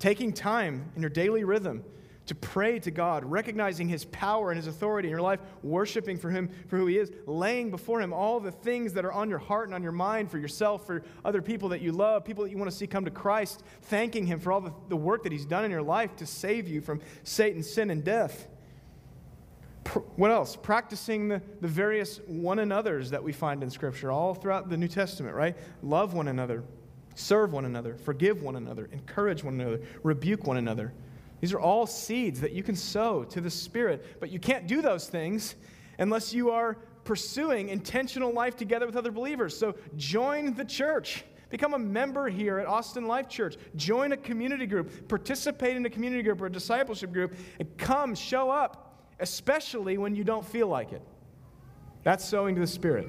taking 0.00 0.32
time 0.32 0.90
in 0.96 1.02
your 1.02 1.10
daily 1.10 1.44
rhythm 1.44 1.84
to 2.26 2.34
pray 2.34 2.80
to 2.80 2.90
God, 2.90 3.24
recognizing 3.24 3.88
His 3.88 4.04
power 4.06 4.50
and 4.50 4.56
His 4.56 4.66
authority 4.66 5.08
in 5.08 5.10
your 5.10 5.22
life, 5.22 5.38
worshiping 5.62 6.18
for 6.18 6.30
Him 6.30 6.50
for 6.66 6.76
who 6.76 6.86
He 6.86 6.98
is, 6.98 7.12
laying 7.26 7.70
before 7.70 8.00
Him 8.00 8.12
all 8.12 8.40
the 8.40 8.50
things 8.50 8.94
that 8.94 9.04
are 9.04 9.12
on 9.12 9.28
your 9.28 9.38
heart 9.38 9.68
and 9.68 9.74
on 9.74 9.82
your 9.82 9.92
mind 9.92 10.28
for 10.28 10.38
yourself, 10.38 10.86
for 10.86 11.04
other 11.24 11.40
people 11.42 11.68
that 11.68 11.82
you 11.82 11.92
love, 11.92 12.24
people 12.24 12.42
that 12.42 12.50
you 12.50 12.58
want 12.58 12.70
to 12.70 12.76
see 12.76 12.88
come 12.88 13.04
to 13.04 13.10
Christ, 13.12 13.62
thanking 13.82 14.26
Him 14.26 14.40
for 14.40 14.50
all 14.50 14.60
the, 14.60 14.72
the 14.88 14.96
work 14.96 15.22
that 15.22 15.30
He's 15.30 15.46
done 15.46 15.64
in 15.64 15.70
your 15.70 15.82
life 15.82 16.16
to 16.16 16.26
save 16.26 16.66
you 16.66 16.80
from 16.80 17.00
Satan, 17.22 17.62
sin, 17.62 17.90
and 17.90 18.02
death. 18.02 18.48
What 20.16 20.30
else? 20.30 20.56
Practicing 20.56 21.28
the, 21.28 21.42
the 21.60 21.68
various 21.68 22.20
one 22.26 22.60
another's 22.60 23.10
that 23.10 23.22
we 23.22 23.32
find 23.32 23.62
in 23.62 23.70
Scripture 23.70 24.10
all 24.10 24.34
throughout 24.34 24.68
the 24.70 24.76
New 24.76 24.88
Testament, 24.88 25.34
right? 25.34 25.56
Love 25.82 26.14
one 26.14 26.28
another, 26.28 26.62
serve 27.14 27.52
one 27.52 27.64
another, 27.64 27.96
forgive 27.96 28.42
one 28.42 28.56
another, 28.56 28.88
encourage 28.92 29.42
one 29.42 29.60
another, 29.60 29.80
rebuke 30.02 30.46
one 30.46 30.56
another. 30.56 30.92
These 31.40 31.52
are 31.52 31.60
all 31.60 31.86
seeds 31.86 32.40
that 32.40 32.52
you 32.52 32.62
can 32.62 32.76
sow 32.76 33.24
to 33.24 33.40
the 33.40 33.50
Spirit, 33.50 34.20
but 34.20 34.30
you 34.30 34.38
can't 34.38 34.68
do 34.68 34.80
those 34.80 35.08
things 35.08 35.56
unless 35.98 36.32
you 36.32 36.50
are 36.50 36.78
pursuing 37.04 37.68
intentional 37.68 38.32
life 38.32 38.56
together 38.56 38.86
with 38.86 38.96
other 38.96 39.10
believers. 39.10 39.56
So 39.58 39.74
join 39.96 40.54
the 40.54 40.64
church. 40.64 41.24
Become 41.50 41.74
a 41.74 41.78
member 41.78 42.28
here 42.28 42.58
at 42.58 42.66
Austin 42.66 43.06
Life 43.06 43.28
Church. 43.28 43.56
Join 43.76 44.12
a 44.12 44.16
community 44.16 44.66
group. 44.66 45.08
Participate 45.08 45.76
in 45.76 45.84
a 45.84 45.90
community 45.90 46.22
group 46.22 46.40
or 46.40 46.46
a 46.46 46.52
discipleship 46.52 47.12
group. 47.12 47.34
And 47.58 47.76
come, 47.76 48.14
show 48.14 48.48
up, 48.48 48.91
especially 49.22 49.96
when 49.96 50.14
you 50.14 50.24
don't 50.24 50.44
feel 50.44 50.68
like 50.68 50.92
it. 50.92 51.02
That's 52.02 52.24
sowing 52.24 52.54
to 52.56 52.60
the 52.60 52.66
Spirit. 52.66 53.08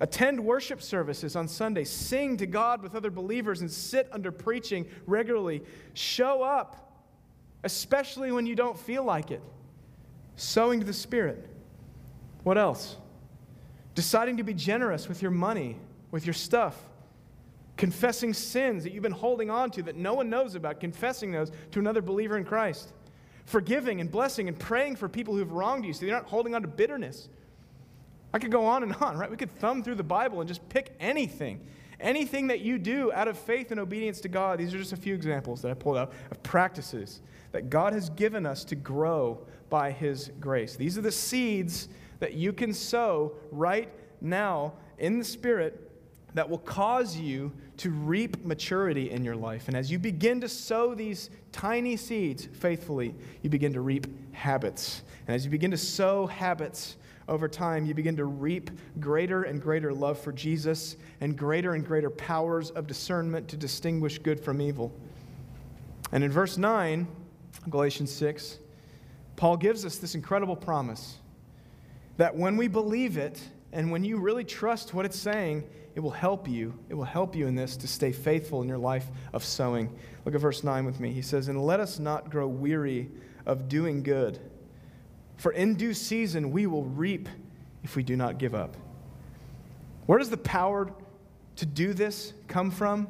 Attend 0.00 0.44
worship 0.44 0.82
services 0.82 1.36
on 1.36 1.48
Sunday. 1.48 1.84
Sing 1.84 2.36
to 2.36 2.46
God 2.46 2.82
with 2.82 2.94
other 2.94 3.10
believers 3.10 3.60
and 3.60 3.70
sit 3.70 4.08
under 4.12 4.30
preaching 4.30 4.86
regularly. 5.06 5.62
Show 5.94 6.42
up 6.42 6.84
especially 7.64 8.30
when 8.30 8.46
you 8.46 8.54
don't 8.54 8.78
feel 8.78 9.02
like 9.02 9.30
it. 9.30 9.42
Sowing 10.36 10.80
to 10.80 10.86
the 10.86 10.92
Spirit. 10.92 11.48
What 12.42 12.58
else? 12.58 12.96
Deciding 13.94 14.36
to 14.36 14.42
be 14.42 14.54
generous 14.54 15.08
with 15.08 15.22
your 15.22 15.30
money, 15.30 15.78
with 16.10 16.26
your 16.26 16.34
stuff. 16.34 16.76
Confessing 17.76 18.34
sins 18.34 18.84
that 18.84 18.92
you've 18.92 19.02
been 19.02 19.12
holding 19.12 19.50
on 19.50 19.70
to 19.72 19.82
that 19.84 19.96
no 19.96 20.14
one 20.14 20.28
knows 20.28 20.54
about, 20.54 20.78
confessing 20.78 21.32
those 21.32 21.50
to 21.72 21.78
another 21.80 22.02
believer 22.02 22.36
in 22.36 22.44
Christ. 22.44 22.92
Forgiving 23.44 24.00
and 24.00 24.10
blessing 24.10 24.48
and 24.48 24.58
praying 24.58 24.96
for 24.96 25.08
people 25.08 25.34
who've 25.34 25.52
wronged 25.52 25.84
you 25.84 25.92
so 25.92 26.06
you're 26.06 26.14
not 26.14 26.26
holding 26.26 26.54
on 26.54 26.62
to 26.62 26.68
bitterness. 26.68 27.28
I 28.32 28.38
could 28.38 28.50
go 28.50 28.64
on 28.66 28.82
and 28.82 28.94
on, 28.96 29.16
right? 29.16 29.30
We 29.30 29.36
could 29.36 29.56
thumb 29.58 29.82
through 29.82 29.94
the 29.94 30.02
Bible 30.02 30.40
and 30.40 30.48
just 30.48 30.68
pick 30.68 30.94
anything. 30.98 31.66
Anything 32.00 32.48
that 32.48 32.60
you 32.60 32.78
do 32.78 33.12
out 33.12 33.28
of 33.28 33.38
faith 33.38 33.70
and 33.70 33.78
obedience 33.78 34.20
to 34.22 34.28
God. 34.28 34.58
These 34.58 34.74
are 34.74 34.78
just 34.78 34.92
a 34.92 34.96
few 34.96 35.14
examples 35.14 35.62
that 35.62 35.70
I 35.70 35.74
pulled 35.74 35.96
out 35.96 36.12
of 36.30 36.42
practices 36.42 37.20
that 37.52 37.70
God 37.70 37.92
has 37.92 38.10
given 38.10 38.44
us 38.44 38.64
to 38.64 38.74
grow 38.74 39.46
by 39.70 39.92
His 39.92 40.32
grace. 40.40 40.74
These 40.74 40.98
are 40.98 41.02
the 41.02 41.12
seeds 41.12 41.88
that 42.18 42.34
you 42.34 42.52
can 42.52 42.74
sow 42.74 43.34
right 43.52 43.88
now 44.20 44.72
in 44.98 45.18
the 45.18 45.24
Spirit 45.24 45.83
that 46.34 46.48
will 46.48 46.58
cause 46.58 47.16
you 47.16 47.52
to 47.78 47.90
reap 47.90 48.44
maturity 48.44 49.10
in 49.10 49.24
your 49.24 49.36
life. 49.36 49.68
And 49.68 49.76
as 49.76 49.90
you 49.90 49.98
begin 49.98 50.40
to 50.40 50.48
sow 50.48 50.94
these 50.94 51.30
tiny 51.52 51.96
seeds 51.96 52.46
faithfully, 52.52 53.14
you 53.42 53.50
begin 53.50 53.72
to 53.72 53.80
reap 53.80 54.06
habits. 54.34 55.02
And 55.26 55.34
as 55.34 55.44
you 55.44 55.50
begin 55.50 55.70
to 55.70 55.76
sow 55.76 56.26
habits, 56.26 56.96
over 57.28 57.48
time, 57.48 57.86
you 57.86 57.94
begin 57.94 58.16
to 58.16 58.26
reap 58.26 58.70
greater 59.00 59.44
and 59.44 59.60
greater 59.60 59.94
love 59.94 60.18
for 60.18 60.32
Jesus 60.32 60.96
and 61.20 61.36
greater 61.36 61.74
and 61.74 61.84
greater 61.84 62.10
powers 62.10 62.70
of 62.70 62.86
discernment 62.86 63.48
to 63.48 63.56
distinguish 63.56 64.18
good 64.18 64.38
from 64.38 64.60
evil. 64.60 64.92
And 66.12 66.22
in 66.22 66.30
verse 66.30 66.58
9, 66.58 67.06
Galatians 67.70 68.12
6, 68.12 68.58
Paul 69.36 69.56
gives 69.56 69.84
us 69.84 69.96
this 69.96 70.14
incredible 70.14 70.56
promise 70.56 71.18
that 72.18 72.36
when 72.36 72.56
we 72.56 72.68
believe 72.68 73.16
it 73.16 73.40
and 73.72 73.90
when 73.90 74.04
you 74.04 74.18
really 74.18 74.44
trust 74.44 74.94
what 74.94 75.06
it's 75.06 75.18
saying, 75.18 75.64
it 75.94 76.00
will 76.00 76.10
help 76.10 76.48
you. 76.48 76.74
It 76.88 76.94
will 76.94 77.04
help 77.04 77.36
you 77.36 77.46
in 77.46 77.54
this 77.54 77.76
to 77.78 77.86
stay 77.86 78.10
faithful 78.10 78.62
in 78.62 78.68
your 78.68 78.78
life 78.78 79.06
of 79.32 79.44
sowing. 79.44 79.94
Look 80.24 80.34
at 80.34 80.40
verse 80.40 80.64
9 80.64 80.84
with 80.84 80.98
me. 80.98 81.12
He 81.12 81.22
says, 81.22 81.48
And 81.48 81.64
let 81.64 81.80
us 81.80 81.98
not 81.98 82.30
grow 82.30 82.48
weary 82.48 83.10
of 83.46 83.68
doing 83.68 84.02
good, 84.02 84.38
for 85.36 85.52
in 85.52 85.74
due 85.74 85.94
season 85.94 86.50
we 86.50 86.66
will 86.66 86.84
reap 86.84 87.28
if 87.84 87.94
we 87.94 88.02
do 88.02 88.16
not 88.16 88.38
give 88.38 88.54
up. 88.54 88.76
Where 90.06 90.18
does 90.18 90.30
the 90.30 90.36
power 90.36 90.90
to 91.56 91.66
do 91.66 91.92
this 91.92 92.32
come 92.48 92.70
from? 92.70 93.08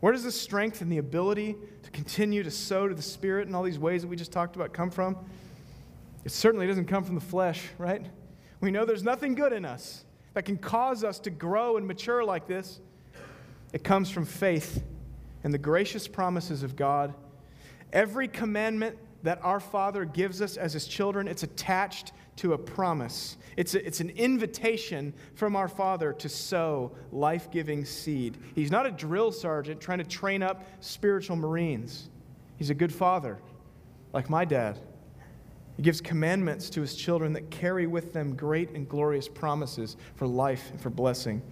Where 0.00 0.12
does 0.12 0.24
the 0.24 0.32
strength 0.32 0.82
and 0.82 0.92
the 0.92 0.98
ability 0.98 1.56
to 1.82 1.90
continue 1.90 2.42
to 2.42 2.50
sow 2.50 2.86
to 2.86 2.94
the 2.94 3.02
Spirit 3.02 3.48
in 3.48 3.54
all 3.54 3.62
these 3.62 3.78
ways 3.78 4.02
that 4.02 4.08
we 4.08 4.16
just 4.16 4.32
talked 4.32 4.56
about 4.56 4.74
come 4.74 4.90
from? 4.90 5.16
It 6.24 6.32
certainly 6.32 6.66
doesn't 6.66 6.86
come 6.86 7.04
from 7.04 7.14
the 7.14 7.20
flesh, 7.22 7.62
right? 7.78 8.04
We 8.60 8.70
know 8.70 8.84
there's 8.84 9.02
nothing 9.02 9.34
good 9.34 9.52
in 9.52 9.64
us 9.64 10.03
that 10.34 10.44
can 10.44 10.58
cause 10.58 11.02
us 11.04 11.18
to 11.20 11.30
grow 11.30 11.76
and 11.76 11.86
mature 11.86 12.24
like 12.24 12.46
this. 12.46 12.80
It 13.72 13.82
comes 13.82 14.10
from 14.10 14.24
faith 14.24 14.82
and 15.42 15.52
the 15.52 15.58
gracious 15.58 16.06
promises 16.06 16.62
of 16.62 16.76
God. 16.76 17.14
Every 17.92 18.28
commandment 18.28 18.98
that 19.22 19.38
our 19.42 19.60
Father 19.60 20.04
gives 20.04 20.42
us 20.42 20.56
as 20.56 20.72
His 20.72 20.86
children, 20.86 21.28
it's 21.28 21.42
attached 21.42 22.12
to 22.36 22.52
a 22.52 22.58
promise. 22.58 23.36
It's, 23.56 23.74
a, 23.74 23.86
it's 23.86 24.00
an 24.00 24.10
invitation 24.10 25.14
from 25.34 25.56
our 25.56 25.68
Father 25.68 26.12
to 26.14 26.28
sow 26.28 26.92
life 27.12 27.50
giving 27.50 27.84
seed. 27.84 28.36
He's 28.54 28.70
not 28.70 28.86
a 28.86 28.90
drill 28.90 29.32
sergeant 29.32 29.80
trying 29.80 29.98
to 29.98 30.04
train 30.04 30.42
up 30.42 30.64
spiritual 30.80 31.36
Marines. 31.36 32.10
He's 32.56 32.70
a 32.70 32.74
good 32.74 32.92
father, 32.92 33.38
like 34.12 34.28
my 34.28 34.44
dad. 34.44 34.78
He 35.76 35.82
gives 35.82 36.00
commandments 36.00 36.70
to 36.70 36.80
his 36.80 36.94
children 36.94 37.32
that 37.32 37.50
carry 37.50 37.86
with 37.86 38.12
them 38.12 38.36
great 38.36 38.70
and 38.70 38.88
glorious 38.88 39.28
promises 39.28 39.96
for 40.14 40.26
life 40.26 40.70
and 40.70 40.80
for 40.80 40.90
blessing. 40.90 41.42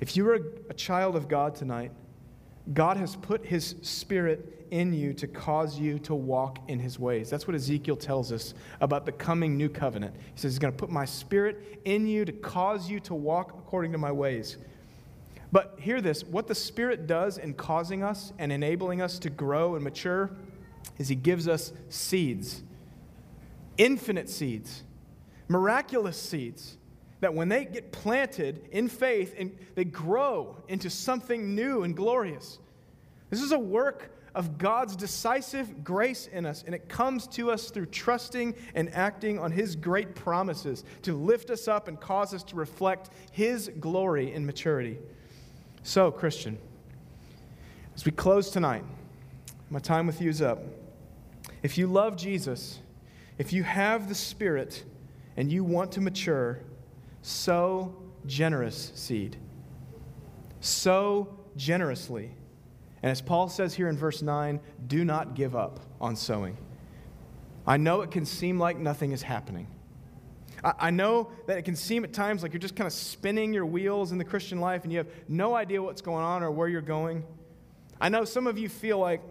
If 0.00 0.16
you 0.16 0.28
are 0.30 0.40
a 0.70 0.74
child 0.74 1.14
of 1.14 1.28
God 1.28 1.54
tonight, 1.54 1.92
God 2.72 2.96
has 2.96 3.16
put 3.16 3.44
his 3.44 3.74
spirit 3.82 4.66
in 4.70 4.92
you 4.92 5.12
to 5.14 5.26
cause 5.26 5.78
you 5.78 5.98
to 6.00 6.14
walk 6.14 6.58
in 6.68 6.78
his 6.78 6.98
ways. 6.98 7.28
That's 7.28 7.46
what 7.46 7.54
Ezekiel 7.54 7.96
tells 7.96 8.32
us 8.32 8.54
about 8.80 9.04
the 9.04 9.12
coming 9.12 9.56
new 9.56 9.68
covenant. 9.68 10.14
He 10.16 10.40
says, 10.40 10.52
He's 10.52 10.58
going 10.58 10.72
to 10.72 10.78
put 10.78 10.90
my 10.90 11.04
spirit 11.04 11.80
in 11.84 12.06
you 12.06 12.24
to 12.24 12.32
cause 12.32 12.88
you 12.88 13.00
to 13.00 13.14
walk 13.14 13.50
according 13.58 13.92
to 13.92 13.98
my 13.98 14.12
ways. 14.12 14.56
But 15.52 15.76
hear 15.80 16.00
this 16.00 16.22
what 16.22 16.46
the 16.46 16.54
Spirit 16.54 17.06
does 17.06 17.38
in 17.38 17.54
causing 17.54 18.02
us 18.02 18.32
and 18.38 18.52
enabling 18.52 19.02
us 19.02 19.18
to 19.20 19.30
grow 19.30 19.74
and 19.74 19.82
mature 19.82 20.30
is 20.98 21.08
He 21.08 21.16
gives 21.16 21.48
us 21.48 21.72
seeds, 21.88 22.62
infinite 23.80 24.28
seeds, 24.28 24.84
miraculous 25.48 26.20
seeds 26.20 26.76
that 27.20 27.32
when 27.34 27.48
they 27.48 27.64
get 27.64 27.92
planted 27.92 28.68
in 28.70 28.88
faith 28.88 29.34
and 29.38 29.56
they 29.74 29.84
grow 29.84 30.56
into 30.68 30.90
something 30.90 31.54
new 31.54 31.82
and 31.82 31.96
glorious. 31.96 32.58
This 33.30 33.40
is 33.40 33.52
a 33.52 33.58
work 33.58 34.10
of 34.34 34.58
God's 34.58 34.94
decisive 34.96 35.82
grace 35.82 36.28
in 36.30 36.44
us, 36.46 36.62
and 36.64 36.74
it 36.74 36.88
comes 36.88 37.26
to 37.28 37.50
us 37.50 37.70
through 37.70 37.86
trusting 37.86 38.54
and 38.74 38.94
acting 38.94 39.38
on 39.38 39.50
His 39.50 39.74
great 39.76 40.14
promises 40.14 40.84
to 41.02 41.14
lift 41.14 41.50
us 41.50 41.66
up 41.66 41.88
and 41.88 41.98
cause 41.98 42.34
us 42.34 42.42
to 42.44 42.56
reflect 42.56 43.10
His 43.32 43.70
glory 43.80 44.32
in 44.32 44.44
maturity. 44.44 44.98
So, 45.82 46.10
Christian, 46.10 46.58
as 47.94 48.04
we 48.04 48.12
close 48.12 48.50
tonight, 48.50 48.84
my 49.70 49.78
time 49.78 50.06
with 50.06 50.20
you 50.20 50.28
is 50.28 50.42
up. 50.42 50.62
If 51.62 51.76
you 51.76 51.86
love 51.86 52.16
Jesus, 52.16 52.78
if 53.40 53.54
you 53.54 53.62
have 53.62 54.06
the 54.06 54.14
Spirit, 54.14 54.84
and 55.38 55.50
you 55.50 55.64
want 55.64 55.92
to 55.92 56.02
mature, 56.02 56.60
sow 57.22 57.96
generous 58.26 58.92
seed. 58.94 59.38
Sow 60.60 61.26
generously. 61.56 62.32
And 63.02 63.10
as 63.10 63.22
Paul 63.22 63.48
says 63.48 63.72
here 63.72 63.88
in 63.88 63.96
verse 63.96 64.20
9, 64.20 64.60
do 64.86 65.06
not 65.06 65.34
give 65.34 65.56
up 65.56 65.80
on 66.02 66.16
sowing. 66.16 66.58
I 67.66 67.78
know 67.78 68.02
it 68.02 68.10
can 68.10 68.26
seem 68.26 68.58
like 68.58 68.76
nothing 68.76 69.12
is 69.12 69.22
happening. 69.22 69.66
I 70.62 70.90
know 70.90 71.30
that 71.46 71.56
it 71.56 71.62
can 71.62 71.76
seem 71.76 72.04
at 72.04 72.12
times 72.12 72.42
like 72.42 72.52
you're 72.52 72.60
just 72.60 72.76
kind 72.76 72.86
of 72.86 72.92
spinning 72.92 73.54
your 73.54 73.64
wheels 73.64 74.12
in 74.12 74.18
the 74.18 74.24
Christian 74.26 74.60
life 74.60 74.82
and 74.84 74.92
you 74.92 74.98
have 74.98 75.08
no 75.26 75.54
idea 75.54 75.82
what's 75.82 76.02
going 76.02 76.22
on 76.22 76.42
or 76.42 76.50
where 76.50 76.68
you're 76.68 76.82
going. 76.82 77.24
I 77.98 78.10
know 78.10 78.26
some 78.26 78.46
of 78.46 78.58
you 78.58 78.68
feel 78.68 78.98
like, 78.98 79.22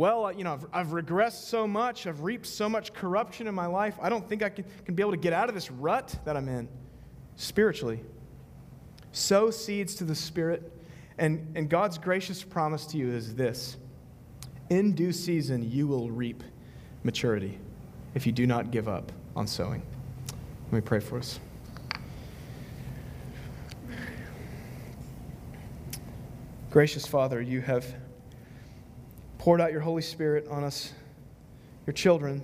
well, 0.00 0.32
you 0.32 0.44
know, 0.44 0.54
I've, 0.54 0.66
I've, 0.72 0.86
regressed 0.86 1.44
so 1.44 1.66
much, 1.66 2.06
I've 2.06 2.22
reaped 2.22 2.46
so 2.46 2.70
much 2.70 2.94
corruption 2.94 3.46
in 3.46 3.54
my 3.54 3.66
life, 3.66 3.96
I 4.00 4.08
don't 4.08 4.26
think 4.26 4.42
I 4.42 4.48
can, 4.48 4.64
can 4.86 4.94
be 4.94 5.02
able 5.02 5.10
to 5.10 5.18
get 5.18 5.34
out 5.34 5.50
of 5.50 5.54
this 5.54 5.70
rut 5.70 6.18
that 6.24 6.38
I'm 6.38 6.48
in 6.48 6.70
spiritually. 7.36 8.00
Sow 9.12 9.50
seeds 9.50 9.94
to 9.96 10.04
the 10.04 10.14
Spirit, 10.14 10.72
and, 11.18 11.52
and 11.54 11.68
God's 11.68 11.98
gracious 11.98 12.42
promise 12.42 12.86
to 12.86 12.96
you 12.96 13.10
is 13.10 13.34
this 13.34 13.76
In 14.70 14.94
due 14.94 15.12
season, 15.12 15.70
you 15.70 15.86
will 15.86 16.10
reap 16.10 16.44
maturity 17.04 17.58
if 18.14 18.24
you 18.24 18.32
do 18.32 18.46
not 18.46 18.70
give 18.70 18.88
up 18.88 19.12
on 19.36 19.46
sowing. 19.46 19.82
Let 20.68 20.72
me 20.72 20.80
pray 20.80 21.00
for 21.00 21.18
us. 21.18 21.38
Gracious 26.70 27.04
Father, 27.04 27.42
you 27.42 27.60
have 27.60 27.84
poured 29.40 29.58
out 29.58 29.72
your 29.72 29.80
Holy 29.80 30.02
Spirit 30.02 30.46
on 30.48 30.62
us, 30.62 30.92
your 31.86 31.94
children, 31.94 32.42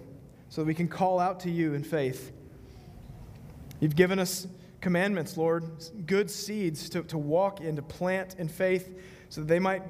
so 0.48 0.62
that 0.62 0.66
we 0.66 0.72
can 0.72 0.88
call 0.88 1.20
out 1.20 1.40
to 1.40 1.50
you 1.50 1.74
in 1.74 1.84
faith. 1.84 2.32
You've 3.80 3.94
given 3.94 4.18
us 4.18 4.46
commandments, 4.80 5.36
Lord, 5.36 5.64
good 6.06 6.30
seeds 6.30 6.88
to, 6.88 7.02
to 7.02 7.18
walk 7.18 7.60
in, 7.60 7.76
to 7.76 7.82
plant 7.82 8.36
in 8.38 8.48
faith, 8.48 8.98
so 9.28 9.42
that 9.42 9.46
they 9.46 9.58
might 9.58 9.82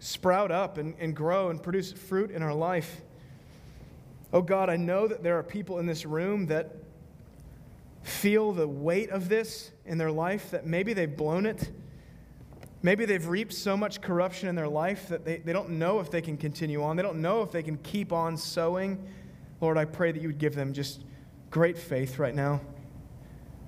sprout 0.00 0.50
up 0.50 0.78
and, 0.78 0.96
and 0.98 1.14
grow 1.14 1.50
and 1.50 1.62
produce 1.62 1.92
fruit 1.92 2.32
in 2.32 2.42
our 2.42 2.54
life. 2.54 3.02
Oh 4.32 4.42
God, 4.42 4.68
I 4.68 4.74
know 4.74 5.06
that 5.06 5.22
there 5.22 5.38
are 5.38 5.44
people 5.44 5.78
in 5.78 5.86
this 5.86 6.04
room 6.04 6.46
that 6.46 6.74
feel 8.02 8.50
the 8.50 8.66
weight 8.66 9.10
of 9.10 9.28
this 9.28 9.70
in 9.86 9.96
their 9.96 10.10
life, 10.10 10.50
that 10.50 10.66
maybe 10.66 10.92
they've 10.92 11.16
blown 11.16 11.46
it. 11.46 11.70
Maybe 12.82 13.04
they've 13.06 13.26
reaped 13.26 13.52
so 13.52 13.76
much 13.76 14.00
corruption 14.00 14.48
in 14.48 14.54
their 14.54 14.68
life 14.68 15.08
that 15.08 15.24
they, 15.24 15.38
they 15.38 15.52
don't 15.52 15.70
know 15.70 15.98
if 15.98 16.10
they 16.10 16.20
can 16.20 16.36
continue 16.36 16.82
on. 16.82 16.96
They 16.96 17.02
don't 17.02 17.20
know 17.20 17.42
if 17.42 17.50
they 17.50 17.62
can 17.62 17.76
keep 17.78 18.12
on 18.12 18.36
sowing. 18.36 19.02
Lord, 19.60 19.76
I 19.76 19.84
pray 19.84 20.12
that 20.12 20.22
you 20.22 20.28
would 20.28 20.38
give 20.38 20.54
them 20.54 20.72
just 20.72 21.04
great 21.50 21.76
faith 21.76 22.18
right 22.18 22.34
now 22.34 22.60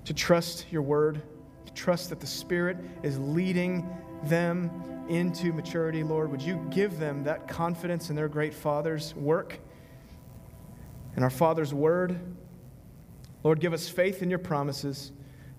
to 0.05 0.13
trust 0.13 0.65
your 0.71 0.81
word, 0.81 1.21
to 1.65 1.73
trust 1.73 2.09
that 2.09 2.21
the 2.21 2.27
Spirit 2.27 2.77
is 3.03 3.19
leading 3.19 3.87
them 4.23 4.71
into 5.09 5.51
maturity, 5.51 6.03
Lord. 6.03 6.31
Would 6.31 6.41
you 6.41 6.65
give 6.69 6.97
them 6.97 7.23
that 7.25 7.47
confidence 7.47 8.09
in 8.09 8.15
their 8.15 8.29
great 8.29 8.53
Father's 8.53 9.13
work 9.15 9.59
and 11.15 11.23
our 11.23 11.29
Father's 11.29 11.73
word? 11.73 12.17
Lord, 13.43 13.59
give 13.59 13.73
us 13.73 13.89
faith 13.89 14.23
in 14.23 14.29
your 14.29 14.39
promises 14.39 15.11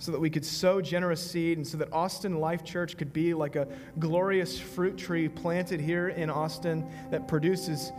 so 0.02 0.10
that 0.10 0.18
we 0.18 0.28
could 0.28 0.44
sow 0.44 0.80
generous 0.80 1.24
seed 1.24 1.58
and 1.58 1.64
so 1.64 1.78
that 1.78 1.92
Austin 1.92 2.40
Life 2.40 2.64
Church 2.64 2.96
could 2.96 3.12
be 3.12 3.34
like 3.34 3.54
a 3.54 3.68
glorious 4.00 4.58
fruit 4.58 4.98
tree 4.98 5.28
planted 5.28 5.80
here 5.80 6.08
in 6.08 6.28
Austin 6.28 6.84
that 7.12 7.28
produces 7.28 7.92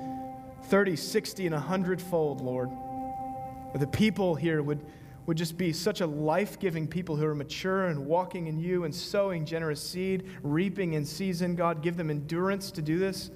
30, 0.64 0.98
60, 0.98 1.46
and 1.46 1.56
100 1.56 2.02
fold, 2.02 2.42
Lord. 2.42 2.70
The 3.76 3.88
people 3.88 4.36
here 4.36 4.62
would, 4.62 4.86
would 5.28 5.38
just 5.38 5.58
be 5.58 5.72
such 5.72 6.02
a 6.02 6.06
life 6.06 6.60
giving 6.60 6.90
people 6.90 7.16
who 7.16 7.26
are 7.26 7.34
mature 7.34 7.88
and 7.88 8.06
walking 8.06 8.48
in 8.48 8.60
you 8.60 8.84
and 8.84 8.94
sowing 8.94 9.46
generous 9.46 9.82
seed, 9.82 10.28
reaping 10.44 10.96
in 10.96 11.06
season. 11.06 11.56
God, 11.56 11.82
give 11.82 11.96
them 11.96 12.10
endurance 12.10 12.70
to 12.72 12.82
do 12.82 13.00
this. 13.00 13.32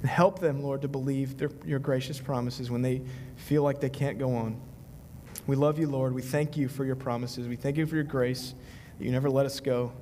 And 0.00 0.10
help 0.10 0.40
them, 0.40 0.64
Lord, 0.64 0.82
to 0.82 0.88
believe 0.88 1.38
their, 1.38 1.50
your 1.64 1.78
gracious 1.78 2.18
promises 2.18 2.72
when 2.72 2.82
they 2.82 3.02
feel 3.36 3.62
like 3.62 3.80
they 3.80 3.88
can't 3.88 4.18
go 4.18 4.34
on. 4.34 4.60
We 5.46 5.54
love 5.56 5.78
you, 5.78 5.86
Lord. 5.86 6.12
We 6.14 6.22
thank 6.22 6.56
you 6.56 6.68
for 6.68 6.84
your 6.84 6.96
promises. 6.96 7.46
We 7.46 7.56
thank 7.56 7.76
you 7.76 7.86
for 7.86 7.94
your 7.94 8.04
grace, 8.04 8.54
that 8.98 9.04
you 9.04 9.12
never 9.12 9.30
let 9.30 9.46
us 9.46 9.60
go, 9.60 9.92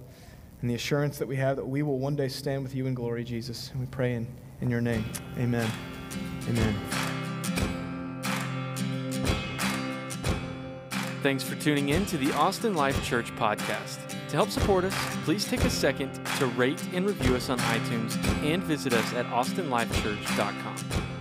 and 0.60 0.70
the 0.70 0.74
assurance 0.74 1.18
that 1.18 1.28
we 1.28 1.36
have 1.36 1.56
that 1.56 1.66
we 1.66 1.82
will 1.82 1.98
one 1.98 2.16
day 2.16 2.28
stand 2.28 2.62
with 2.62 2.74
you 2.74 2.86
in 2.86 2.94
glory, 2.94 3.24
Jesus. 3.24 3.70
And 3.70 3.80
we 3.80 3.86
pray 3.86 4.14
in, 4.14 4.26
in 4.62 4.70
your 4.70 4.80
name. 4.80 5.04
Amen. 5.38 5.70
Amen. 6.48 6.74
Thanks 11.22 11.42
for 11.42 11.56
tuning 11.56 11.90
in 11.90 12.04
to 12.06 12.18
the 12.18 12.32
Austin 12.32 12.74
Life 12.74 13.02
Church 13.04 13.34
podcast. 13.36 13.98
To 14.28 14.36
help 14.36 14.50
support 14.50 14.84
us, 14.84 14.94
please 15.24 15.44
take 15.46 15.64
a 15.64 15.70
second 15.70 16.12
to 16.38 16.46
rate 16.48 16.82
and 16.92 17.06
review 17.06 17.34
us 17.34 17.48
on 17.50 17.58
iTunes 17.58 18.16
and 18.42 18.62
visit 18.62 18.92
us 18.92 19.14
at 19.14 19.24
austinlifechurch.com. 19.26 21.13